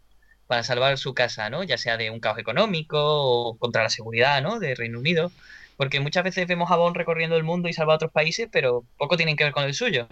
para 0.47 0.63
salvar 0.63 0.97
su 0.97 1.13
casa, 1.13 1.49
¿no? 1.49 1.63
Ya 1.63 1.77
sea 1.77 1.97
de 1.97 2.09
un 2.09 2.21
caos 2.21 2.39
económico 2.39 2.97
o 3.01 3.57
contra 3.57 3.83
la 3.83 3.89
seguridad, 3.89 4.41
¿no? 4.41 4.59
De 4.59 4.73
Reino 4.73 4.99
Unido. 4.99 5.29
Porque 5.75 5.99
muchas 5.99 6.23
veces 6.23 6.47
vemos 6.47 6.71
a 6.71 6.77
Bond 6.77 6.95
recorriendo 6.95 7.35
el 7.35 7.43
mundo 7.43 7.67
y 7.67 7.73
salva 7.73 7.93
a 7.93 7.95
otros 7.97 8.13
países, 8.13 8.47
pero 8.49 8.85
poco 8.97 9.17
tienen 9.17 9.35
que 9.35 9.43
ver 9.43 9.53
con 9.53 9.65
el 9.65 9.73
suyo. 9.73 10.07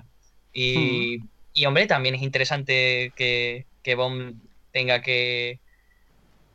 Y. 0.51 1.19
Hmm. 1.19 1.29
Y 1.55 1.65
hombre, 1.67 1.85
también 1.85 2.15
es 2.15 2.23
interesante 2.23 3.13
que, 3.15 3.67
que 3.83 3.93
Bond 3.93 4.41
tenga 4.71 5.03
que, 5.03 5.59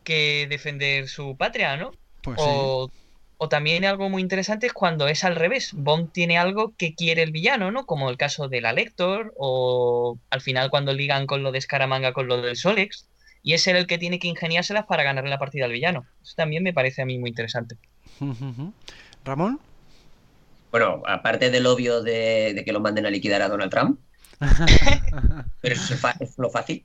que 0.09 0.47
defender 0.49 1.07
su 1.07 1.37
patria, 1.37 1.77
¿no? 1.77 1.93
Pues 2.23 2.39
o, 2.41 2.91
o 3.37 3.49
también 3.51 3.85
algo 3.85 4.09
muy 4.09 4.23
interesante 4.23 4.67
es 4.67 4.73
cuando 4.73 5.07
es 5.07 5.23
al 5.23 5.37
revés. 5.37 5.73
Bond 5.75 6.11
tiene 6.13 6.39
algo 6.39 6.73
que 6.79 6.95
quiere 6.95 7.23
el 7.23 7.31
villano, 7.31 7.71
¿no? 7.71 7.85
Como 7.85 8.09
el 8.09 8.17
caso 8.17 8.49
de 8.49 8.63
la 8.63 8.73
Lector, 8.73 9.35
o 9.37 10.19
al 10.31 10.41
final 10.41 10.71
cuando 10.71 10.95
ligan 10.95 11.27
con 11.27 11.43
lo 11.43 11.53
de 11.53 11.61
Scaramanga 11.61 12.15
con 12.15 12.27
lo 12.27 12.41
del 12.41 12.57
Solex, 12.57 13.07
y 13.43 13.53
es 13.53 13.67
él 13.67 13.77
el 13.77 13.87
que 13.87 13.99
tiene 13.99 14.19
que 14.19 14.29
ingeniárselas 14.29 14.87
para 14.87 15.03
ganarle 15.03 15.29
la 15.29 15.39
partida 15.39 15.67
al 15.67 15.73
villano. 15.73 16.07
Eso 16.23 16.33
también 16.37 16.63
me 16.63 16.73
parece 16.73 17.03
a 17.03 17.05
mí 17.05 17.19
muy 17.19 17.29
interesante. 17.29 17.77
Ramón. 19.25 19.61
Bueno, 20.71 21.03
aparte 21.07 21.51
del 21.51 21.67
obvio 21.67 22.03
de, 22.03 22.55
de 22.55 22.65
que 22.65 22.73
lo 22.73 22.81
manden 22.81 23.05
a 23.05 23.11
liquidar 23.11 23.43
a 23.43 23.49
Donald 23.49 23.71
Trump, 23.71 24.01
pero 25.61 25.75
eso 25.75 25.95
es, 26.21 26.39
lo 26.39 26.51
fácil. 26.51 26.85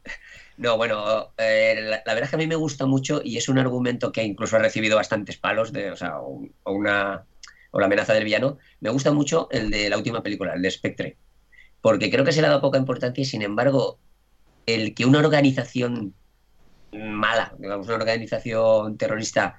No, 0.58 0.78
bueno, 0.78 1.34
eh, 1.38 1.76
la, 1.82 2.04
verdad 2.06 2.24
es 2.24 2.30
que 2.30 2.36
a 2.36 2.40
mí 2.40 2.48
me 2.48 2.56
gusta 2.56 2.86
mucho 2.86 3.22
y 3.24 3.38
es 3.38 3.50
un 3.50 3.58
argumento 3.58 4.12
que 4.12 4.24
incluso 4.24 4.56
ha 4.56 4.60
recibido 4.60 4.96
bastantes 4.96 5.38
palos, 5.38 5.74
de, 5.74 5.92
o 5.92 5.96
sea, 5.96 6.20
o, 6.20 6.48
una, 6.66 7.26
o 7.72 7.80
la 7.80 7.88
amenaza 7.88 8.14
del 8.14 8.24
villano. 8.24 8.60
Me 8.80 8.92
gusta 8.92 9.12
mucho 9.12 9.48
el 9.52 9.72
de 9.72 9.90
la 9.90 9.98
última 9.98 10.22
película, 10.22 10.54
el 10.54 10.62
de 10.62 10.72
Spectre, 10.72 11.18
porque 11.82 12.12
creo 12.12 12.24
que 12.24 12.32
se 12.32 12.42
le 12.42 12.48
ha 12.48 12.52
dado 12.52 12.62
poca 12.62 12.78
importancia 12.78 13.22
y 13.22 13.26
sin 13.26 13.42
embargo, 13.42 14.00
el 14.66 14.94
que 14.94 15.06
una 15.06 15.20
organización 15.20 16.14
mala, 16.94 17.56
digamos, 17.58 17.88
una 17.88 17.96
organización 17.96 18.98
terrorista, 18.98 19.58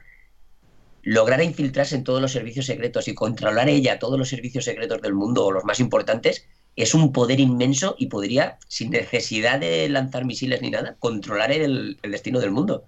lograra 1.02 1.44
infiltrarse 1.44 1.96
en 1.96 2.04
todos 2.04 2.20
los 2.20 2.32
servicios 2.32 2.66
secretos 2.66 3.08
y 3.08 3.14
controlar 3.14 3.68
ella 3.68 3.98
todos 3.98 4.18
los 4.18 4.28
servicios 4.28 4.64
secretos 4.64 5.02
del 5.02 5.14
mundo 5.14 5.44
o 5.44 5.52
los 5.52 5.64
más 5.64 5.80
importantes, 5.80 6.46
es 6.76 6.94
un 6.94 7.12
poder 7.12 7.40
inmenso 7.40 7.94
y 7.98 8.06
podría, 8.06 8.58
sin 8.68 8.90
necesidad 8.90 9.60
de 9.60 9.88
lanzar 9.88 10.24
misiles 10.24 10.60
ni 10.60 10.70
nada, 10.70 10.96
controlar 10.98 11.52
el, 11.52 11.98
destino 12.02 12.40
del 12.40 12.50
mundo. 12.50 12.84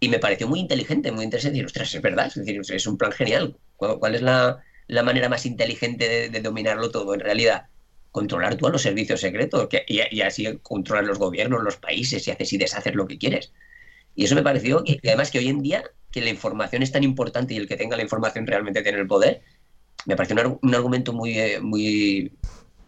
Y 0.00 0.08
me 0.08 0.18
pareció 0.18 0.48
muy 0.48 0.60
inteligente, 0.60 1.12
muy 1.12 1.24
interesante. 1.24 1.54
Decir, 1.54 1.66
ostras, 1.66 1.94
es 1.94 2.02
verdad, 2.02 2.26
es 2.26 2.34
decir, 2.34 2.60
es 2.68 2.86
un 2.86 2.96
plan 2.96 3.12
genial. 3.12 3.56
¿Cuál, 3.76 4.14
es 4.14 4.22
la, 4.22 4.62
manera 5.04 5.28
más 5.28 5.46
inteligente 5.46 6.30
de, 6.30 6.40
dominarlo 6.40 6.90
todo? 6.90 7.14
En 7.14 7.20
realidad, 7.20 7.66
controlar 8.10 8.56
tú 8.56 8.66
a 8.66 8.70
los 8.70 8.82
servicios 8.82 9.20
secretos 9.20 9.68
y, 9.86 10.20
así 10.22 10.58
controlar 10.62 11.04
los 11.04 11.18
gobiernos, 11.18 11.62
los 11.62 11.76
países 11.76 12.26
y 12.26 12.30
haces 12.30 12.52
y 12.52 12.58
deshaces 12.58 12.94
lo 12.94 13.06
que 13.06 13.18
quieres. 13.18 13.52
Y 14.14 14.24
eso 14.24 14.34
me 14.34 14.42
pareció, 14.42 14.82
y 14.84 14.98
además 15.06 15.30
que 15.30 15.38
hoy 15.38 15.48
en 15.48 15.62
día, 15.62 15.84
que 16.10 16.20
la 16.20 16.30
información 16.30 16.82
es 16.82 16.92
tan 16.92 17.04
importante 17.04 17.54
y 17.54 17.58
el 17.58 17.68
que 17.68 17.76
tenga 17.76 17.96
la 17.96 18.02
información 18.02 18.46
realmente 18.46 18.82
tiene 18.82 18.98
el 18.98 19.06
poder, 19.06 19.42
me 20.04 20.16
pareció 20.16 20.36
un, 20.48 20.58
un 20.60 20.74
argumento 20.74 21.12
muy, 21.12 21.38
eh, 21.38 21.60
muy, 21.60 22.32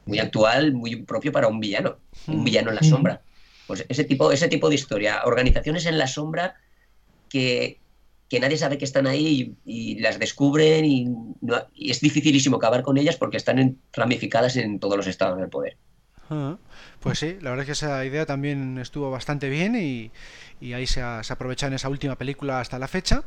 muy 0.07 0.19
actual, 0.19 0.73
muy 0.73 0.97
propio 0.97 1.33
para 1.33 1.49
un 1.49 1.61
villano, 1.61 1.99
un 2.27 2.41
mm. 2.41 2.45
villano 2.45 2.71
en 2.71 2.77
la 2.77 2.83
sombra. 2.83 3.23
Pues 3.67 3.85
ese 3.89 4.05
tipo, 4.05 4.31
ese 4.33 4.49
tipo 4.49 4.69
de 4.69 4.75
historia, 4.75 5.23
organizaciones 5.25 5.87
en 5.87 5.99
la 5.99 6.07
sombra 6.07 6.57
que, 7.29 7.81
nadie 8.41 8.59
sabe 8.59 8.79
que 8.79 8.85
están 8.85 9.07
ahí 9.07 9.57
y, 9.65 9.99
las 10.01 10.19
descubren 10.19 10.85
y, 10.85 11.09
es 11.79 12.01
dificilísimo 12.01 12.57
acabar 12.57 12.83
con 12.83 12.99
ellas 12.99 13.17
porque 13.17 13.37
están 13.37 13.79
ramificadas 13.93 14.57
en 14.57 14.81
todos 14.81 14.97
los 14.97 15.07
estados 15.07 15.39
del 15.39 15.49
poder. 15.49 15.77
Ah, 16.31 16.57
pues 17.01 17.19
sí, 17.19 17.37
la 17.41 17.51
verdad 17.51 17.61
es 17.61 17.67
que 17.67 17.73
esa 17.73 18.05
idea 18.05 18.27
también 18.27 18.79
estuvo 18.79 19.11
bastante 19.11 19.49
bien 19.49 19.77
y, 19.77 20.11
ahí 20.73 20.87
se, 20.87 21.03
se 21.23 21.33
aprovecha 21.33 21.67
en 21.67 21.75
esa 21.75 21.89
última 21.89 22.17
película 22.17 22.61
hasta 22.61 22.79
la 22.79 22.89
fecha. 22.89 23.25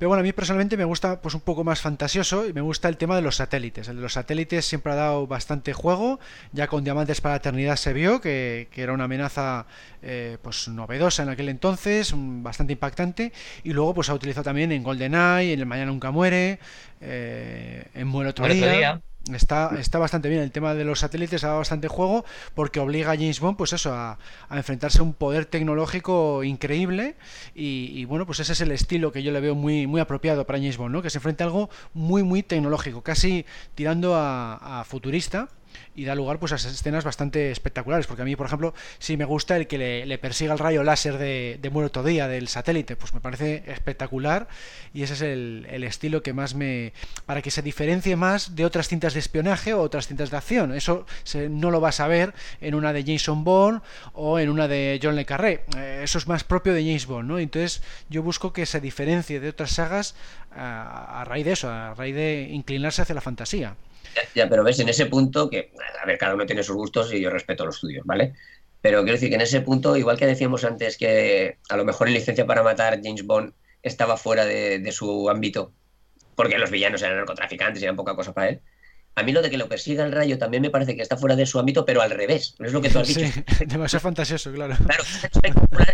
Pero 0.00 0.08
bueno, 0.08 0.20
a 0.20 0.22
mí 0.22 0.32
personalmente 0.32 0.78
me 0.78 0.84
gusta 0.84 1.20
pues 1.20 1.34
un 1.34 1.42
poco 1.42 1.62
más 1.62 1.82
fantasioso 1.82 2.48
y 2.48 2.54
me 2.54 2.62
gusta 2.62 2.88
el 2.88 2.96
tema 2.96 3.16
de 3.16 3.20
los 3.20 3.36
satélites. 3.36 3.86
El 3.86 3.96
de 3.96 4.02
los 4.02 4.14
satélites 4.14 4.64
siempre 4.64 4.92
ha 4.92 4.94
dado 4.94 5.26
bastante 5.26 5.74
juego. 5.74 6.18
Ya 6.52 6.68
con 6.68 6.84
Diamantes 6.84 7.20
para 7.20 7.34
la 7.34 7.36
Eternidad 7.36 7.76
se 7.76 7.92
vio 7.92 8.18
que, 8.18 8.68
era 8.74 8.94
una 8.94 9.04
amenaza 9.04 9.66
eh, 10.00 10.38
pues 10.40 10.68
novedosa 10.68 11.22
en 11.22 11.28
aquel 11.28 11.50
entonces, 11.50 12.14
bastante 12.16 12.72
impactante. 12.72 13.34
Y 13.62 13.74
luego 13.74 13.92
pues 13.92 14.08
ha 14.08 14.14
utilizado 14.14 14.44
también 14.44 14.72
en 14.72 14.82
GoldenEye, 14.82 15.52
en 15.52 15.60
El 15.60 15.66
Mañana 15.66 15.90
Nunca 15.90 16.10
Muere, 16.10 16.60
eh, 17.02 17.84
en 17.92 18.06
Muere 18.08 18.30
otro, 18.30 18.48
día. 18.48 19.02
Está, 19.32 19.78
está 19.78 19.98
bastante 19.98 20.28
bien. 20.28 20.40
El 20.40 20.50
tema 20.50 20.74
de 20.74 20.84
los 20.84 21.00
satélites 21.00 21.44
ha 21.44 21.48
dado 21.48 21.58
bastante 21.58 21.88
juego 21.88 22.24
porque 22.54 22.80
obliga 22.80 23.12
a 23.12 23.16
James 23.16 23.38
Bond, 23.38 23.56
pues 23.56 23.72
eso, 23.72 23.92
a, 23.92 24.18
enfrentarse 24.50 25.00
a 25.00 25.02
un 25.02 25.12
poder 25.12 25.46
tecnológico 25.46 26.42
increíble. 26.42 27.16
Y, 27.54 28.04
bueno, 28.06 28.26
pues 28.26 28.40
ese 28.40 28.52
es 28.52 28.60
el 28.60 28.72
estilo 28.72 29.12
que 29.12 29.22
yo 29.22 29.30
le 29.32 29.40
veo 29.40 29.54
muy, 29.54 29.86
muy 29.86 30.00
apropiado 30.00 30.46
para 30.46 30.58
James 30.58 30.78
Bond, 30.78 30.94
¿no? 30.94 31.02
Que 31.02 31.10
se 31.10 31.18
enfrenta 31.18 31.44
a 31.44 31.46
algo 31.48 31.70
muy, 31.92 32.22
muy 32.22 32.42
tecnológico, 32.42 33.02
casi 33.02 33.44
tirando 33.74 34.14
a 34.16 34.84
futurista 34.86 35.48
y 35.94 36.04
da 36.04 36.14
lugar 36.14 36.38
pues 36.38 36.52
a 36.52 36.56
escenas 36.56 37.04
bastante 37.04 37.50
espectaculares 37.50 38.06
porque 38.06 38.22
a 38.22 38.24
mí 38.24 38.36
por 38.36 38.46
ejemplo 38.46 38.74
sí 38.98 39.16
me 39.16 39.24
gusta 39.24 39.56
el 39.56 39.66
que 39.66 40.04
le, 40.06 40.18
persiga 40.18 40.52
el 40.52 40.58
rayo 40.58 40.82
láser 40.82 41.18
de, 41.18 41.58
de 41.60 41.70
muerto 41.70 42.02
día 42.02 42.28
del 42.28 42.48
satélite 42.48 42.96
pues 42.96 43.14
me 43.14 43.20
parece 43.20 43.64
espectacular 43.66 44.48
y 44.92 45.02
ese 45.02 45.14
es 45.14 45.22
el, 45.22 45.84
estilo 45.84 46.22
que 46.22 46.32
más 46.32 46.54
me 46.54 46.92
para 47.26 47.42
que 47.42 47.50
se 47.50 47.62
diferencie 47.62 48.16
más 48.16 48.54
de 48.54 48.64
otras 48.64 48.88
cintas 48.88 49.14
de 49.14 49.20
espionaje 49.20 49.74
o 49.74 49.80
otras 49.80 50.06
cintas 50.06 50.30
de 50.30 50.36
acción. 50.36 50.74
Eso 50.74 51.06
no 51.48 51.70
lo 51.70 51.80
vas 51.80 52.00
a 52.00 52.06
ver 52.06 52.34
en 52.60 52.74
una 52.74 52.92
de 52.92 53.04
Jason 53.04 53.44
Bourne 53.44 53.80
o 54.12 54.38
en 54.38 54.48
una 54.50 54.68
de 54.68 55.00
John 55.02 55.16
le 55.16 55.24
Carré. 55.24 55.64
Eh, 55.76 56.00
eso 56.02 56.18
es 56.18 56.26
más 56.26 56.44
propio 56.44 56.74
de 56.74 56.82
James 56.84 57.06
Bond 57.06 57.28
¿no? 57.28 57.38
entonces 57.38 57.82
yo 58.08 58.22
busco 58.22 58.52
que 58.52 58.66
se 58.66 58.80
diferencie 58.80 59.40
de 59.40 59.48
otras 59.48 59.70
sagas 59.70 60.14
a 60.52 61.24
raíz 61.26 61.44
de 61.44 61.52
eso 61.52 61.70
a 61.70 61.94
raíz 61.94 62.14
de 62.14 62.48
inclinarse 62.50 63.02
hacia 63.02 63.14
la 63.14 63.20
fantasía 63.20 63.76
ya, 64.34 64.48
pero 64.48 64.64
ves, 64.64 64.78
en 64.80 64.88
ese 64.88 65.06
punto, 65.06 65.48
que, 65.48 65.72
a 66.02 66.06
ver, 66.06 66.18
cada 66.18 66.34
uno 66.34 66.46
tiene 66.46 66.62
sus 66.62 66.76
gustos 66.76 67.12
y 67.12 67.20
yo 67.20 67.30
respeto 67.30 67.66
los 67.66 67.80
tuyos, 67.80 68.04
¿vale? 68.04 68.34
Pero 68.80 69.02
quiero 69.02 69.14
decir 69.14 69.28
que 69.28 69.34
en 69.34 69.42
ese 69.42 69.60
punto, 69.60 69.96
igual 69.96 70.18
que 70.18 70.26
decíamos 70.26 70.64
antes 70.64 70.96
que 70.96 71.58
a 71.68 71.76
lo 71.76 71.84
mejor 71.84 72.08
en 72.08 72.14
licencia 72.14 72.46
para 72.46 72.62
matar 72.62 73.00
James 73.02 73.24
Bond 73.24 73.52
estaba 73.82 74.16
fuera 74.16 74.44
de, 74.44 74.90
su 74.92 75.28
ámbito, 75.28 75.72
porque 76.34 76.58
los 76.58 76.70
villanos 76.70 77.02
eran 77.02 77.18
narcotraficantes 77.18 77.82
y 77.82 77.84
eran 77.84 77.96
poca 77.96 78.14
cosa 78.14 78.32
para 78.32 78.48
él. 78.48 78.60
A 79.16 79.22
mí 79.22 79.32
lo 79.32 79.42
de 79.42 79.50
que 79.50 79.58
lo 79.58 79.68
persiga 79.68 80.04
el 80.04 80.12
rayo 80.12 80.38
también 80.38 80.62
me 80.62 80.70
parece 80.70 80.96
que 80.96 81.02
está 81.02 81.16
fuera 81.16 81.36
de 81.36 81.44
su 81.44 81.58
ámbito, 81.58 81.84
pero 81.84 82.00
al 82.00 82.10
revés. 82.10 82.54
No 82.58 82.66
es 82.66 82.72
lo 82.72 82.80
que 82.80 82.88
tú 82.88 83.00
has 83.00 83.08
dicho. 83.14 83.20
Sí, 83.20 83.64
demasiado 83.66 84.02
fantasioso, 84.02 84.52
claro. 84.52 84.76
Claro, 84.76 85.02
es 85.02 85.24
espectacular 85.24 85.90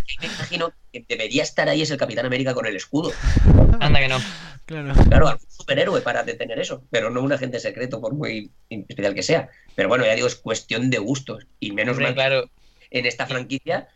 imagino 0.46 0.72
que 0.92 1.04
debería 1.08 1.42
estar 1.42 1.68
ahí 1.68 1.82
es 1.82 1.90
el 1.90 1.98
Capitán 1.98 2.26
América 2.26 2.54
con 2.54 2.66
el 2.66 2.76
escudo. 2.76 3.12
Anda 3.80 4.00
que 4.00 4.08
no. 4.08 4.18
Claro. 4.64 4.94
Claro, 5.08 5.28
algún 5.28 5.50
superhéroe 5.50 6.00
para 6.00 6.22
detener 6.22 6.58
eso, 6.58 6.82
pero 6.90 7.10
no 7.10 7.20
un 7.22 7.32
agente 7.32 7.60
secreto, 7.60 8.00
por 8.00 8.14
muy 8.14 8.50
especial 8.68 9.14
que 9.14 9.22
sea. 9.22 9.48
Pero 9.74 9.88
bueno, 9.88 10.04
ya 10.04 10.14
digo, 10.14 10.26
es 10.26 10.36
cuestión 10.36 10.90
de 10.90 10.98
gustos. 10.98 11.46
Y 11.60 11.72
menos 11.72 11.98
mal 11.98 12.14
claro. 12.14 12.50
en 12.90 13.06
esta 13.06 13.26
franquicia 13.26 13.88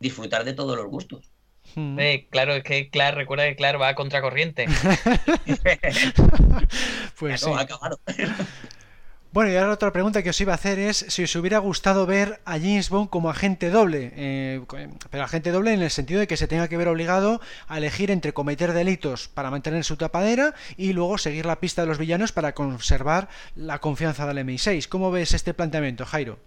disfrutar 0.00 0.44
de 0.44 0.52
todos 0.52 0.76
los 0.76 0.86
gustos. 0.86 1.30
Hmm. 1.74 1.98
claro, 2.30 2.54
es 2.54 2.62
que 2.62 2.90
claro, 2.90 3.16
recuerda 3.16 3.44
que 3.46 3.56
claro 3.56 3.78
va 3.78 3.88
a 3.88 3.94
contracorriente. 3.94 4.66
pues 7.18 7.40
sí. 7.40 7.50
acabado. 7.56 7.98
Bueno, 9.34 9.50
y 9.50 9.56
ahora 9.56 9.72
otra 9.72 9.92
pregunta 9.92 10.22
que 10.22 10.30
os 10.30 10.40
iba 10.40 10.52
a 10.52 10.54
hacer 10.54 10.78
es 10.78 10.96
si 11.08 11.24
os 11.24 11.34
hubiera 11.34 11.58
gustado 11.58 12.06
ver 12.06 12.38
a 12.44 12.52
James 12.52 12.88
Bond 12.88 13.10
como 13.10 13.30
agente 13.30 13.68
doble, 13.68 14.12
eh, 14.14 14.60
pero 15.10 15.24
agente 15.24 15.50
doble 15.50 15.72
en 15.72 15.82
el 15.82 15.90
sentido 15.90 16.20
de 16.20 16.28
que 16.28 16.36
se 16.36 16.46
tenga 16.46 16.68
que 16.68 16.76
ver 16.76 16.86
obligado 16.86 17.40
a 17.66 17.78
elegir 17.78 18.12
entre 18.12 18.32
cometer 18.32 18.72
delitos 18.72 19.26
para 19.26 19.50
mantener 19.50 19.82
su 19.82 19.96
tapadera 19.96 20.54
y 20.76 20.92
luego 20.92 21.18
seguir 21.18 21.46
la 21.46 21.58
pista 21.58 21.82
de 21.82 21.88
los 21.88 21.98
villanos 21.98 22.30
para 22.30 22.54
conservar 22.54 23.28
la 23.56 23.80
confianza 23.80 24.24
del 24.24 24.38
MI6. 24.38 24.86
¿Cómo 24.86 25.10
ves 25.10 25.34
este 25.34 25.52
planteamiento, 25.52 26.06
Jairo? 26.06 26.38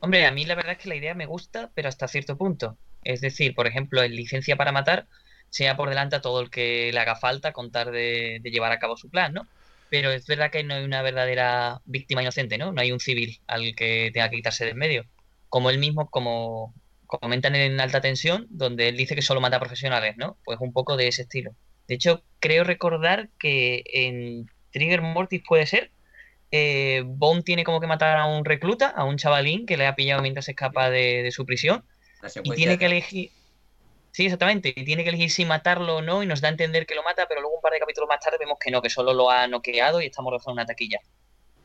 Hombre, 0.00 0.24
a 0.24 0.30
mí 0.30 0.46
la 0.46 0.54
verdad 0.54 0.72
es 0.72 0.78
que 0.78 0.88
la 0.88 0.96
idea 0.96 1.12
me 1.12 1.26
gusta, 1.26 1.68
pero 1.74 1.90
hasta 1.90 2.08
cierto 2.08 2.38
punto. 2.38 2.78
Es 3.04 3.20
decir, 3.20 3.54
por 3.54 3.66
ejemplo, 3.66 4.02
en 4.02 4.16
Licencia 4.16 4.56
para 4.56 4.72
Matar, 4.72 5.04
sea 5.50 5.76
por 5.76 5.90
delante 5.90 6.16
a 6.16 6.22
todo 6.22 6.40
el 6.40 6.48
que 6.48 6.90
le 6.94 6.98
haga 6.98 7.16
falta 7.16 7.52
contar 7.52 7.90
de, 7.90 8.38
de 8.42 8.50
llevar 8.50 8.72
a 8.72 8.78
cabo 8.78 8.96
su 8.96 9.10
plan, 9.10 9.34
¿no? 9.34 9.46
Pero 9.90 10.10
es 10.10 10.26
verdad 10.26 10.50
que 10.50 10.64
no 10.64 10.74
hay 10.74 10.84
una 10.84 11.02
verdadera 11.02 11.80
víctima 11.84 12.22
inocente, 12.22 12.58
¿no? 12.58 12.72
No 12.72 12.80
hay 12.80 12.92
un 12.92 13.00
civil 13.00 13.40
al 13.46 13.74
que 13.74 14.10
tenga 14.12 14.28
que 14.30 14.36
quitarse 14.36 14.64
de 14.64 14.72
en 14.72 14.78
medio. 14.78 15.04
Como 15.48 15.70
él 15.70 15.78
mismo, 15.78 16.10
como 16.10 16.74
comentan 17.06 17.54
en 17.54 17.80
Alta 17.80 18.00
Tensión, 18.00 18.46
donde 18.50 18.88
él 18.88 18.96
dice 18.96 19.14
que 19.14 19.22
solo 19.22 19.40
mata 19.40 19.56
a 19.56 19.60
profesionales, 19.60 20.16
¿no? 20.16 20.36
Pues 20.44 20.58
un 20.60 20.72
poco 20.72 20.96
de 20.96 21.08
ese 21.08 21.22
estilo. 21.22 21.54
De 21.86 21.94
hecho, 21.94 22.24
creo 22.40 22.64
recordar 22.64 23.30
que 23.38 23.84
en 23.86 24.50
Trigger 24.72 25.02
Mortis 25.02 25.42
puede 25.46 25.66
ser, 25.66 25.92
eh, 26.50 27.02
Bond 27.04 27.44
tiene 27.44 27.64
como 27.64 27.80
que 27.80 27.86
matar 27.86 28.18
a 28.18 28.26
un 28.26 28.44
recluta, 28.44 28.88
a 28.88 29.04
un 29.04 29.16
chavalín 29.16 29.66
que 29.66 29.76
le 29.76 29.86
ha 29.86 29.94
pillado 29.94 30.22
mientras 30.22 30.48
escapa 30.48 30.90
de, 30.90 31.22
de 31.22 31.30
su 31.30 31.46
prisión. 31.46 31.84
Y 32.42 32.50
tiene 32.52 32.78
que 32.78 32.86
elegir. 32.86 33.30
Sí, 34.16 34.24
exactamente. 34.24 34.72
Y 34.74 34.82
tiene 34.86 35.02
que 35.02 35.10
elegir 35.10 35.30
si 35.30 35.44
matarlo 35.44 35.96
o 35.96 36.00
no. 36.00 36.22
Y 36.22 36.26
nos 36.26 36.40
da 36.40 36.48
a 36.48 36.50
entender 36.50 36.86
que 36.86 36.94
lo 36.94 37.02
mata, 37.02 37.26
pero 37.28 37.42
luego 37.42 37.56
un 37.56 37.60
par 37.60 37.74
de 37.74 37.80
capítulos 37.80 38.08
más 38.08 38.18
tarde 38.18 38.38
vemos 38.40 38.56
que 38.58 38.70
no, 38.70 38.80
que 38.80 38.88
solo 38.88 39.12
lo 39.12 39.30
ha 39.30 39.46
noqueado 39.46 40.00
y 40.00 40.06
está 40.06 40.22
mordiendo 40.22 40.52
en 40.52 40.52
una 40.54 40.64
taquilla. 40.64 41.00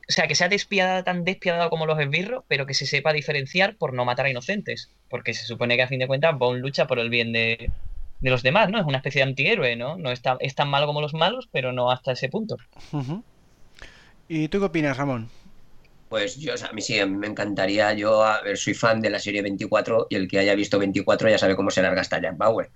O 0.09 0.11
sea, 0.11 0.27
que 0.27 0.35
sea 0.35 0.49
despiadada, 0.49 1.01
tan 1.05 1.23
despiadado 1.23 1.69
como 1.69 1.85
los 1.85 1.97
esbirros, 1.97 2.43
pero 2.49 2.65
que 2.65 2.73
se 2.73 2.85
sepa 2.85 3.13
diferenciar 3.13 3.77
por 3.77 3.93
no 3.93 4.03
matar 4.03 4.25
a 4.25 4.31
inocentes. 4.31 4.91
Porque 5.09 5.33
se 5.33 5.45
supone 5.45 5.77
que 5.77 5.83
a 5.83 5.87
fin 5.87 5.99
de 5.99 6.07
cuentas 6.07 6.37
Bond 6.37 6.59
lucha 6.59 6.87
por 6.87 6.99
el 6.99 7.09
bien 7.09 7.31
de, 7.31 7.71
de 8.19 8.29
los 8.29 8.43
demás, 8.43 8.69
¿no? 8.69 8.81
Es 8.81 8.85
una 8.85 8.97
especie 8.97 9.23
de 9.23 9.29
antihéroe, 9.29 9.77
¿no? 9.77 9.95
No 9.95 10.11
está, 10.11 10.35
es 10.41 10.53
tan 10.53 10.67
malo 10.67 10.87
como 10.87 10.99
los 10.99 11.13
malos, 11.13 11.47
pero 11.53 11.71
no 11.71 11.89
hasta 11.89 12.11
ese 12.11 12.27
punto. 12.27 12.57
¿Y 14.27 14.49
tú 14.49 14.59
qué 14.59 14.65
opinas, 14.65 14.97
Ramón? 14.97 15.29
Pues 16.11 16.35
yo, 16.35 16.53
a 16.53 16.73
mí 16.73 16.81
sí, 16.81 16.99
a 16.99 17.05
mí 17.05 17.15
me 17.15 17.27
encantaría. 17.27 17.93
Yo 17.93 18.21
soy 18.55 18.73
fan 18.73 18.99
de 19.01 19.09
la 19.09 19.17
serie 19.17 19.41
24 19.41 20.07
y 20.09 20.15
el 20.15 20.27
que 20.27 20.39
haya 20.39 20.55
visto 20.55 20.77
24 20.77 21.29
ya 21.29 21.37
sabe 21.37 21.55
cómo 21.55 21.71
se 21.71 21.81
larga 21.81 22.01
hasta 22.01 22.21
Jack 22.21 22.35
Bauer. 22.37 22.69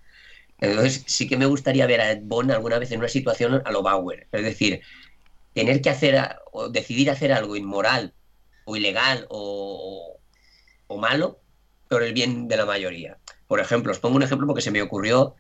Entonces 0.60 1.04
sí 1.08 1.28
que 1.28 1.38
me 1.38 1.46
gustaría 1.46 1.88
ver 1.88 2.02
a 2.02 2.12
Ed 2.12 2.22
Bond 2.24 2.52
alguna 2.52 2.80
vez 2.80 2.92
en 2.92 3.00
una 3.00 3.10
situación 3.10 3.62
a 3.66 3.72
lo 3.72 3.84
Bauer. 3.84 4.30
Es 4.32 4.44
decir, 4.44 4.82
tener 5.54 5.82
que 5.82 5.90
hacer 5.90 6.38
o 6.54 6.70
decidir 6.70 7.12
hacer 7.12 7.34
algo 7.34 7.58
inmoral 7.58 8.14
o 8.66 8.78
ilegal 8.78 9.28
o, 9.30 10.20
o 10.88 10.98
malo 10.98 11.42
por 11.90 12.04
el 12.04 12.14
bien 12.14 12.48
de 12.48 12.58
la 12.58 12.66
mayoría. 12.66 13.20
Por 13.48 13.60
ejemplo, 13.60 13.92
os 13.92 14.00
pongo 14.00 14.18
un 14.18 14.24
ejemplo 14.24 14.48
porque 14.48 14.62
se 14.62 14.72
me 14.72 14.82
ocurrió 14.82 15.36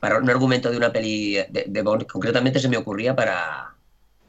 para 0.00 0.18
un 0.18 0.30
argumento 0.30 0.70
de 0.70 0.76
una 0.78 0.92
peli 0.92 1.34
de, 1.50 1.64
de 1.68 1.82
Bond, 1.82 2.06
concretamente 2.06 2.60
se 2.60 2.68
me 2.68 2.78
ocurría 2.78 3.16
para, 3.16 3.76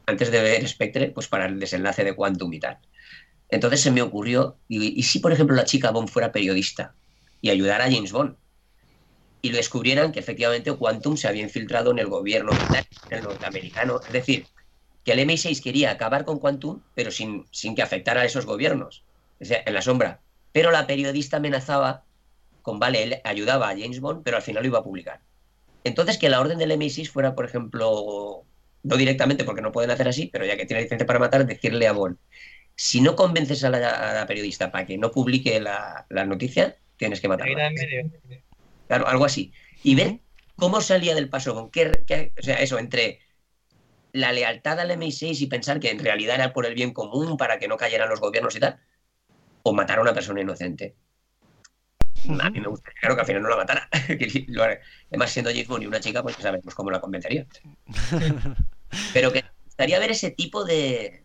antes 0.06 0.30
de 0.32 0.42
ver 0.42 0.68
Spectre, 0.68 1.10
pues 1.12 1.28
para 1.28 1.46
el 1.46 1.60
desenlace 1.60 2.04
de 2.04 2.14
Quantum 2.16 2.52
y 2.54 2.60
tal. 2.60 2.78
Entonces 3.52 3.82
se 3.82 3.90
me 3.90 4.00
ocurrió, 4.00 4.56
y, 4.66 5.02
si 5.02 5.18
por 5.18 5.30
ejemplo 5.30 5.54
la 5.54 5.66
chica 5.66 5.90
Bond 5.90 6.08
fuera 6.08 6.32
periodista 6.32 6.94
y 7.42 7.50
ayudara 7.50 7.84
a 7.84 7.92
James 7.92 8.10
Bond, 8.10 8.34
y 9.42 9.50
lo 9.50 9.58
descubrieran 9.58 10.10
que 10.10 10.20
efectivamente 10.20 10.72
Quantum 10.72 11.18
se 11.18 11.28
había 11.28 11.42
infiltrado 11.42 11.90
en 11.90 11.98
el 11.98 12.06
gobierno 12.06 12.52
el 13.10 13.22
norteamericano. 13.22 14.00
Es 14.06 14.12
decir, 14.12 14.46
que 15.04 15.12
el 15.12 15.18
MI6 15.18 15.62
quería 15.62 15.90
acabar 15.90 16.24
con 16.24 16.38
Quantum, 16.38 16.80
pero 16.94 17.10
sin, 17.10 17.44
sin 17.50 17.74
que 17.74 17.82
afectara 17.82 18.22
a 18.22 18.24
esos 18.24 18.46
gobiernos, 18.46 19.04
o 19.38 19.44
sea, 19.44 19.62
en 19.66 19.74
la 19.74 19.82
sombra. 19.82 20.20
Pero 20.52 20.70
la 20.70 20.86
periodista 20.86 21.36
amenazaba 21.36 22.04
con, 22.62 22.78
vale, 22.78 23.02
él 23.02 23.20
ayudaba 23.22 23.68
a 23.68 23.76
James 23.76 24.00
Bond, 24.00 24.22
pero 24.24 24.38
al 24.38 24.42
final 24.42 24.62
lo 24.62 24.68
iba 24.68 24.78
a 24.78 24.84
publicar. 24.84 25.20
Entonces, 25.84 26.16
que 26.16 26.30
la 26.30 26.40
orden 26.40 26.56
del 26.56 26.70
MI6 26.70 27.10
fuera, 27.10 27.34
por 27.34 27.44
ejemplo, 27.44 28.44
no 28.82 28.96
directamente 28.96 29.44
porque 29.44 29.60
no 29.60 29.72
pueden 29.72 29.90
hacer 29.90 30.08
así, 30.08 30.30
pero 30.32 30.46
ya 30.46 30.56
que 30.56 30.64
tiene 30.64 30.84
licencia 30.84 31.06
para 31.06 31.18
matar, 31.18 31.44
decirle 31.44 31.86
a 31.86 31.92
Bond, 31.92 32.16
si 32.76 33.00
no 33.00 33.16
convences 33.16 33.64
a 33.64 33.70
la, 33.70 33.88
a 33.88 34.14
la 34.14 34.26
periodista 34.26 34.70
para 34.70 34.86
que 34.86 34.98
no 34.98 35.10
publique 35.10 35.60
la, 35.60 36.06
la 36.08 36.24
noticia, 36.24 36.76
tienes 36.96 37.20
que 37.20 37.28
matarla. 37.28 37.70
Claro, 38.88 39.06
algo 39.08 39.24
así. 39.24 39.52
Y 39.82 39.94
ver 39.94 40.20
cómo 40.56 40.80
salía 40.80 41.14
del 41.14 41.28
paso, 41.28 41.54
con 41.54 41.70
qué, 41.70 42.04
qué, 42.06 42.32
o 42.38 42.42
sea, 42.42 42.56
eso, 42.56 42.78
entre 42.78 43.20
la 44.12 44.32
lealtad 44.32 44.78
al 44.78 44.90
MI6 44.90 45.40
y 45.40 45.46
pensar 45.46 45.80
que 45.80 45.90
en 45.90 45.98
realidad 45.98 46.36
era 46.36 46.52
por 46.52 46.66
el 46.66 46.74
bien 46.74 46.92
común, 46.92 47.36
para 47.36 47.58
que 47.58 47.68
no 47.68 47.76
cayeran 47.76 48.08
los 48.08 48.20
gobiernos 48.20 48.54
y 48.56 48.60
tal, 48.60 48.78
o 49.62 49.72
matar 49.72 49.98
a 49.98 50.02
una 50.02 50.14
persona 50.14 50.40
inocente. 50.40 50.94
A 52.40 52.50
mí 52.50 52.60
me 52.60 52.68
gustaría, 52.68 53.00
claro, 53.00 53.16
que 53.16 53.20
al 53.22 53.26
final 53.26 53.42
no 53.42 53.48
la 53.48 53.56
matara. 53.56 53.88
Además, 55.10 55.30
siendo 55.32 55.50
James 55.50 55.66
Bond 55.66 55.82
y 55.82 55.86
una 55.86 56.00
chica, 56.00 56.22
pues 56.22 56.36
sabemos 56.36 56.74
cómo 56.74 56.90
la 56.90 57.00
convencería. 57.00 57.46
Pero 59.12 59.32
que 59.32 59.42
me 59.42 59.50
gustaría 59.64 59.98
ver 59.98 60.12
ese 60.12 60.30
tipo 60.30 60.64
de, 60.64 61.21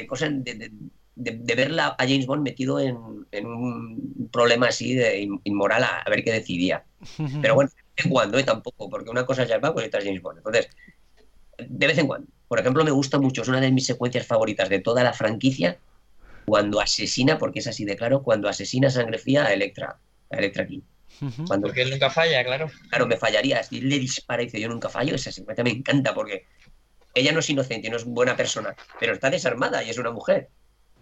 de 0.00 0.06
cosas, 0.06 0.30
de, 0.32 0.70
de, 1.16 1.32
de, 1.32 1.54
verla 1.54 1.96
a 1.98 2.04
James 2.04 2.26
Bond 2.26 2.42
metido 2.42 2.80
en, 2.80 2.96
en, 3.32 3.46
un 3.46 4.28
problema 4.32 4.68
así 4.68 4.94
de 4.94 5.28
inmoral 5.44 5.84
a, 5.84 5.98
a 6.00 6.10
ver 6.10 6.22
qué 6.22 6.32
decidía. 6.32 6.84
Pero 7.42 7.54
bueno, 7.54 7.70
de 7.70 7.82
vez 7.96 8.04
en 8.06 8.10
cuando, 8.10 8.38
¿eh? 8.38 8.44
tampoco, 8.44 8.88
porque 8.88 9.10
una 9.10 9.26
cosa 9.26 9.42
es 9.42 9.48
Jack 9.48 9.60
Bauer 9.60 9.84
y 9.84 9.88
otra 9.88 10.00
es 10.00 10.06
James 10.06 10.22
Bond. 10.22 10.38
Entonces, 10.38 10.68
de 11.58 11.86
vez 11.86 11.98
en 11.98 12.06
cuando. 12.06 12.28
Por 12.46 12.60
ejemplo, 12.60 12.84
me 12.84 12.90
gusta 12.90 13.18
mucho, 13.18 13.42
es 13.42 13.48
una 13.48 13.60
de 13.60 13.70
mis 13.70 13.84
secuencias 13.84 14.26
favoritas 14.26 14.68
de 14.68 14.78
toda 14.78 15.02
la 15.04 15.12
franquicia, 15.12 15.78
cuando 16.46 16.80
asesina, 16.80 17.36
porque 17.36 17.58
es 17.58 17.66
así 17.66 17.84
de 17.84 17.96
claro, 17.96 18.22
cuando 18.22 18.48
asesina 18.48 18.88
sangre 18.88 19.18
fría 19.18 19.44
a 19.44 19.52
Electra, 19.52 19.98
a 20.30 20.36
Electra 20.36 20.66
King. 20.66 20.80
Cuando, 21.46 21.66
porque 21.66 21.82
él 21.82 21.90
nunca 21.90 22.10
falla, 22.10 22.42
claro. 22.44 22.70
Claro, 22.90 23.06
me 23.06 23.16
fallaría. 23.16 23.62
Si 23.62 23.80
le 23.80 23.98
dispara 23.98 24.42
y 24.42 24.46
dice 24.46 24.60
yo 24.60 24.68
nunca 24.68 24.88
fallo, 24.88 25.14
esa 25.14 25.32
secuencia 25.32 25.64
me 25.64 25.70
encanta 25.70 26.14
porque 26.14 26.46
ella 27.14 27.32
no 27.32 27.40
es 27.40 27.50
inocente, 27.50 27.90
no 27.90 27.96
es 27.96 28.04
buena 28.04 28.36
persona, 28.36 28.74
pero 29.00 29.12
está 29.12 29.30
desarmada 29.30 29.82
y 29.82 29.90
es 29.90 29.98
una 29.98 30.10
mujer. 30.10 30.48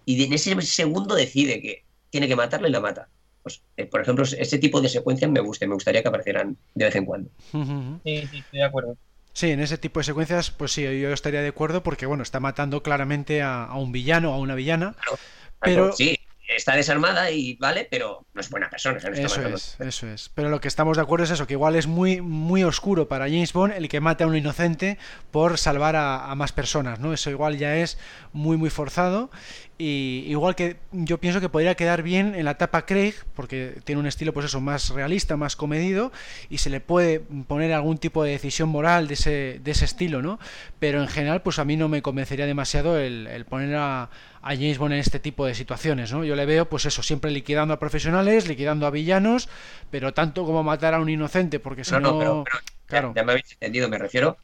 Y 0.04 0.22
en 0.22 0.32
ese 0.32 0.61
segundo 0.62 1.14
decide 1.14 1.61
que 1.61 1.84
tiene 2.11 2.28
que 2.28 2.36
matarle 2.36 2.68
y 2.68 2.72
la 2.72 2.80
mata. 2.80 3.09
Pues, 3.42 3.62
eh, 3.76 3.86
por 3.86 4.00
ejemplo, 4.00 4.24
ese 4.24 4.59
tipo 4.59 4.80
de 4.80 4.88
secuencias 4.88 5.30
me 5.30 5.40
gusta, 5.40 5.66
me 5.66 5.74
gustaría 5.74 6.02
que 6.02 6.09
aparecieran 6.09 6.57
de 6.74 6.84
vez 6.84 6.96
en 6.96 7.04
cuando. 7.04 7.30
Sí, 7.52 8.26
sí, 8.30 8.38
estoy 8.38 8.59
de 8.59 8.64
acuerdo. 8.64 8.96
Sí, 9.32 9.50
en 9.50 9.61
ese 9.61 9.76
tipo 9.78 10.00
de 10.00 10.04
secuencias, 10.04 10.50
pues 10.50 10.72
sí, 10.72 10.82
yo 10.82 11.12
estaría 11.12 11.42
de 11.42 11.48
acuerdo 11.48 11.82
porque, 11.82 12.07
bueno, 12.07 12.22
está 12.22 12.40
matando 12.40 12.82
claramente 12.82 13.42
a, 13.42 13.64
a 13.64 13.76
un 13.76 13.92
villano, 13.92 14.32
a 14.32 14.38
una 14.38 14.54
villana. 14.54 14.94
Claro, 14.94 15.18
pero 15.61 15.92
sí, 15.92 16.18
está 16.57 16.74
desarmada 16.74 17.30
y 17.30 17.54
vale, 17.57 17.86
pero 17.90 18.26
no 18.34 18.40
es 18.40 18.50
buena 18.50 18.70
persona. 18.70 18.98
No 18.98 19.12
eso 19.12 19.46
es, 19.48 19.76
eso 19.78 20.07
es. 20.09 20.30
Pero 20.34 20.48
lo 20.48 20.61
que 20.61 20.68
estamos 20.68 20.96
de 20.96 21.02
acuerdo 21.02 21.24
es 21.24 21.30
eso, 21.30 21.46
que 21.46 21.54
igual 21.54 21.76
es 21.76 21.86
muy, 21.86 22.20
muy 22.20 22.64
oscuro 22.64 23.09
para 23.09 23.26
James 23.26 23.52
Bond 23.52 23.74
el 23.74 23.88
que 23.88 24.00
mate 24.00 24.24
a 24.24 24.26
un 24.26 24.36
inocente 24.36 24.98
por 25.30 25.59
salvar 25.59 25.96
a, 25.96 26.30
a 26.30 26.34
más 26.34 26.52
personas, 26.52 26.98
¿no? 27.00 27.12
Eso 27.12 27.30
igual 27.30 27.59
ya 27.59 27.76
es 27.76 27.98
muy, 28.32 28.57
muy 28.57 28.70
forzado. 28.70 29.30
Y 29.78 30.24
igual 30.28 30.54
que 30.54 30.76
yo 30.92 31.18
pienso 31.18 31.38
que 31.38 31.50
podría 31.50 31.74
quedar 31.74 32.02
bien 32.02 32.34
en 32.34 32.46
la 32.46 32.52
etapa 32.52 32.86
Craig, 32.86 33.12
porque 33.34 33.74
tiene 33.84 34.00
un 34.00 34.06
estilo 34.06 34.32
pues 34.32 34.46
eso, 34.46 34.58
más 34.62 34.88
realista, 34.88 35.36
más 35.36 35.54
comedido, 35.54 36.12
y 36.48 36.58
se 36.58 36.70
le 36.70 36.80
puede 36.80 37.20
poner 37.20 37.74
algún 37.74 37.98
tipo 37.98 38.24
de 38.24 38.30
decisión 38.30 38.70
moral 38.70 39.06
de 39.06 39.14
ese, 39.14 39.60
de 39.62 39.70
ese 39.70 39.84
estilo, 39.84 40.22
¿no? 40.22 40.38
Pero 40.78 41.02
en 41.02 41.08
general, 41.08 41.42
pues 41.42 41.58
a 41.58 41.66
mí 41.66 41.76
no 41.76 41.88
me 41.88 42.00
convencería 42.00 42.46
demasiado 42.46 42.98
el, 42.98 43.26
el 43.26 43.44
poner 43.44 43.76
a, 43.76 44.08
a, 44.40 44.54
James 44.54 44.78
Bond 44.78 44.94
en 44.94 45.00
este 45.00 45.20
tipo 45.20 45.44
de 45.44 45.54
situaciones, 45.54 46.10
¿no? 46.10 46.24
Yo 46.24 46.36
le 46.36 46.46
veo, 46.46 46.70
pues 46.70 46.86
eso, 46.86 47.02
siempre 47.02 47.30
liquidando 47.30 47.74
a 47.74 47.78
profesionales, 47.78 48.48
liquidando 48.48 48.86
a 48.86 48.90
villanos, 48.90 49.50
pero 49.90 50.14
tanto 50.14 50.46
como 50.46 50.62
matar 50.62 50.94
a 50.94 51.00
un 51.00 51.10
inocente, 51.10 51.60
porque 51.60 51.84
si 51.84 51.92
no... 51.92 52.00
no, 52.00 52.12
no 52.12 52.18
pero, 52.18 52.44
pero, 52.44 52.58
claro. 52.86 53.12
ya, 53.14 53.20
ya 53.20 53.26
me 53.26 53.32
habéis 53.32 53.52
entendido, 53.52 53.90
me 53.90 53.98
refiero 53.98 54.38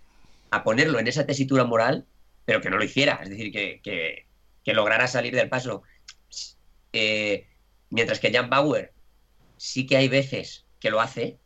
a 0.50 0.62
ponerlo 0.62 0.98
en 0.98 1.08
esa 1.08 1.24
tesitura 1.24 1.64
moral, 1.64 2.04
pero 2.44 2.60
que 2.60 2.68
no 2.68 2.76
lo 2.76 2.84
hiciera, 2.84 3.20
es 3.22 3.30
decir, 3.30 3.50
que, 3.50 3.80
que 3.82 4.26
que 4.64 4.74
lograra 4.74 5.06
salir 5.06 5.34
del 5.34 5.48
paso. 5.48 5.82
Eh, 6.92 7.46
mientras 7.90 8.20
que 8.20 8.32
Jan 8.32 8.50
Bauer 8.50 8.92
sí 9.56 9.86
que 9.86 9.96
hay 9.96 10.08
veces 10.08 10.66
que 10.80 10.90
lo 10.90 11.00
hace, 11.00 11.38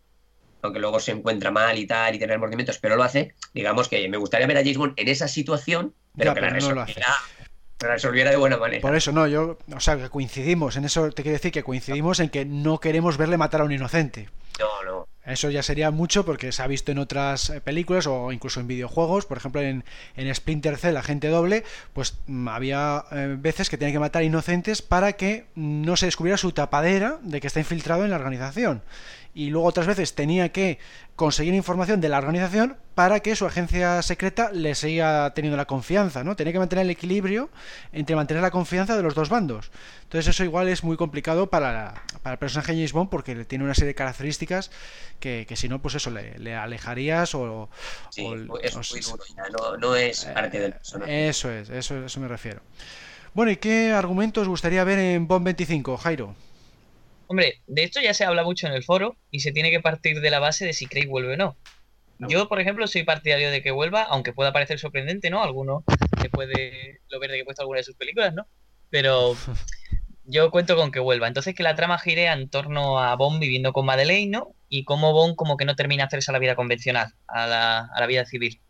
aunque 0.63 0.81
luego 0.81 1.01
se 1.01 1.13
encuentra 1.13 1.51
mal 1.51 1.79
y 1.79 1.87
tal 1.87 2.15
y 2.15 2.19
tiene 2.19 2.33
remordimientos, 2.33 2.79
pero 2.79 2.97
lo 2.97 3.03
hace. 3.03 3.35
Digamos 3.55 3.89
que 3.89 4.09
me 4.09 4.17
gustaría 4.17 4.47
ver 4.47 4.57
a 4.57 4.61
James 4.61 4.79
Bond 4.79 4.95
en 4.97 5.09
esa 5.09 5.29
situación, 5.29 5.95
pero 6.17 6.31
Ya, 6.31 6.35
que 6.35 6.41
pero 6.41 6.53
la 6.53 6.59
no 6.59 6.75
lo 6.75 6.85
resolviera, 6.85 7.15
la 7.81 7.89
resolviera 7.89 8.31
de 8.31 8.37
buena 8.37 8.57
manera. 8.57 8.81
Por 8.81 8.97
eso 8.97 9.13
no, 9.13 9.27
yo, 9.27 9.59
o 9.75 9.81
sea, 9.81 9.97
que 9.97 10.09
coincidimos, 10.09 10.77
en 10.77 10.85
eso 10.85 11.11
te 11.11 11.23
quiero 11.23 11.37
decir 11.37 11.53
que 11.53 11.63
coincidimos 11.63 12.21
en 12.21 12.31
que 12.31 12.45
no 12.45 12.81
queremos 12.81 13.17
verle 13.17 13.37
matar 13.37 13.61
a 13.61 13.65
un 13.65 13.73
inocente. 13.73 14.29
No, 14.59 14.83
no. 14.85 15.09
Eso 15.27 15.51
ya 15.51 15.63
sería 15.63 15.91
mucho 15.91 16.25
porque 16.25 16.53
se 16.53 16.63
ha 16.63 16.67
visto 16.69 16.93
en 16.93 16.99
otras 16.99 17.51
eh, 17.51 17.61
películas 17.61 18.07
o 18.07 18.31
incluso 18.31 18.61
en 18.61 18.69
videojuegos. 18.69 19.27
Por 19.27 19.39
ejemplo, 19.39 19.61
en, 19.61 19.85
en 20.17 20.35
Splinter 20.35 20.77
Cell, 20.77 20.97
Agente 20.97 21.29
Doble, 21.29 21.65
pues 21.93 22.19
mm, 22.27 22.49
había 22.49 23.05
eh, 23.11 23.37
veces 23.39 23.69
que 23.69 23.77
tenía 23.77 23.93
que 23.93 23.99
matar 23.99 24.23
inocentes 24.23 24.83
para 24.83 25.15
que 25.15 25.47
no 25.57 25.97
se 25.97 26.07
descubriera 26.07 26.39
su 26.39 26.53
tapadera 26.53 27.19
de 27.23 27.41
que 27.41 27.49
está 27.49 27.59
infiltrado 27.59 28.05
en 28.05 28.11
la 28.11 28.17
organización. 28.17 28.83
Y 29.39 29.51
luego 29.51 29.67
otras 29.69 29.87
veces 29.87 30.15
tenía 30.15 30.51
que 30.51 30.79
conseguir 31.15 31.53
información 31.53 32.01
de 32.01 32.09
la 32.09 32.17
organización 32.17 32.79
para 32.95 33.21
que 33.21 33.37
su 33.37 33.45
agencia 33.45 34.01
secreta 34.01 34.51
le 34.51 34.75
siga 34.75 35.35
teniendo 35.35 35.59
la 35.59 35.67
confianza, 35.67 36.25
¿no? 36.25 36.37
Tenía 36.37 36.55
que 36.55 36.59
mantener 36.59 36.87
el 36.87 36.91
equilibrio 36.91 37.51
entre 37.93 38.17
mantener 38.17 38.43
la 38.43 38.51
confianza 38.51 38.97
de 38.97 39.03
los 39.03 39.15
dos 39.15 39.29
bandos. 39.29 39.71
Entonces 40.05 40.29
eso 40.35 40.43
igual 40.43 40.69
es 40.69 40.83
muy 40.85 40.97
complicado 40.97 41.51
para, 41.51 42.03
para 42.23 42.33
el 42.33 42.39
personaje 42.39 42.73
James 42.73 42.95
Bond 42.95 43.11
porque 43.11 43.45
tiene 43.45 43.63
una 43.65 43.75
serie 43.75 43.89
de 43.89 43.95
características 43.95 44.71
que, 45.21 45.45
que 45.47 45.55
si 45.55 45.69
no, 45.69 45.83
pues 45.83 45.97
eso, 45.97 46.11
le, 46.11 46.39
le 46.39 46.55
alejarías 46.55 47.35
o... 47.35 47.69
Sí, 48.09 48.25
o- 48.25 48.59
es 48.61 48.75
o- 48.75 48.81
muy 48.91 49.01
duro 49.03 49.23
ya, 49.37 49.45
no, 49.51 49.77
no 49.77 49.95
es 49.97 50.25
parte 50.25 50.61
del 50.61 50.71
eh, 50.71 50.75
personaje. 50.77 51.29
Eso 51.29 51.51
es, 51.53 51.69
eso, 51.69 52.03
eso 52.07 52.21
me 52.21 52.29
refiero. 52.29 52.63
Bueno, 53.35 53.53
¿y 53.53 53.57
qué 53.57 53.93
argumentos 53.93 54.41
os 54.43 54.49
gustaría 54.49 54.83
ver 54.85 54.99
en 54.99 55.29
Bond 55.29 55.45
25, 55.45 55.99
Jairo? 55.99 56.35
Hombre, 57.29 57.63
de 57.67 57.83
esto 57.83 58.01
ya 58.01 58.15
se 58.15 58.25
habla 58.25 58.45
mucho 58.45 58.67
en 58.67 58.73
el 58.73 58.85
foro 58.85 59.17
y 59.31 59.41
se 59.41 59.53
tiene 59.53 59.71
que 59.71 59.81
partir 59.81 60.21
de 60.21 60.31
la 60.31 60.39
base 60.39 60.65
de 60.65 60.73
si 60.73 60.87
Craig 60.87 61.09
vuelve 61.09 61.35
o 61.35 61.37
no. 61.37 61.57
Yo, 62.19 62.49
por 62.49 62.61
ejemplo, 62.61 62.87
soy 62.87 63.05
partidario 63.05 63.51
de 63.51 63.63
que 63.63 63.71
vuelva, 63.71 64.03
aunque 64.03 64.33
pueda 64.33 64.53
parecer 64.53 64.79
sorprendente, 64.79 65.29
¿no? 65.29 65.43
Alguno 65.43 65.85
que 66.21 66.31
puede 66.31 67.01
lo 67.11 67.21
ver 67.21 67.31
de 67.31 67.37
que 67.37 67.43
he 67.43 67.45
puesto 67.45 67.63
alguna 67.63 67.79
de 67.79 67.85
sus 67.85 67.97
películas, 67.97 68.33
¿no? 68.33 68.47
Pero 68.89 69.37
yo 70.25 70.51
cuento 70.51 70.77
con 70.77 70.93
que 70.93 71.01
vuelva. 71.01 71.29
Entonces 71.29 71.55
que 71.55 71.63
la 71.63 71.75
trama 71.75 71.99
gire 71.99 72.27
en 72.27 72.49
torno 72.49 73.01
a 73.01 73.15
Bond 73.17 73.41
viviendo 73.41 73.73
con 73.73 73.85
Madeleine, 73.85 74.31
¿no? 74.31 74.55
Y 74.69 74.85
cómo 74.85 75.13
Bond 75.13 75.37
como 75.37 75.57
que 75.57 75.67
no 75.67 75.77
termina 75.77 76.05
de 76.05 76.07
hacerse 76.07 76.31
a 76.31 76.33
la 76.33 76.39
vida 76.39 76.57
convencional, 76.57 77.13
a 77.27 77.47
la, 77.47 77.79
a 77.81 78.01
la 78.01 78.07
vida 78.07 78.25
civil. 78.25 78.61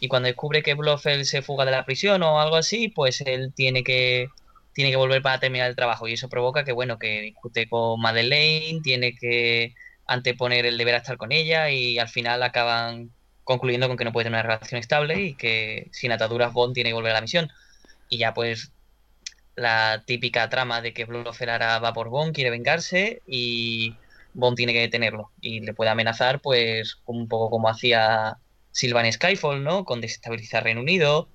Y 0.00 0.08
cuando 0.08 0.26
descubre 0.26 0.62
que 0.62 0.74
Blofeld 0.74 1.24
se 1.24 1.42
fuga 1.42 1.64
de 1.64 1.70
la 1.70 1.84
prisión 1.84 2.22
o 2.22 2.40
algo 2.40 2.56
así, 2.56 2.88
pues 2.88 3.20
él 3.20 3.52
tiene 3.54 3.84
que 3.84 4.28
tiene 4.76 4.90
que 4.90 4.96
volver 4.98 5.22
para 5.22 5.40
terminar 5.40 5.70
el 5.70 5.74
trabajo. 5.74 6.06
Y 6.06 6.12
eso 6.12 6.28
provoca 6.28 6.62
que, 6.62 6.72
bueno, 6.72 6.98
que 6.98 7.22
discute 7.22 7.66
con 7.66 7.98
Madeleine, 7.98 8.82
tiene 8.82 9.16
que 9.16 9.74
anteponer 10.06 10.66
el 10.66 10.76
deber 10.76 10.94
a 10.94 10.98
estar 10.98 11.16
con 11.16 11.32
ella 11.32 11.70
y 11.70 11.98
al 11.98 12.10
final 12.10 12.42
acaban 12.42 13.10
concluyendo 13.42 13.88
con 13.88 13.96
que 13.96 14.04
no 14.04 14.12
puede 14.12 14.24
tener 14.26 14.44
una 14.44 14.54
relación 14.54 14.78
estable 14.78 15.22
y 15.22 15.34
que 15.34 15.88
sin 15.92 16.12
ataduras 16.12 16.52
Bond 16.52 16.74
tiene 16.74 16.90
que 16.90 16.94
volver 16.94 17.12
a 17.12 17.14
la 17.14 17.20
misión. 17.22 17.50
Y 18.10 18.18
ya 18.18 18.34
pues 18.34 18.70
la 19.54 20.04
típica 20.06 20.50
trama 20.50 20.82
de 20.82 20.92
que 20.92 21.06
Blofeld 21.06 21.82
va 21.82 21.92
por 21.94 22.10
Bond, 22.10 22.34
quiere 22.34 22.50
vengarse 22.50 23.22
y 23.26 23.94
Bond 24.34 24.58
tiene 24.58 24.74
que 24.74 24.80
detenerlo 24.80 25.30
y 25.40 25.60
le 25.60 25.72
puede 25.72 25.90
amenazar 25.90 26.42
pues 26.42 26.98
un 27.06 27.28
poco 27.28 27.48
como 27.48 27.70
hacía 27.70 28.36
Sylvan 28.72 29.10
Skyfall, 29.10 29.64
¿no? 29.64 29.86
Con 29.86 30.02
desestabilizar 30.02 30.64
Reino 30.64 30.82
Unido, 30.82 31.30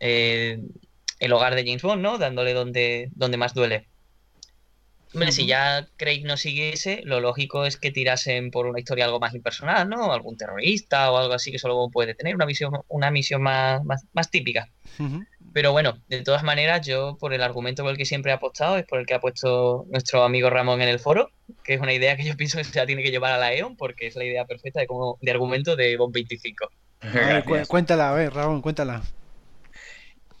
eh, 0.00 0.60
el 1.24 1.32
hogar 1.32 1.54
de 1.54 1.64
James 1.64 1.82
Bond, 1.82 2.02
¿no? 2.02 2.18
Dándole 2.18 2.52
donde, 2.52 3.08
donde 3.14 3.36
más 3.36 3.54
duele. 3.54 3.86
Hombre, 5.14 5.30
si 5.30 5.46
ya 5.46 5.86
Craig 5.96 6.24
no 6.24 6.36
siguiese, 6.36 7.02
lo 7.04 7.20
lógico 7.20 7.66
es 7.66 7.76
que 7.76 7.92
tirasen 7.92 8.50
por 8.50 8.66
una 8.66 8.80
historia 8.80 9.04
algo 9.04 9.20
más 9.20 9.32
impersonal, 9.32 9.88
¿no? 9.88 10.12
Algún 10.12 10.36
terrorista 10.36 11.12
o 11.12 11.18
algo 11.18 11.34
así 11.34 11.52
que 11.52 11.60
solo 11.60 11.88
puede 11.92 12.14
tener, 12.14 12.34
una 12.34 12.46
misión, 12.46 12.72
una 12.88 13.12
misión 13.12 13.40
más, 13.40 13.80
más, 14.12 14.30
típica. 14.30 14.68
Pero 15.52 15.70
bueno, 15.70 15.98
de 16.08 16.22
todas 16.22 16.42
maneras, 16.42 16.84
yo 16.84 17.16
por 17.20 17.32
el 17.32 17.44
argumento 17.44 17.84
por 17.84 17.92
el 17.92 17.96
que 17.96 18.06
siempre 18.06 18.32
he 18.32 18.34
apostado 18.34 18.76
es 18.76 18.86
por 18.86 18.98
el 18.98 19.06
que 19.06 19.14
ha 19.14 19.20
puesto 19.20 19.86
nuestro 19.88 20.24
amigo 20.24 20.50
Ramón 20.50 20.82
en 20.82 20.88
el 20.88 20.98
foro, 20.98 21.30
que 21.62 21.74
es 21.74 21.80
una 21.80 21.92
idea 21.92 22.16
que 22.16 22.24
yo 22.24 22.36
pienso 22.36 22.58
que 22.58 22.64
se 22.64 22.84
tiene 22.84 23.04
que 23.04 23.12
llevar 23.12 23.32
a 23.32 23.38
la 23.38 23.54
EON 23.54 23.76
porque 23.76 24.08
es 24.08 24.16
la 24.16 24.24
idea 24.24 24.44
perfecta 24.46 24.80
de, 24.80 24.88
como, 24.88 25.16
de 25.20 25.30
argumento 25.30 25.76
de 25.76 25.96
Bond 25.96 26.12
25. 26.12 26.70
cuéntala, 27.68 28.10
a 28.10 28.14
ver, 28.14 28.34
Ramón, 28.34 28.62
cuéntala. 28.62 29.02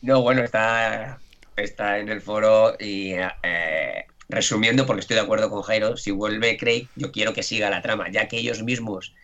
No, 0.04 0.20
bueno, 0.20 0.42
está, 0.42 1.18
está 1.56 1.98
en 1.98 2.10
el 2.10 2.20
foro 2.20 2.76
y 2.78 3.12
eh, 3.42 4.04
resumiendo, 4.28 4.84
porque 4.84 5.00
estoy 5.00 5.16
de 5.16 5.22
acuerdo 5.22 5.48
con 5.48 5.62
Jairo, 5.62 5.96
si 5.96 6.10
vuelve 6.10 6.58
Craig, 6.58 6.88
yo 6.94 7.10
quiero 7.10 7.32
que 7.32 7.42
siga 7.42 7.70
la 7.70 7.80
trama, 7.80 8.10
ya 8.10 8.28
que 8.28 8.36
ellos 8.36 8.62
mismos 8.62 9.14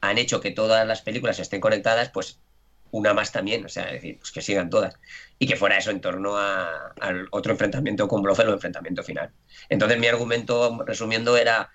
han 0.00 0.18
hecho 0.18 0.40
que 0.40 0.50
todas 0.50 0.84
las 0.84 1.02
películas 1.02 1.38
estén 1.38 1.60
conectadas, 1.60 2.10
pues 2.10 2.40
una 2.90 3.14
más 3.14 3.30
también, 3.30 3.64
o 3.66 3.68
sea, 3.68 3.86
decir, 3.86 4.18
pues 4.18 4.32
que 4.32 4.42
sigan 4.42 4.68
todas. 4.68 4.96
Y 5.38 5.46
que 5.46 5.54
fuera 5.54 5.78
eso 5.78 5.92
en 5.92 6.00
torno 6.00 6.36
al 6.36 7.28
otro 7.30 7.52
enfrentamiento 7.52 8.08
con 8.08 8.20
Blofeld 8.22 8.50
o 8.50 8.54
enfrentamiento 8.54 9.04
final. 9.04 9.30
Entonces 9.68 9.96
mi 10.00 10.08
argumento, 10.08 10.76
resumiendo, 10.84 11.36
era 11.36 11.70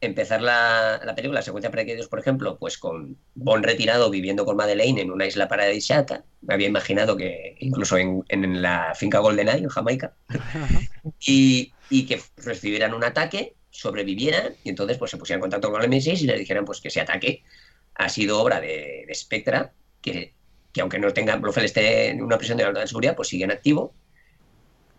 empezar 0.00 0.40
la, 0.40 1.00
la 1.04 1.14
película, 1.14 1.40
la 1.40 1.44
secuencia 1.44 1.70
pre 1.70 1.86
por 2.08 2.20
ejemplo, 2.20 2.56
pues 2.58 2.78
con 2.78 3.18
Bond 3.34 3.64
retirado 3.64 4.10
viviendo 4.10 4.44
con 4.44 4.56
Madeleine 4.56 5.00
en 5.00 5.10
una 5.10 5.26
isla 5.26 5.48
paradisíaca. 5.48 6.24
Me 6.40 6.54
había 6.54 6.68
imaginado 6.68 7.16
que 7.16 7.56
incluso 7.60 7.98
en, 7.98 8.24
en 8.28 8.62
la 8.62 8.94
finca 8.94 9.18
GoldenEye, 9.18 9.64
en 9.64 9.68
Jamaica. 9.68 10.14
y, 11.20 11.72
y, 11.90 12.06
que 12.06 12.20
recibieran 12.38 12.94
un 12.94 13.04
ataque, 13.04 13.54
sobrevivieran 13.70 14.54
y 14.64 14.70
entonces 14.70 14.96
pues 14.96 15.10
se 15.10 15.18
pusieran 15.18 15.38
en 15.38 15.42
contacto 15.42 15.70
con 15.70 15.82
el 15.82 15.90
M6 15.90 16.22
y 16.22 16.26
le 16.26 16.38
dijeran 16.38 16.64
pues 16.64 16.80
que 16.80 16.88
ese 16.88 17.00
ataque 17.00 17.42
ha 17.94 18.08
sido 18.08 18.40
obra 18.40 18.60
de, 18.60 19.04
de 19.06 19.14
Spectra, 19.14 19.72
que, 20.00 20.32
que 20.72 20.80
aunque 20.80 20.98
no 20.98 21.12
tenga 21.12 21.36
Blofeld 21.36 21.66
esté 21.66 22.08
en 22.08 22.22
una 22.22 22.38
prisión 22.38 22.56
de 22.56 22.64
alta 22.64 22.86
seguridad, 22.86 23.16
pues 23.16 23.28
sigue 23.28 23.44
en 23.44 23.50
activo. 23.50 23.92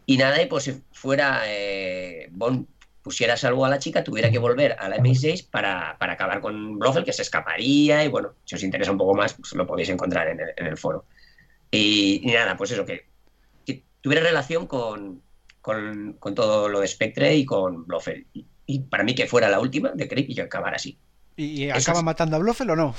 Y 0.06 0.18
nada, 0.18 0.42
y 0.42 0.46
pues 0.46 0.66
si 0.66 0.82
fuera 0.92 1.44
eh, 1.46 2.28
Bond 2.32 2.68
pusiera 3.02 3.38
salvo 3.38 3.66
a 3.66 3.70
la 3.70 3.80
chica, 3.80 4.04
tuviera 4.04 4.30
que 4.30 4.38
volver 4.38 4.76
a 4.80 4.90
la 4.90 4.98
MI6 4.98 5.50
para, 5.50 5.98
para, 5.98 6.14
acabar 6.14 6.42
con 6.42 6.78
Blofeld, 6.78 7.06
que 7.06 7.14
se 7.14 7.24
escaparía, 7.24 8.04
y 8.04 8.08
bueno, 8.08 8.34
si 8.46 8.56
os 8.56 8.64
interesa 8.64 8.92
un 8.92 8.98
poco 8.98 9.16
más, 9.16 9.34
pues 9.34 9.54
lo 9.54 9.66
podéis 9.66 9.90
encontrar 9.90 10.28
en 10.28 10.40
el, 10.40 10.50
en 10.56 10.68
el 10.68 10.78
foro. 10.78 11.06
Y, 11.72 12.22
nada, 12.26 12.58
pues 12.58 12.72
eso, 12.72 12.86
que, 12.86 13.08
tuviera 14.02 14.24
relación 14.24 14.68
con, 14.68 15.22
con, 15.62 16.14
con, 16.20 16.36
todo 16.36 16.68
lo 16.70 16.82
de 16.82 16.88
Spectre 16.88 17.36
y 17.36 17.46
con 17.46 17.86
Blofeld. 17.86 18.26
Y, 18.66 18.80
para 18.80 19.04
mí 19.04 19.16
que 19.16 19.28
fuera 19.28 19.50
la 19.50 19.60
última 19.60 19.92
de 19.92 20.08
Craig 20.08 20.26
y 20.30 20.36
que 20.36 20.44
acabara 20.44 20.76
así. 20.76 20.98
¿Y, 21.36 21.70
acaba 21.70 22.02
matando 22.02 22.36
a 22.36 22.40
Blofeld 22.40 22.72
o 22.72 22.76
no? 22.76 22.96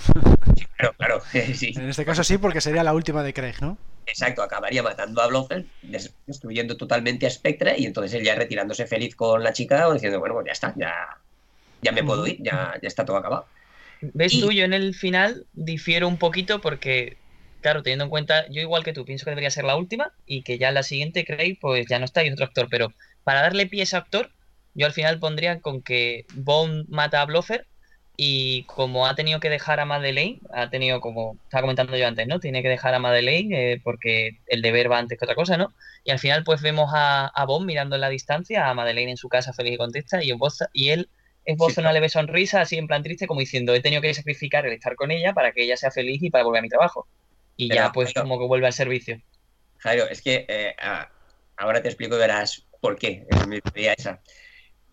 Sí, 0.56 0.66
claro, 0.76 0.94
claro. 0.96 1.22
Sí. 1.54 1.72
En 1.76 1.88
este 1.88 2.04
caso 2.04 2.24
sí, 2.24 2.38
porque 2.38 2.60
sería 2.60 2.82
la 2.82 2.94
última 2.94 3.22
de 3.22 3.32
Craig, 3.32 3.56
¿no? 3.60 3.78
Exacto, 4.06 4.42
acabaría 4.42 4.82
matando 4.82 5.22
a 5.22 5.26
Blofeld, 5.28 5.66
destruyendo 6.26 6.76
totalmente 6.76 7.26
a 7.26 7.30
Spectre 7.30 7.76
y 7.78 7.86
entonces 7.86 8.14
él 8.14 8.24
ya 8.24 8.34
retirándose 8.34 8.86
feliz 8.86 9.14
con 9.14 9.42
la 9.42 9.52
chica 9.52 9.88
o 9.88 9.94
diciendo, 9.94 10.18
bueno, 10.18 10.34
pues 10.34 10.46
ya 10.46 10.52
está, 10.52 10.74
ya, 10.76 10.92
ya 11.80 11.92
me 11.92 12.02
puedo 12.04 12.26
ir, 12.26 12.38
ya, 12.42 12.78
ya 12.82 12.88
está 12.88 13.04
todo 13.04 13.16
acabado. 13.16 13.46
¿Ves 14.00 14.40
tú? 14.40 14.50
Yo 14.50 14.64
en 14.64 14.72
el 14.72 14.94
final 14.94 15.46
difiero 15.52 16.08
un 16.08 16.16
poquito 16.16 16.60
porque, 16.60 17.16
claro, 17.60 17.82
teniendo 17.82 18.04
en 18.04 18.10
cuenta, 18.10 18.48
yo 18.50 18.60
igual 18.60 18.82
que 18.82 18.92
tú, 18.92 19.04
pienso 19.04 19.24
que 19.24 19.30
debería 19.30 19.50
ser 19.50 19.64
la 19.64 19.76
última 19.76 20.12
y 20.26 20.42
que 20.42 20.58
ya 20.58 20.72
la 20.72 20.82
siguiente, 20.82 21.24
Craig, 21.24 21.58
pues 21.60 21.86
ya 21.88 21.98
no 21.98 22.04
está, 22.04 22.20
hay 22.20 22.30
otro 22.30 22.44
actor, 22.44 22.66
pero 22.70 22.92
para 23.22 23.42
darle 23.42 23.66
pie 23.66 23.80
a 23.80 23.84
ese 23.84 23.96
actor, 23.96 24.30
yo 24.74 24.86
al 24.86 24.92
final 24.92 25.20
pondría 25.20 25.60
con 25.60 25.82
que 25.82 26.24
Bond 26.34 26.86
mata 26.88 27.20
a 27.20 27.26
Blofeld 27.26 27.64
y 28.24 28.62
como 28.66 29.08
ha 29.08 29.16
tenido 29.16 29.40
que 29.40 29.50
dejar 29.50 29.80
a 29.80 29.84
Madeleine, 29.84 30.38
ha 30.52 30.70
tenido, 30.70 31.00
como 31.00 31.36
estaba 31.42 31.62
comentando 31.62 31.96
yo 31.96 32.06
antes, 32.06 32.28
¿no? 32.28 32.38
Tiene 32.38 32.62
que 32.62 32.68
dejar 32.68 32.94
a 32.94 33.00
Madeleine 33.00 33.72
eh, 33.72 33.80
porque 33.82 34.38
el 34.46 34.62
deber 34.62 34.88
va 34.88 34.98
antes 34.98 35.18
que 35.18 35.24
otra 35.24 35.34
cosa, 35.34 35.56
¿no? 35.56 35.74
Y 36.04 36.12
al 36.12 36.20
final, 36.20 36.44
pues 36.44 36.62
vemos 36.62 36.92
a, 36.94 37.26
a 37.26 37.44
Bond 37.46 37.66
mirando 37.66 37.96
en 37.96 38.00
la 38.00 38.08
distancia, 38.08 38.68
a 38.68 38.74
Madeleine 38.74 39.10
en 39.10 39.16
su 39.16 39.28
casa 39.28 39.52
feliz 39.52 39.74
y 39.74 39.76
contesta, 39.76 40.22
y, 40.22 40.30
en 40.30 40.38
voz, 40.38 40.62
y 40.72 40.90
él 40.90 41.08
esboza 41.44 41.80
una 41.80 41.92
leve 41.92 42.08
sonrisa, 42.08 42.60
así 42.60 42.78
en 42.78 42.86
plan 42.86 43.02
triste, 43.02 43.26
como 43.26 43.40
diciendo: 43.40 43.74
He 43.74 43.80
tenido 43.80 44.00
que 44.00 44.14
sacrificar 44.14 44.66
el 44.66 44.74
estar 44.74 44.94
con 44.94 45.10
ella 45.10 45.32
para 45.32 45.50
que 45.50 45.64
ella 45.64 45.76
sea 45.76 45.90
feliz 45.90 46.22
y 46.22 46.30
para 46.30 46.44
volver 46.44 46.60
a 46.60 46.62
mi 46.62 46.68
trabajo. 46.68 47.08
Y 47.56 47.74
ya, 47.74 47.90
pues, 47.90 48.14
como 48.14 48.38
que 48.38 48.46
vuelve 48.46 48.68
al 48.68 48.72
servicio. 48.72 49.20
Jairo, 49.78 50.06
es 50.08 50.22
que 50.22 50.46
eh, 50.48 50.76
ahora 51.56 51.82
te 51.82 51.88
explico 51.88 52.14
y 52.14 52.20
verás 52.20 52.68
por 52.80 52.96
qué 52.96 53.26
es 53.28 53.44
mi 53.48 53.58
idea 53.74 53.94
esa 53.98 54.20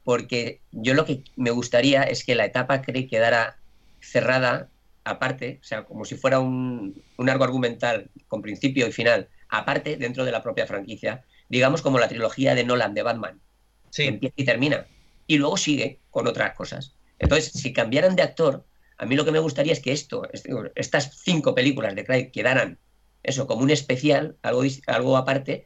porque 0.09 0.59
yo 0.71 0.95
lo 0.95 1.05
que 1.05 1.23
me 1.35 1.51
gustaría 1.51 2.01
es 2.01 2.23
que 2.23 2.33
la 2.33 2.43
etapa 2.43 2.81
Craig 2.81 3.07
quedara 3.07 3.59
cerrada 4.01 4.67
aparte, 5.03 5.59
o 5.61 5.63
sea, 5.63 5.83
como 5.83 6.03
si 6.03 6.15
fuera 6.15 6.39
un, 6.39 6.99
un 7.17 7.29
arco 7.29 7.43
argumental 7.43 8.09
con 8.27 8.41
principio 8.41 8.87
y 8.87 8.91
final, 8.91 9.29
aparte 9.49 9.97
dentro 9.97 10.25
de 10.25 10.31
la 10.31 10.41
propia 10.41 10.65
franquicia, 10.65 11.25
digamos 11.47 11.83
como 11.83 11.99
la 11.99 12.07
trilogía 12.07 12.55
de 12.55 12.63
Nolan 12.63 12.95
de 12.95 13.03
Batman, 13.03 13.39
sí. 13.91 14.05
empieza 14.05 14.33
y 14.35 14.45
termina, 14.45 14.87
y 15.27 15.37
luego 15.37 15.57
sigue 15.57 15.99
con 16.09 16.25
otras 16.25 16.55
cosas. 16.55 16.95
Entonces, 17.19 17.51
si 17.53 17.71
cambiaran 17.71 18.15
de 18.15 18.23
actor, 18.23 18.65
a 18.97 19.05
mí 19.05 19.15
lo 19.15 19.25
que 19.25 19.31
me 19.31 19.37
gustaría 19.37 19.73
es 19.73 19.79
que 19.79 19.91
esto, 19.91 20.23
estas 20.73 21.19
cinco 21.23 21.53
películas 21.53 21.93
de 21.93 22.03
Craig 22.03 22.31
quedaran 22.31 22.79
eso 23.21 23.45
como 23.45 23.61
un 23.61 23.69
especial, 23.69 24.37
algo, 24.41 24.63
algo 24.87 25.17
aparte, 25.17 25.65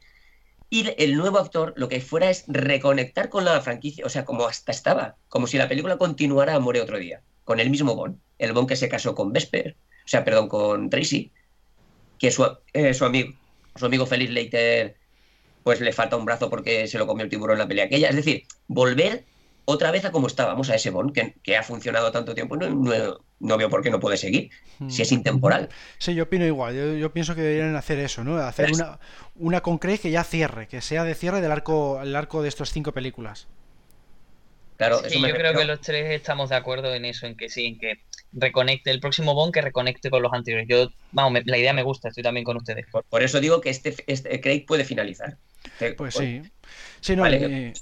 y 0.70 0.92
el 1.02 1.16
nuevo 1.16 1.38
actor 1.38 1.72
lo 1.76 1.88
que 1.88 2.00
fuera 2.00 2.30
es 2.30 2.44
reconectar 2.48 3.28
con 3.28 3.44
la 3.44 3.60
franquicia, 3.60 4.04
o 4.04 4.08
sea, 4.08 4.24
como 4.24 4.46
hasta 4.46 4.72
estaba, 4.72 5.16
como 5.28 5.46
si 5.46 5.58
la 5.58 5.68
película 5.68 5.98
continuara 5.98 6.54
a 6.54 6.60
More 6.60 6.80
otro 6.80 6.98
día, 6.98 7.22
con 7.44 7.60
el 7.60 7.70
mismo 7.70 7.94
Bond, 7.94 8.18
el 8.38 8.52
Bond 8.52 8.68
que 8.68 8.76
se 8.76 8.88
casó 8.88 9.14
con 9.14 9.32
Vesper, 9.32 9.76
o 10.04 10.08
sea, 10.08 10.24
perdón, 10.24 10.48
con 10.48 10.90
Tracy, 10.90 11.32
que 12.18 12.30
su, 12.30 12.46
eh, 12.72 12.94
su 12.94 13.04
amigo, 13.04 13.34
su 13.76 13.86
amigo 13.86 14.06
Felix 14.06 14.30
Leiter, 14.30 14.96
pues 15.62 15.80
le 15.80 15.92
falta 15.92 16.16
un 16.16 16.24
brazo 16.24 16.50
porque 16.50 16.86
se 16.86 16.98
lo 16.98 17.06
comió 17.06 17.24
el 17.24 17.30
tiburón 17.30 17.54
en 17.54 17.60
la 17.60 17.68
pelea 17.68 17.86
aquella. 17.86 18.10
Es 18.10 18.16
decir, 18.16 18.44
volver 18.66 19.24
otra 19.66 19.90
vez 19.90 20.04
a 20.04 20.12
como 20.12 20.26
estábamos, 20.26 20.70
a 20.70 20.74
ese 20.74 20.90
Bond 20.90 21.12
que, 21.42 21.56
ha 21.56 21.62
funcionado 21.62 22.12
tanto 22.12 22.34
tiempo, 22.34 22.56
no, 22.56 22.68
no, 23.40 23.56
veo 23.56 23.70
por 23.70 23.82
qué 23.82 23.90
no 23.90 24.00
puede 24.00 24.16
seguir, 24.16 24.50
si 24.88 25.02
es 25.02 25.12
intemporal. 25.12 25.68
Sí, 25.98 26.14
yo 26.14 26.24
opino 26.24 26.44
igual, 26.44 26.98
yo, 26.98 27.12
pienso 27.12 27.34
que 27.34 27.42
deberían 27.42 27.76
hacer 27.76 27.98
eso, 27.98 28.24
¿no? 28.24 28.36
Hacer 28.36 28.72
una, 28.72 28.98
una 29.36 29.60
con 29.62 29.78
Craig 29.78 29.98
que 29.98 30.10
ya 30.10 30.24
cierre, 30.24 30.68
que 30.68 30.80
sea 30.80 31.04
de 31.04 31.14
cierre 31.14 31.40
del 31.40 31.52
arco, 31.52 32.00
el 32.02 32.14
arco 32.14 32.42
de 32.42 32.48
estas 32.48 32.72
cinco 32.72 32.92
películas. 32.92 33.48
Claro, 34.76 35.02
sí, 35.08 35.20
yo 35.20 35.34
creo 35.34 35.54
que 35.54 35.64
los 35.64 35.80
tres 35.80 36.10
estamos 36.10 36.50
de 36.50 36.56
acuerdo 36.56 36.92
en 36.94 37.04
eso, 37.04 37.26
en 37.26 37.36
que 37.36 37.48
sí, 37.48 37.66
en 37.66 37.78
que 37.78 38.00
reconecte 38.32 38.90
el 38.90 38.98
próximo 38.98 39.32
Bond 39.32 39.54
que 39.54 39.60
reconecte 39.60 40.10
con 40.10 40.20
los 40.20 40.32
anteriores. 40.32 40.66
Yo, 40.68 40.88
vamos, 41.12 41.42
la 41.44 41.58
idea 41.58 41.72
me 41.72 41.84
gusta, 41.84 42.08
estoy 42.08 42.24
también 42.24 42.44
con 42.44 42.56
ustedes. 42.56 42.84
Por, 42.90 43.22
eso 43.22 43.40
digo 43.40 43.60
que 43.60 43.70
este, 43.70 43.94
este, 44.08 44.40
Craig 44.40 44.66
puede 44.66 44.84
finalizar. 44.84 45.36
Pues 45.96 46.14
sí. 46.14 46.42
Sí, 47.00 47.14
no, 47.14 47.24
eh, 47.26 47.72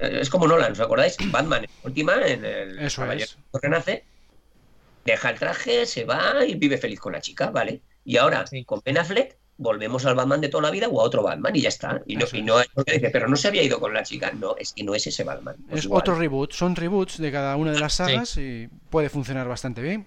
es 0.00 0.30
como 0.30 0.46
Nolan, 0.46 0.72
¿os 0.72 0.80
acordáis? 0.80 1.16
Batman, 1.30 1.66
última, 1.84 2.26
en 2.26 2.44
el 2.44 2.78
Eso 2.78 3.10
es. 3.12 3.36
Renace, 3.52 4.04
deja 5.04 5.30
el 5.30 5.38
traje, 5.38 5.86
se 5.86 6.04
va 6.04 6.44
y 6.46 6.54
vive 6.54 6.78
feliz 6.78 7.00
con 7.00 7.12
la 7.12 7.20
chica, 7.20 7.50
¿vale? 7.50 7.82
Y 8.04 8.16
ahora, 8.16 8.44
con 8.66 8.80
Ben 8.84 8.98
Affleck, 8.98 9.36
volvemos 9.58 10.06
al 10.06 10.14
Batman 10.14 10.40
de 10.40 10.48
toda 10.48 10.62
la 10.62 10.70
vida 10.70 10.88
o 10.88 11.00
a 11.00 11.04
otro 11.04 11.22
Batman 11.22 11.54
y 11.54 11.60
ya 11.60 11.68
está. 11.68 12.02
Y 12.06 12.16
no, 12.16 12.24
y 12.32 12.42
no 12.42 12.60
es 12.60 12.68
porque 12.74 12.94
dice, 12.94 13.10
pero 13.10 13.28
no 13.28 13.36
se 13.36 13.48
había 13.48 13.62
ido 13.62 13.78
con 13.78 13.92
la 13.92 14.02
chica. 14.02 14.32
No, 14.32 14.56
es 14.56 14.72
que 14.72 14.82
no 14.82 14.94
es 14.94 15.06
ese 15.06 15.22
Batman. 15.22 15.56
es 15.70 15.86
otro 15.88 16.14
reboot, 16.14 16.52
son 16.52 16.74
reboots 16.74 17.18
de 17.18 17.30
cada 17.30 17.56
una 17.56 17.72
de 17.72 17.80
las 17.80 17.94
sagas 17.94 18.36
y 18.38 18.68
puede 18.88 19.10
funcionar 19.10 19.46
bastante 19.48 19.82
bien. 19.82 20.06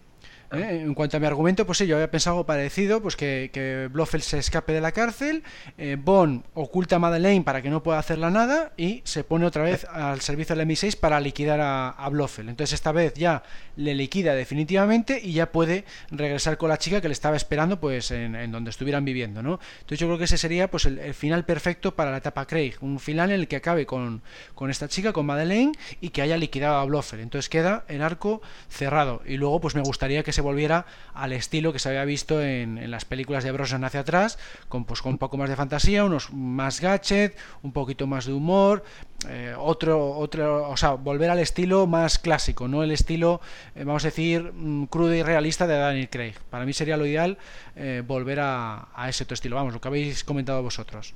¿Eh? 0.54 0.82
En 0.82 0.94
cuanto 0.94 1.18
a 1.18 1.20
mi 1.20 1.26
argumento, 1.26 1.66
pues 1.66 1.78
sí, 1.78 1.88
yo 1.88 1.96
había 1.96 2.10
pensado 2.12 2.36
algo 2.36 2.46
parecido, 2.46 3.02
pues 3.02 3.16
que, 3.16 3.50
que 3.54 3.90
Blofeld 3.92 4.24
se 4.24 4.38
escape 4.38 4.74
de 4.74 4.82
la 4.82 4.92
cárcel, 4.92 5.44
eh, 5.78 5.98
Bond 6.00 6.44
oculta 6.54 6.98
a 6.98 7.00
Madeleine 7.00 7.44
para 7.44 7.62
que 7.62 7.70
no 7.70 7.84
pueda 7.84 8.00
hacerla 8.00 8.30
nada 8.30 8.74
y 8.78 9.02
se 9.06 9.24
pone 9.24 9.46
otra 9.46 9.64
vez 9.64 9.86
al 9.86 10.22
servicio 10.22 10.56
del 10.56 10.68
MI6 10.68 10.98
para 10.98 11.20
liquidar 11.20 11.60
a, 11.60 11.90
a 11.90 12.10
Blofeld. 12.10 12.50
Entonces 12.50 12.74
esta 12.74 12.92
vez 12.92 13.14
ya 13.16 13.44
le 13.76 13.96
liquida 13.96 14.36
definitivamente 14.36 15.20
y 15.22 15.34
ya 15.34 15.52
puede 15.52 15.86
regresar 16.12 16.58
con 16.58 16.70
la 16.70 16.78
chica 16.78 17.02
que 17.02 17.08
le 17.08 17.14
estaba 17.14 17.36
esperando 17.36 17.80
pues 17.80 18.12
en, 18.12 18.52
donde 18.52 18.70
estuvieran 18.70 19.06
viviendo, 19.06 19.42
¿no? 19.42 19.60
Entonces 19.80 20.00
yo 20.00 20.08
creo 20.08 20.18
que 20.18 20.26
ese 20.26 20.38
sería 20.38 20.70
pues 20.70 20.86
el, 20.86 21.14
final 21.14 21.46
perfecto 21.46 21.96
para 21.96 22.12
la 22.12 22.18
etapa 22.18 22.46
Craig, 22.46 22.76
un 22.82 23.00
final 23.00 23.32
en 23.32 23.40
el 23.40 23.48
que 23.48 23.56
acabe 23.56 23.86
con, 23.86 24.22
con 24.56 24.70
esta 24.70 24.88
chica, 24.88 25.14
con 25.14 25.26
Madeleine 25.26 25.72
y 26.02 26.10
que 26.10 26.22
haya 26.22 26.38
liquidado 26.38 26.78
a 26.78 26.86
Blofeld. 26.86 27.22
Entonces 27.22 27.50
queda 27.50 27.86
el 27.88 28.02
arco 28.02 28.42
cerrado 28.70 29.22
y 29.26 29.38
luego 29.38 29.60
pues 29.62 29.76
me 29.76 29.82
gustaría 29.82 30.24
que 30.24 30.34
se 30.34 30.42
volviera 30.44 30.86
al 31.14 31.34
estilo 31.34 31.74
que 31.74 31.80
se 31.80 31.90
había 31.90 32.06
visto 32.06 32.42
en, 32.42 32.92
las 32.92 33.06
películas 33.06 33.44
de 33.44 33.52
Brosnan 33.52 33.84
hacia 33.84 34.02
atrás, 34.02 34.38
con, 34.70 34.86
pues, 34.86 35.02
con 35.02 35.14
un 35.14 35.18
poco 35.18 35.38
más 35.38 35.50
de 35.50 35.56
fantasía, 35.56 36.06
unos 36.06 36.32
más 36.32 36.80
gadget, 36.80 37.36
un 37.64 37.72
poquito 37.72 38.06
más 38.06 38.26
de 38.26 38.34
humor, 38.34 38.84
eh, 39.30 39.56
otro, 39.58 40.12
otro, 40.12 40.70
o 40.70 40.78
sea, 40.78 40.92
volver 40.92 41.30
al 41.30 41.40
estilo 41.40 41.88
más 41.88 42.20
clásico, 42.20 42.68
no 42.68 42.84
el 42.84 42.92
estilo, 42.92 43.42
eh, 43.76 43.84
vamos 43.84 44.04
a 44.04 44.08
decir, 44.08 44.52
mm, 44.54 44.86
crudo 44.86 45.16
y 45.16 45.24
realista 45.24 45.66
de 45.66 45.78
Daniel 45.78 46.10
Craig. 46.10 46.36
Para 46.50 46.66
mí 46.66 46.74
sería 46.74 46.98
lo 46.98 47.06
ideal 47.06 47.38
eh, 47.76 48.04
volver 48.06 48.40
a, 48.42 48.88
ese 49.08 49.24
otro 49.24 49.34
estilo, 49.34 49.56
vamos, 49.56 49.74
lo 49.74 49.82
que 49.82 49.88
habéis 49.88 50.24
comentado 50.24 50.62
vosotros. 50.62 51.14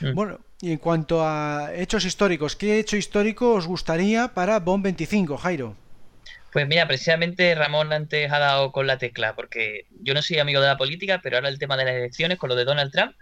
Mm. 0.00 0.14
Bueno, 0.14 0.40
y 0.60 0.72
en 0.72 0.78
cuanto 0.78 1.24
a 1.24 1.70
hechos 1.74 2.04
históricos, 2.04 2.56
¿qué 2.56 2.80
hecho 2.80 2.96
histórico 2.96 3.54
os 3.54 3.66
gustaría 3.66 4.28
para 4.28 4.58
Bond 4.58 4.84
25, 4.84 5.36
Jairo? 5.36 5.76
Pues 6.52 6.66
mira, 6.66 6.86
precisamente 6.86 7.54
Ramón 7.54 7.92
antes 7.92 8.32
ha 8.32 8.38
dado 8.38 8.72
con 8.72 8.86
la 8.86 8.98
tecla, 8.98 9.34
porque 9.34 9.86
yo 10.00 10.14
no 10.14 10.22
soy 10.22 10.38
amigo 10.38 10.60
de 10.60 10.68
la 10.68 10.78
política, 10.78 11.20
pero 11.22 11.36
ahora 11.36 11.48
el 11.48 11.58
tema 11.58 11.76
de 11.76 11.84
las 11.84 11.94
elecciones 11.94 12.38
con 12.38 12.48
lo 12.48 12.56
de 12.56 12.64
Donald 12.64 12.90
Trump 12.90 13.14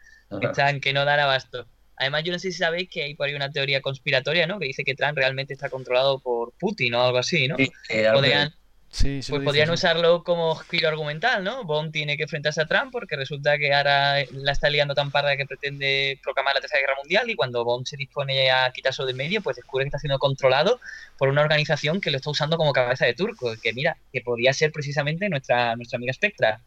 están 0.43 0.81
que 0.81 0.93
no 0.93 1.05
dan 1.05 1.21
abasto. 1.21 1.67
Además, 1.97 2.25
yo 2.25 2.33
no 2.33 2.39
sé 2.39 2.53
si 2.53 2.59
sabéis 2.59 2.89
que 2.91 3.03
hay 3.03 3.15
por 3.15 3.27
ahí 3.27 3.35
una 3.35 3.51
teoría 3.51 3.81
conspiratoria, 3.81 4.47
¿no? 4.47 4.59
Que 4.59 4.67
dice 4.67 4.85
que 4.85 4.95
Trump 4.95 5.17
realmente 5.17 5.55
está 5.55 5.71
controlado 5.71 6.21
por 6.21 6.53
Putin 6.59 6.95
o 6.95 7.03
algo 7.03 7.19
así, 7.19 7.49
¿no? 7.49 7.57
Podrían, 8.13 8.55
pues 8.91 9.43
podrían 9.43 9.71
usarlo 9.71 10.23
como 10.25 10.55
giro 10.55 10.89
argumental, 10.89 11.45
¿no? 11.45 11.65
Bond 11.65 11.93
tiene 11.93 12.17
que 12.17 12.23
enfrentarse 12.23 12.63
a 12.63 12.67
Trump 12.67 12.93
porque 12.93 13.17
resulta 13.17 13.59
que 13.59 13.75
ahora 13.75 14.25
la 14.33 14.53
está 14.53 14.71
liando 14.71 14.95
tan 14.95 15.11
parda 15.11 15.37
que 15.37 15.45
pretende 15.45 16.19
proclamar 16.23 16.55
la 16.55 16.61
Tercera 16.61 16.81
Guerra 16.81 16.97
Mundial 16.99 17.29
y 17.29 17.35
cuando 17.35 17.65
Bond 17.65 17.87
se 17.87 17.97
dispone 17.97 18.51
a 18.51 18.71
quitarse 18.73 19.05
del 19.05 19.17
medio, 19.17 19.43
pues 19.43 19.57
descubre 19.57 19.85
que 19.85 19.89
está 19.89 19.99
siendo 19.99 20.19
controlado 20.19 20.81
por 21.19 21.29
una 21.29 21.43
organización 21.43 22.01
que 22.01 22.11
lo 22.11 22.17
está 22.17 22.31
usando 22.31 22.57
como 22.57 22.73
cabeza 22.73 23.05
de 23.05 23.15
turco, 23.15 23.55
que 23.63 23.73
mira, 23.73 23.99
que 24.13 24.23
podría 24.23 24.53
ser 24.53 24.73
precisamente 24.73 25.29
nuestra, 25.29 25.77
nuestra 25.77 25.97
amiga 25.97 26.13
Spectra. 26.13 26.61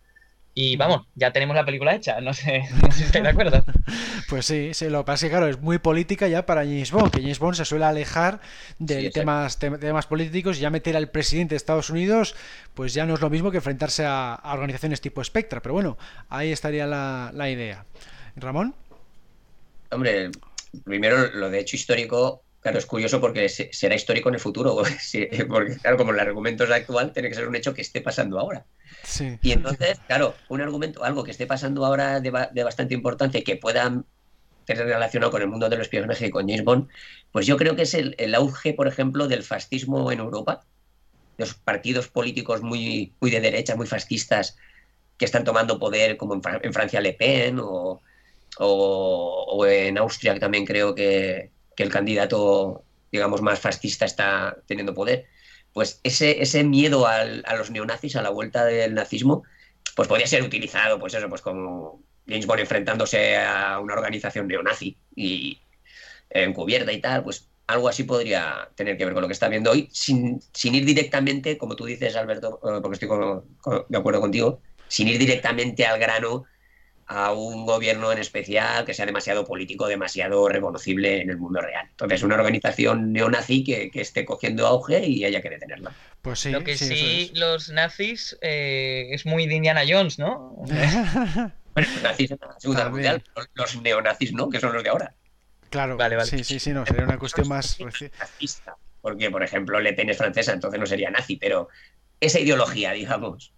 Y 0.62 0.76
vamos, 0.76 1.08
ya 1.16 1.32
tenemos 1.32 1.56
la 1.56 1.64
película 1.64 1.96
hecha, 1.96 2.20
no 2.20 2.34
sé, 2.34 2.64
si 2.92 3.04
estáis 3.04 3.24
de 3.24 3.30
acuerdo. 3.30 3.64
pues 4.30 4.46
sí, 4.46 4.74
sí, 4.74 4.90
lo 4.90 5.00
que 5.00 5.06
pasa 5.06 5.26
es 5.26 5.30
que 5.30 5.38
claro, 5.38 5.48
es 5.48 5.62
muy 5.62 5.78
política 5.78 6.28
ya 6.28 6.46
para 6.46 6.64
James 6.64 6.92
Bond, 6.92 7.12
que 7.12 7.22
James 7.22 7.40
Bond 7.40 7.56
se 7.56 7.64
suele 7.64 7.86
alejar 7.86 8.42
de 8.78 9.10
temas, 9.10 9.58
temas 9.58 10.06
políticos 10.06 10.58
y 10.58 10.60
ya 10.60 10.70
meter 10.70 10.98
al 10.98 11.12
presidente 11.12 11.54
de 11.54 11.58
Estados 11.58 11.90
Unidos, 11.90 12.36
pues 12.74 12.94
ya 12.94 13.06
no 13.06 13.14
es 13.14 13.22
lo 13.22 13.30
mismo 13.30 13.52
que 13.52 13.58
enfrentarse 13.58 14.04
a, 14.06 14.38
organizaciones 14.44 15.00
tipo 15.00 15.24
Spectra, 15.24 15.62
pero 15.62 15.76
bueno, 15.76 15.98
ahí 16.28 16.52
estaría 16.52 16.86
la, 16.86 17.32
la 17.34 17.50
idea. 17.50 17.86
Ramón. 18.36 18.76
Hombre, 19.92 20.30
primero 20.84 21.32
lo 21.36 21.50
de 21.50 21.60
hecho 21.62 21.78
histórico 21.78 22.44
Claro, 22.62 22.78
es 22.78 22.86
curioso 22.86 23.22
porque 23.22 23.48
será 23.48 23.96
histórico 23.96 24.28
en 24.28 24.36
el 24.36 24.42
futuro, 24.42 24.76
porque 25.48 25.78
claro, 25.78 25.98
como 25.98 26.12
el 26.12 26.20
argumento 26.20 26.66
es 26.66 26.72
actual, 26.72 27.14
tiene 27.14 27.30
que 27.30 27.36
ser 27.36 27.48
un 27.48 27.56
hecho 27.56 27.74
que 27.74 27.82
esté 27.82 28.02
pasando 28.02 28.38
ahora. 28.38 28.66
Y 29.42 29.52
entonces, 29.54 30.00
claro, 30.08 30.36
un 30.50 30.60
argumento, 30.62 31.04
algo 31.04 31.24
que 31.24 31.32
esté 31.32 31.48
pasando 31.48 31.86
ahora 31.86 32.20
de, 32.20 32.32
bastante 32.32 32.94
importancia 32.94 33.40
y 33.40 33.44
que 33.44 33.56
pueda 33.56 34.04
tener 34.66 34.86
relacionado 34.86 35.32
con 35.32 35.42
el 35.42 35.48
mundo 35.48 35.70
del 35.70 35.82
espionaje 35.82 36.28
y 36.28 36.30
con 36.30 36.48
James 36.48 36.66
Bond, 36.66 36.90
pues 37.32 37.48
yo 37.48 37.56
creo 37.56 37.76
que 37.78 37.84
es 37.84 37.94
el, 37.94 38.36
auge, 38.36 38.74
por 38.74 38.88
ejemplo, 38.88 39.30
del 39.30 39.44
fascismo 39.44 40.12
en 40.12 40.20
Europa, 40.20 40.66
los 41.38 41.54
partidos 41.54 42.10
políticos 42.10 42.62
muy, 42.62 43.14
muy 43.22 43.32
de 43.32 43.40
derecha, 43.40 43.78
muy 43.78 43.88
fascistas, 43.88 44.58
que 45.18 45.26
están 45.26 45.46
tomando 45.46 45.80
poder, 45.80 46.18
como 46.18 46.34
en, 46.36 46.74
Francia 46.74 47.00
Le 47.00 47.14
Pen 47.14 47.60
o, 47.62 48.02
o 48.58 49.66
en 49.66 49.98
Austria, 49.98 50.34
que 50.34 50.40
también 50.42 50.66
creo 50.66 50.94
que, 50.94 51.52
que 51.80 51.84
el 51.84 51.92
candidato, 51.92 52.84
digamos, 53.10 53.42
más 53.42 53.58
fascista 53.58 54.04
está 54.04 54.58
teniendo 54.68 54.94
poder, 54.94 55.28
pues 55.72 56.02
ese, 56.04 56.42
ese 56.42 56.66
miedo 56.66 57.08
a 57.08 57.24
los 57.24 57.72
neonazis, 57.72 58.18
a 58.18 58.22
la 58.22 58.32
vuelta 58.32 58.66
del 58.66 58.94
nazismo, 58.94 59.44
pues 59.96 60.10
podría 60.10 60.28
ser 60.28 60.44
utilizado, 60.44 61.00
pues 61.00 61.14
eso, 61.14 61.30
pues 61.30 61.40
como 61.40 62.04
James 62.28 62.48
Bond 62.48 62.60
enfrentándose 62.60 63.38
a 63.38 63.80
una 63.80 63.94
organización 63.94 64.50
neonazi 64.50 64.98
y 65.16 65.62
encubierta 66.30 66.92
y 66.92 67.00
tal, 67.00 67.24
pues 67.24 67.48
algo 67.68 67.88
así 67.88 68.04
podría 68.04 68.70
tener 68.76 68.98
que 68.98 69.06
ver 69.06 69.14
con 69.14 69.22
lo 69.22 69.30
que 69.30 69.34
está 69.34 69.48
viendo 69.48 69.72
hoy, 69.72 69.88
sin, 69.94 70.42
sin 70.54 70.76
ir 70.76 70.84
directamente, 70.84 71.58
como 71.58 71.78
tú 71.78 71.86
dices, 71.86 72.14
Alberto, 72.18 72.60
eh, 72.62 72.82
porque 72.82 73.06
estoy 73.06 73.08
de 73.88 73.98
acuerdo 73.98 74.20
contigo, 74.20 74.60
sin 74.90 75.08
ir 75.08 75.18
directamente 75.18 75.86
al 75.86 75.98
grano 75.98 76.44
a 77.10 77.34
un 77.34 77.66
gobierno 77.66 78.12
en 78.12 78.20
especial 78.20 78.86
que 78.86 78.94
sea 78.94 79.08
demasiado 79.08 79.44
político, 79.44 79.88
demasiado 79.88 80.48
reconocible 80.48 81.22
en 81.22 81.32
el 81.32 81.38
mundo 81.38 81.60
real. 81.60 81.88
Entonces, 81.90 82.22
una 82.22 82.36
organización 82.36 83.12
neonazi 83.12 83.64
que, 83.64 83.90
que 83.90 84.02
esté 84.02 84.26
cogiendo 84.26 84.68
auge 84.68 85.04
y 85.08 85.26
haya 85.26 85.42
que 85.42 85.50
detenerla. 85.50 85.92
Pues 86.22 86.40
sí, 86.40 86.52
Lo 86.52 86.64
que 86.64 86.78
sí, 86.78 87.32
los 87.34 87.70
nazis 87.70 88.38
eh, 88.42 89.08
es 89.10 89.26
muy 89.26 89.48
de 89.48 89.56
Indiana 89.56 89.82
Jones, 89.90 90.20
¿no? 90.20 90.54
bueno, 90.58 91.52
los 91.76 92.04
nazis 92.04 92.30
en 92.30 92.40
la 92.42 92.60
Segunda 92.60 92.90
Mundial, 92.90 93.24
los 93.56 93.82
neonazis 93.82 94.32
no, 94.34 94.48
que 94.48 94.60
son 94.60 94.74
los 94.74 94.84
de 94.84 94.90
ahora. 94.90 95.16
Claro, 95.72 95.98
vale, 95.98 96.16
vale. 96.16 96.30
sí, 96.30 96.44
sí, 96.44 96.60
sí, 96.60 96.74
no, 96.74 96.86
sería 96.86 97.06
una 97.06 97.18
cuestión 97.18 97.48
más... 97.48 97.80
Porque, 99.02 99.32
por 99.32 99.42
ejemplo, 99.42 99.80
Le 99.80 99.94
Pen 99.94 100.10
es 100.10 100.18
francesa, 100.18 100.54
entonces 100.54 100.80
no 100.80 100.86
sería 100.86 101.10
nazi, 101.10 101.38
pero 101.38 101.70
esa 102.20 102.40
ideología, 102.40 102.92
digamos, 102.92 103.54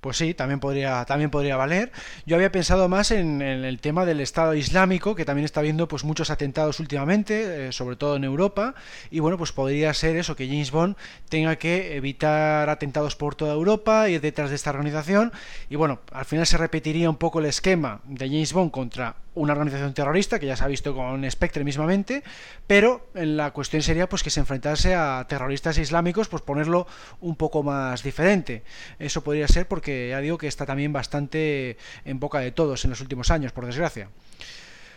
pues 0.00 0.16
sí, 0.16 0.34
también 0.34 0.58
podría, 0.58 1.04
también 1.04 1.30
podría 1.30 1.56
valer. 1.56 1.92
Yo 2.24 2.36
había 2.36 2.50
pensado 2.50 2.88
más 2.88 3.10
en, 3.10 3.42
el 3.42 3.78
tema 3.80 4.06
del 4.06 4.20
Estado 4.20 4.54
Islámico, 4.54 5.14
que 5.14 5.24
también 5.24 5.44
está 5.44 5.60
viendo 5.60 5.86
pues 5.86 6.04
muchos 6.04 6.30
atentados 6.30 6.80
últimamente, 6.80 7.68
eh, 7.68 7.72
sobre 7.72 7.96
todo 7.96 8.16
en 8.16 8.24
Europa, 8.24 8.74
y 9.10 9.20
bueno, 9.20 9.36
pues 9.36 9.52
podría 9.52 9.92
ser 9.92 10.16
eso, 10.16 10.34
que 10.34 10.46
James 10.46 10.70
Bond 10.70 10.96
tenga 11.28 11.56
que 11.56 11.96
evitar 11.96 12.70
atentados 12.70 13.16
por 13.16 13.34
toda 13.34 13.54
Europa, 13.54 14.08
ir 14.08 14.20
detrás 14.20 14.50
de 14.50 14.56
esta 14.56 14.70
organización, 14.70 15.32
y 15.68 15.76
bueno, 15.76 16.00
al 16.12 16.24
final 16.24 16.46
se 16.46 16.56
repetiría 16.56 17.10
un 17.10 17.16
poco 17.16 17.40
el 17.40 17.46
esquema 17.46 18.00
de 18.04 18.26
James 18.28 18.52
Bond 18.52 18.70
contra 18.70 19.16
una 19.36 19.52
organización 19.52 19.92
terrorista, 19.92 20.38
que 20.38 20.46
ya 20.46 20.56
se 20.56 20.64
ha 20.64 20.66
visto 20.66 20.94
con 20.94 21.30
Spectre 21.30 21.62
mismamente, 21.62 22.24
pero 22.66 23.06
la 23.14 23.52
cuestión 23.52 23.82
sería 23.82 24.08
pues 24.08 24.22
que 24.22 24.30
se 24.30 24.40
enfrentase 24.40 24.94
a 24.94 25.24
terroristas 25.28 25.76
islámicos, 25.76 26.28
pues 26.28 26.42
ponerlo 26.42 26.86
un 27.20 27.36
poco 27.36 27.62
más 27.62 28.02
diferente. 28.02 28.64
Eso 28.98 29.22
podría 29.22 29.48
ser 29.48 29.66
porque 29.68 30.08
ya 30.10 30.20
digo 30.20 30.38
que 30.38 30.48
está 30.48 30.66
también 30.66 30.92
bastante 30.92 31.76
en 32.04 32.20
boca 32.20 32.40
de 32.40 32.52
todos 32.52 32.84
en 32.84 32.90
los 32.90 33.00
últimos 33.00 33.30
años, 33.30 33.52
por 33.52 33.66
desgracia. 33.66 34.08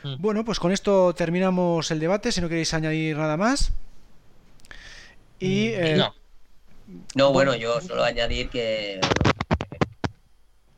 Mm. 0.04 0.16
Bueno, 0.20 0.46
pues 0.46 0.60
con 0.60 0.72
esto 0.72 1.14
terminamos 1.14 1.92
el 1.92 2.00
debate, 2.00 2.32
si 2.32 2.42
no 2.42 2.50
queréis 2.50 2.74
añadir 2.74 3.18
nada 3.18 3.38
más. 3.38 3.72
Y, 5.40 5.70
mm, 5.70 5.98
no. 5.98 6.16
No, 7.16 7.32
bueno, 7.32 7.56
yo 7.56 7.80
solo 7.82 8.04
añadir 8.04 8.50
que 8.50 9.00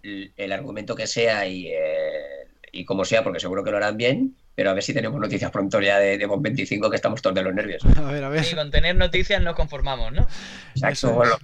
el, 0.04 0.52
argumento 0.52 0.96
que 0.96 1.08
sea 1.08 1.48
y, 1.48 1.68
eh, 1.68 2.48
y 2.72 2.86
como 2.86 3.06
sea, 3.06 3.24
porque 3.24 3.40
seguro 3.40 3.64
que 3.64 3.72
lo 3.72 3.78
harán 3.78 3.98
bien, 3.98 4.36
pero 4.56 4.70
a 4.70 4.74
ver 4.74 4.84
si 4.84 4.94
tenemos 4.94 5.20
noticias 5.20 5.52
pronto 5.52 5.80
ya 5.80 6.00
de, 6.00 6.18
de 6.18 6.28
25 6.28 6.90
que 6.90 6.96
estamos 6.96 7.22
todos 7.22 7.36
de 7.36 7.44
los 7.44 7.54
nervios. 7.54 7.84
A 7.98 8.12
ver, 8.12 8.24
a 8.24 8.30
ver. 8.30 8.56
con 8.56 8.72
tener 8.72 8.96
noticias 8.96 9.42
nos 9.42 9.56
conformamos, 9.56 10.12
¿no? 10.12 10.28
Exacto, 10.76 11.14
bueno. 11.14 11.38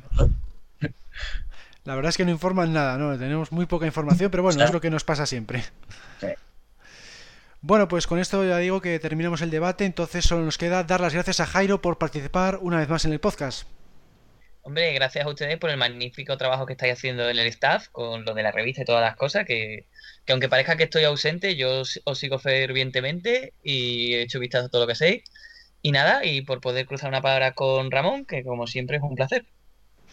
La 1.88 1.96
verdad 1.96 2.10
es 2.10 2.18
que 2.18 2.26
no 2.26 2.32
informan 2.32 2.74
nada, 2.74 2.98
¿no? 2.98 3.18
Tenemos 3.18 3.54
muy 3.54 3.66
poca 3.66 3.86
información, 3.86 4.30
pero 4.30 4.44
bueno, 4.44 4.62
es 4.62 4.74
lo 4.74 4.82
que 4.82 4.90
nos 4.90 5.06
pasa 5.06 5.26
siempre. 5.26 5.64
Bueno, 7.62 7.88
pues 7.88 8.08
con 8.08 8.20
esto 8.20 8.44
ya 8.44 8.58
digo 8.58 8.82
que 8.82 9.00
terminamos 9.00 9.42
el 9.42 9.50
debate, 9.50 9.86
entonces 9.86 10.26
solo 10.26 10.44
nos 10.44 10.58
queda 10.58 10.84
dar 10.84 11.00
las 11.00 11.14
gracias 11.14 11.40
a 11.40 11.46
Jairo 11.46 11.82
por 11.82 11.98
participar 11.98 12.60
una 12.62 12.80
vez 12.80 12.90
más 12.90 13.06
en 13.06 13.14
el 13.14 13.22
podcast. 13.22 13.70
Hombre, 14.64 14.92
gracias 14.92 15.26
a 15.26 15.30
ustedes 15.30 15.58
por 15.60 15.70
el 15.70 15.78
magnífico 15.78 16.36
trabajo 16.36 16.66
que 16.66 16.74
estáis 16.74 16.92
haciendo 16.92 17.30
en 17.30 17.40
el 17.40 17.48
staff, 17.48 17.88
con 17.94 18.26
lo 18.26 18.34
de 18.34 18.44
la 18.44 18.52
revista 18.52 18.82
y 18.82 18.86
todas 18.86 19.02
las 19.02 19.16
cosas, 19.16 19.46
que, 19.46 19.86
que 20.26 20.34
aunque 20.34 20.50
parezca 20.50 20.76
que 20.76 20.84
estoy 20.84 21.06
ausente, 21.06 21.56
yo 21.56 21.84
os 22.04 22.20
sigo 22.20 22.38
fervientemente 22.38 23.54
y 23.64 24.14
he 24.14 24.24
hecho 24.24 24.42
vistazo 24.42 24.66
a 24.66 24.70
todo 24.70 24.82
lo 24.82 24.88
que 24.88 24.96
sé. 24.96 25.24
Y 25.82 25.94
nada, 25.94 26.26
y 26.26 26.42
por 26.42 26.60
poder 26.60 26.86
cruzar 26.86 27.08
una 27.08 27.22
palabra 27.22 27.54
con 27.54 27.92
Ramón, 27.92 28.26
que 28.26 28.44
como 28.44 28.68
siempre 28.68 28.98
es 28.98 29.04
un 29.04 29.16
placer. 29.16 29.46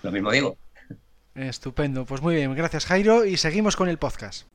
Lo 0.05 0.12
mismo 0.12 0.31
digo. 0.31 0.57
Estupendo, 1.35 2.05
pues 2.05 2.22
muy 2.22 2.37
bien, 2.37 2.55
gracias 2.55 2.87
Jairo 2.87 3.24
y 3.24 3.37
seguimos 3.37 3.74
con 3.74 3.89
el 3.89 3.99
podcast. 3.99 4.47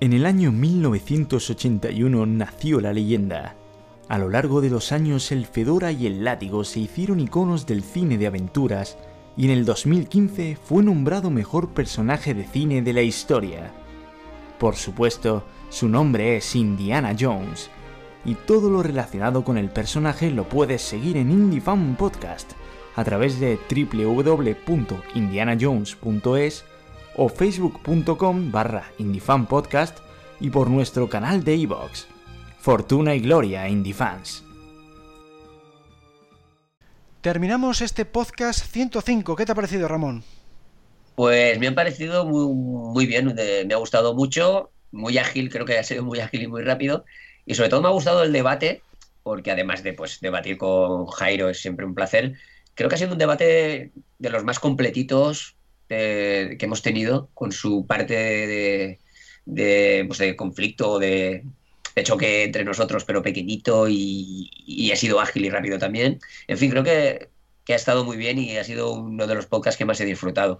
En 0.00 0.14
el 0.14 0.24
año 0.24 0.52
1981 0.52 2.24
nació 2.24 2.80
la 2.80 2.94
leyenda. 2.94 3.54
A 4.08 4.16
lo 4.16 4.30
largo 4.30 4.62
de 4.62 4.70
los 4.70 4.90
años 4.90 5.30
el 5.32 5.44
Fedora 5.44 5.92
y 5.92 6.06
el 6.06 6.24
Látigo 6.24 6.64
se 6.64 6.80
hicieron 6.80 7.20
iconos 7.20 7.66
del 7.66 7.82
cine 7.82 8.16
de 8.16 8.26
aventuras 8.26 8.96
y 9.36 9.44
en 9.44 9.50
el 9.50 9.66
2015 9.66 10.56
fue 10.56 10.82
nombrado 10.82 11.28
mejor 11.30 11.74
personaje 11.74 12.32
de 12.32 12.44
cine 12.44 12.80
de 12.80 12.92
la 12.94 13.02
historia. 13.02 13.70
Por 14.58 14.76
supuesto, 14.76 15.44
su 15.68 15.90
nombre 15.90 16.38
es 16.38 16.56
Indiana 16.56 17.14
Jones, 17.18 17.68
y 18.24 18.34
todo 18.34 18.70
lo 18.70 18.82
relacionado 18.82 19.44
con 19.44 19.58
el 19.58 19.68
personaje 19.68 20.30
lo 20.30 20.48
puedes 20.48 20.80
seguir 20.80 21.18
en 21.18 21.30
Indie 21.30 21.60
Fan 21.60 21.96
Podcast 21.96 22.52
a 22.96 23.04
través 23.04 23.38
de 23.40 23.58
www.indianajones.es 23.68 26.64
o 27.16 27.28
facebook.com 27.28 28.50
barra 28.50 28.90
Podcast 29.48 29.98
y 30.40 30.50
por 30.50 30.70
nuestro 30.70 31.08
canal 31.08 31.44
de 31.44 31.56
iVoox. 31.56 32.06
Fortuna 32.58 33.14
y 33.14 33.20
Gloria 33.20 33.66
Fans. 33.94 34.42
Terminamos 37.20 37.80
este 37.80 38.04
podcast 38.04 38.66
105. 38.66 39.36
¿Qué 39.36 39.46
te 39.46 39.52
ha 39.52 39.54
parecido, 39.54 39.88
Ramón? 39.88 40.24
Pues 41.14 41.58
me 41.58 41.68
ha 41.68 41.74
parecido 41.74 42.26
muy, 42.26 43.06
bien, 43.06 43.34
me 43.34 43.72
ha 43.72 43.78
gustado 43.78 44.14
mucho, 44.14 44.72
muy 44.90 45.16
ágil, 45.18 45.48
creo 45.48 45.64
que 45.64 45.78
ha 45.78 45.84
sido 45.84 46.02
muy 46.02 46.20
ágil 46.20 46.42
y 46.42 46.48
muy 46.48 46.62
rápido. 46.62 47.04
Y 47.46 47.54
sobre 47.54 47.68
todo 47.68 47.82
me 47.82 47.88
ha 47.88 47.92
gustado 47.92 48.24
el 48.24 48.32
debate, 48.32 48.82
porque 49.22 49.50
además 49.50 49.82
de 49.82 49.92
pues, 49.92 50.20
debatir 50.20 50.58
con 50.58 51.06
Jairo 51.06 51.48
es 51.48 51.60
siempre 51.60 51.86
un 51.86 51.94
placer, 51.94 52.34
creo 52.74 52.88
que 52.88 52.94
ha 52.94 52.98
sido 52.98 53.12
un 53.12 53.18
debate 53.18 53.92
de 54.18 54.30
los 54.30 54.44
más 54.44 54.58
completitos 54.58 55.56
eh, 55.88 56.56
que 56.58 56.66
hemos 56.66 56.82
tenido, 56.82 57.28
con 57.34 57.52
su 57.52 57.86
parte 57.86 58.14
de, 58.14 58.98
de, 59.44 60.04
pues, 60.06 60.18
de 60.18 60.36
conflicto, 60.36 60.98
de, 60.98 61.44
de 61.94 62.02
choque 62.02 62.44
entre 62.44 62.64
nosotros, 62.64 63.04
pero 63.04 63.22
pequeñito 63.22 63.86
y, 63.88 64.90
ha 64.92 64.96
sido 64.96 65.20
ágil 65.20 65.44
y 65.44 65.50
rápido 65.50 65.78
también. 65.78 66.20
En 66.46 66.58
fin, 66.58 66.70
creo 66.70 66.84
que, 66.84 67.28
ha 67.68 67.74
estado 67.74 68.04
muy 68.04 68.16
bien 68.16 68.38
y 68.38 68.56
ha 68.56 68.64
sido 68.64 68.92
uno 68.92 69.26
de 69.26 69.34
los 69.34 69.46
podcasts 69.46 69.78
que 69.78 69.84
más 69.84 70.00
he 70.00 70.04
disfrutado. 70.04 70.58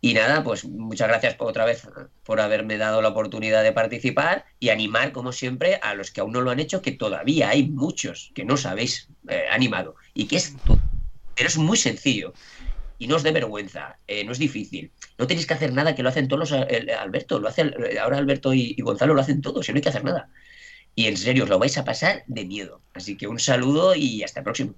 Y 0.00 0.12
nada, 0.12 0.44
pues 0.44 0.66
muchas 0.66 1.08
gracias 1.08 1.36
otra 1.38 1.64
vez 1.64 1.88
por 2.24 2.40
haberme 2.40 2.76
dado 2.76 3.00
la 3.00 3.08
oportunidad 3.08 3.62
de 3.62 3.72
participar 3.72 4.44
y 4.60 4.68
animar, 4.68 5.12
como 5.12 5.32
siempre, 5.32 5.76
a 5.82 5.94
los 5.94 6.10
que 6.10 6.20
aún 6.20 6.32
no 6.32 6.42
lo 6.42 6.50
han 6.50 6.60
hecho, 6.60 6.82
que 6.82 6.92
todavía 6.92 7.48
hay 7.48 7.68
muchos 7.68 8.30
que 8.34 8.44
no 8.44 8.58
sabéis 8.58 9.08
eh, 9.28 9.44
animado 9.50 9.96
y 10.12 10.26
que 10.26 10.36
es, 10.36 10.54
pero 11.34 11.48
es 11.48 11.58
muy 11.58 11.76
sencillo 11.76 12.32
y 12.98 13.06
no 13.08 13.16
os 13.16 13.22
dé 13.22 13.32
vergüenza, 13.32 13.98
eh, 14.06 14.24
no 14.24 14.32
es 14.32 14.38
difícil. 14.38 14.90
No 15.18 15.26
tenéis 15.26 15.46
que 15.46 15.54
hacer 15.54 15.72
nada, 15.72 15.94
que 15.94 16.02
lo 16.02 16.08
hacen 16.08 16.28
todos 16.28 16.50
los. 16.50 16.60
Eh, 16.68 16.86
Alberto, 16.98 17.40
lo 17.40 17.48
hace, 17.48 17.72
ahora 18.00 18.18
Alberto 18.18 18.54
y, 18.54 18.74
y, 18.76 18.82
Gonzalo 18.82 19.14
lo 19.14 19.20
hacen 19.20 19.40
todos, 19.42 19.68
y 19.68 19.72
no 19.72 19.76
hay 19.76 19.82
que 19.82 19.88
hacer 19.88 20.04
nada 20.04 20.30
y 20.94 21.06
en 21.06 21.16
serio 21.16 21.44
os 21.44 21.50
lo 21.50 21.58
vais 21.58 21.76
a 21.78 21.84
pasar 21.84 22.24
de 22.26 22.44
miedo. 22.44 22.80
Así 22.94 23.16
que 23.16 23.26
un 23.26 23.38
saludo 23.38 23.94
y 23.94 24.22
hasta 24.22 24.40
el 24.40 24.44
próximo. 24.44 24.74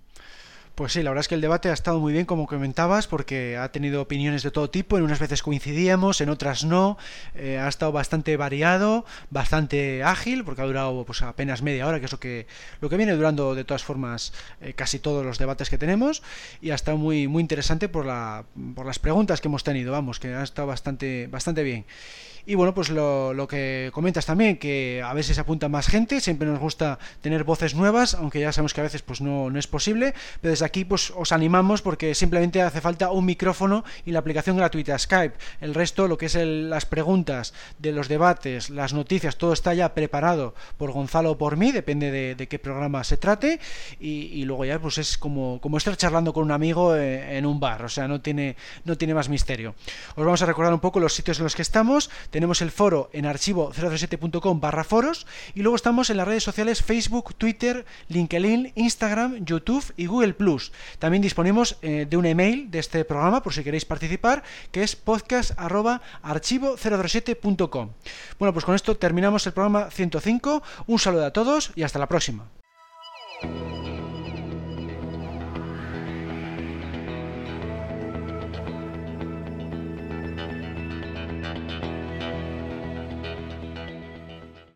Pues 0.77 0.93
sí, 0.93 1.03
la 1.03 1.09
verdad 1.09 1.23
es 1.23 1.29
que 1.29 1.35
el 1.37 1.41
debate 1.41 1.71
ha 1.71 1.73
estado 1.73 2.01
muy 2.01 2.13
bien, 2.13 2.27
como 2.27 2.47
comentabas, 2.47 3.07
porque 3.07 3.57
ha 3.57 3.73
tenido 3.73 4.03
opiniones 4.03 4.43
de 4.43 4.51
todo 4.51 4.69
tipo, 4.69 4.99
en 4.99 5.05
unas 5.05 5.19
veces 5.19 5.43
coincidíamos, 5.43 6.21
en 6.21 6.29
otras 6.29 6.65
no, 6.65 6.99
eh, 7.35 7.57
ha 7.59 7.67
estado 7.67 7.93
bastante 7.93 8.37
variado, 8.37 9.07
bastante 9.31 10.05
ágil, 10.05 10.45
porque 10.45 10.61
ha 10.61 10.67
durado 10.67 11.03
pues 11.07 11.23
apenas 11.23 11.63
media 11.63 11.87
hora, 11.87 11.99
que 11.99 12.05
es 12.05 12.13
lo 12.13 12.21
que, 12.21 12.47
lo 12.83 12.91
que 12.91 12.99
viene 12.99 13.15
durando 13.15 13.55
de 13.55 13.65
todas 13.65 13.85
formas 13.85 14.35
eh, 14.61 14.75
casi 14.75 14.99
todos 14.99 15.25
los 15.25 15.39
debates 15.39 15.71
que 15.71 15.79
tenemos, 15.79 16.23
y 16.61 16.73
ha 16.73 16.75
estado 16.75 16.99
muy, 16.99 17.27
muy 17.27 17.41
interesante 17.41 17.89
por, 17.89 18.05
la, 18.05 18.45
por 18.75 18.85
las 18.85 18.99
preguntas 18.99 19.41
que 19.41 19.49
hemos 19.49 19.65
tenido, 19.65 19.93
vamos, 19.93 20.21
que 20.21 20.35
ha 20.35 20.43
estado 20.43 20.69
bastante, 20.69 21.27
bastante 21.29 21.63
bien. 21.63 21.87
Y 22.49 22.55
bueno, 22.55 22.75
pues 22.75 22.91
lo, 22.91 23.35
lo, 23.35 23.49
que 23.49 23.91
comentas 23.93 24.25
también, 24.25 24.57
que 24.57 25.03
a 25.05 25.13
veces 25.15 25.37
apunta 25.41 25.69
más 25.69 25.89
gente, 25.89 26.21
siempre 26.21 26.47
nos 26.47 26.61
gusta 26.61 27.01
tener 27.21 27.43
voces 27.43 27.75
nuevas, 27.75 28.15
aunque 28.15 28.39
ya 28.39 28.53
sabemos 28.53 28.73
que 28.73 28.81
a 28.81 28.85
veces 28.85 29.03
pues 29.03 29.21
no, 29.21 29.51
no 29.51 29.59
es 29.59 29.67
posible, 29.67 30.15
pero 30.41 30.53
desde 30.53 30.65
aquí 30.65 30.85
pues 30.85 31.13
os 31.17 31.33
animamos 31.33 31.83
porque 31.83 32.15
simplemente 32.15 32.63
hace 32.63 32.81
falta 32.81 33.11
un 33.11 33.25
micrófono 33.25 33.85
y 34.05 34.13
la 34.13 34.21
aplicación 34.21 34.57
gratuita 34.57 34.97
Skype. 34.97 35.35
El 35.61 35.75
resto, 35.75 36.07
lo 36.07 36.17
que 36.19 36.27
es 36.27 36.37
las 36.37 36.87
preguntas 36.87 37.53
de 37.81 37.91
los 37.91 38.07
debates, 38.07 38.71
las 38.71 38.95
noticias, 38.95 39.39
todo 39.39 39.53
está 39.53 39.75
ya 39.75 39.93
preparado 39.93 40.55
por 40.79 40.93
Gonzalo 40.93 41.33
o 41.33 41.39
por 41.39 41.57
mí, 41.57 41.73
depende 41.73 42.13
de, 42.13 42.47
qué 42.47 42.61
programa 42.61 43.03
se 43.03 43.17
trate, 43.17 43.59
y, 43.99 44.45
luego 44.45 44.65
ya 44.65 44.79
pues 44.79 44.99
es 44.99 45.19
como, 45.19 45.61
como 45.61 45.79
estar 45.79 45.97
charlando 45.97 46.33
con 46.33 46.45
un 46.45 46.53
amigo 46.53 46.95
eh, 46.95 47.39
en 47.39 47.45
un 47.45 47.59
bar, 47.59 47.83
o 47.83 47.89
sea, 47.89 48.07
no 48.07 48.21
tiene, 48.21 48.55
no 48.85 48.97
tiene 48.97 49.15
más 49.15 49.29
misterio. 49.29 49.75
Os 50.15 50.25
vamos 50.25 50.41
a 50.43 50.47
recordar 50.47 50.73
un 50.73 50.79
poco 50.79 51.01
los 51.01 51.13
sitios 51.13 51.39
en 51.39 51.45
los 51.45 51.57
que 51.57 51.63
estamos 51.63 52.09
tenemos 52.37 52.61
el 52.61 52.71
foro 52.71 53.09
en 53.15 53.25
archivo037.com 53.25 54.61
barra 54.61 54.85
foros 54.85 55.27
y 55.55 55.63
luego 55.63 55.75
estamos 55.75 56.11
en 56.11 56.19
las 56.19 56.29
redes 56.29 56.43
sociales 56.43 56.83
Facebook, 56.83 57.35
Twitter, 57.35 57.87
LinkedIn, 58.09 58.73
Instagram, 58.75 59.47
YouTube 59.47 59.95
y 59.97 60.05
Google 60.05 60.35
Plus. 60.35 60.71
También 60.99 61.23
disponemos 61.23 61.79
eh, 61.81 62.07
de 62.07 62.17
un 62.19 62.27
email 62.27 62.71
de 62.71 62.81
este 62.81 63.07
programa 63.07 63.43
por 63.43 63.55
si 63.55 63.65
queréis 63.65 63.87
participar, 63.87 64.43
que 64.71 64.83
es 64.83 64.97
podcast.archivo037.com. 64.97 67.89
Bueno, 68.39 68.53
pues 68.53 68.67
con 68.67 68.75
esto 68.75 68.99
terminamos 68.99 69.47
el 69.47 69.55
programa 69.55 69.91
105. 69.91 70.63
Un 70.89 70.99
saludo 70.99 71.25
a 71.25 71.33
todos 71.33 71.73
y 71.75 71.85
hasta 71.85 71.99
la 71.99 72.07
próxima. 72.07 72.51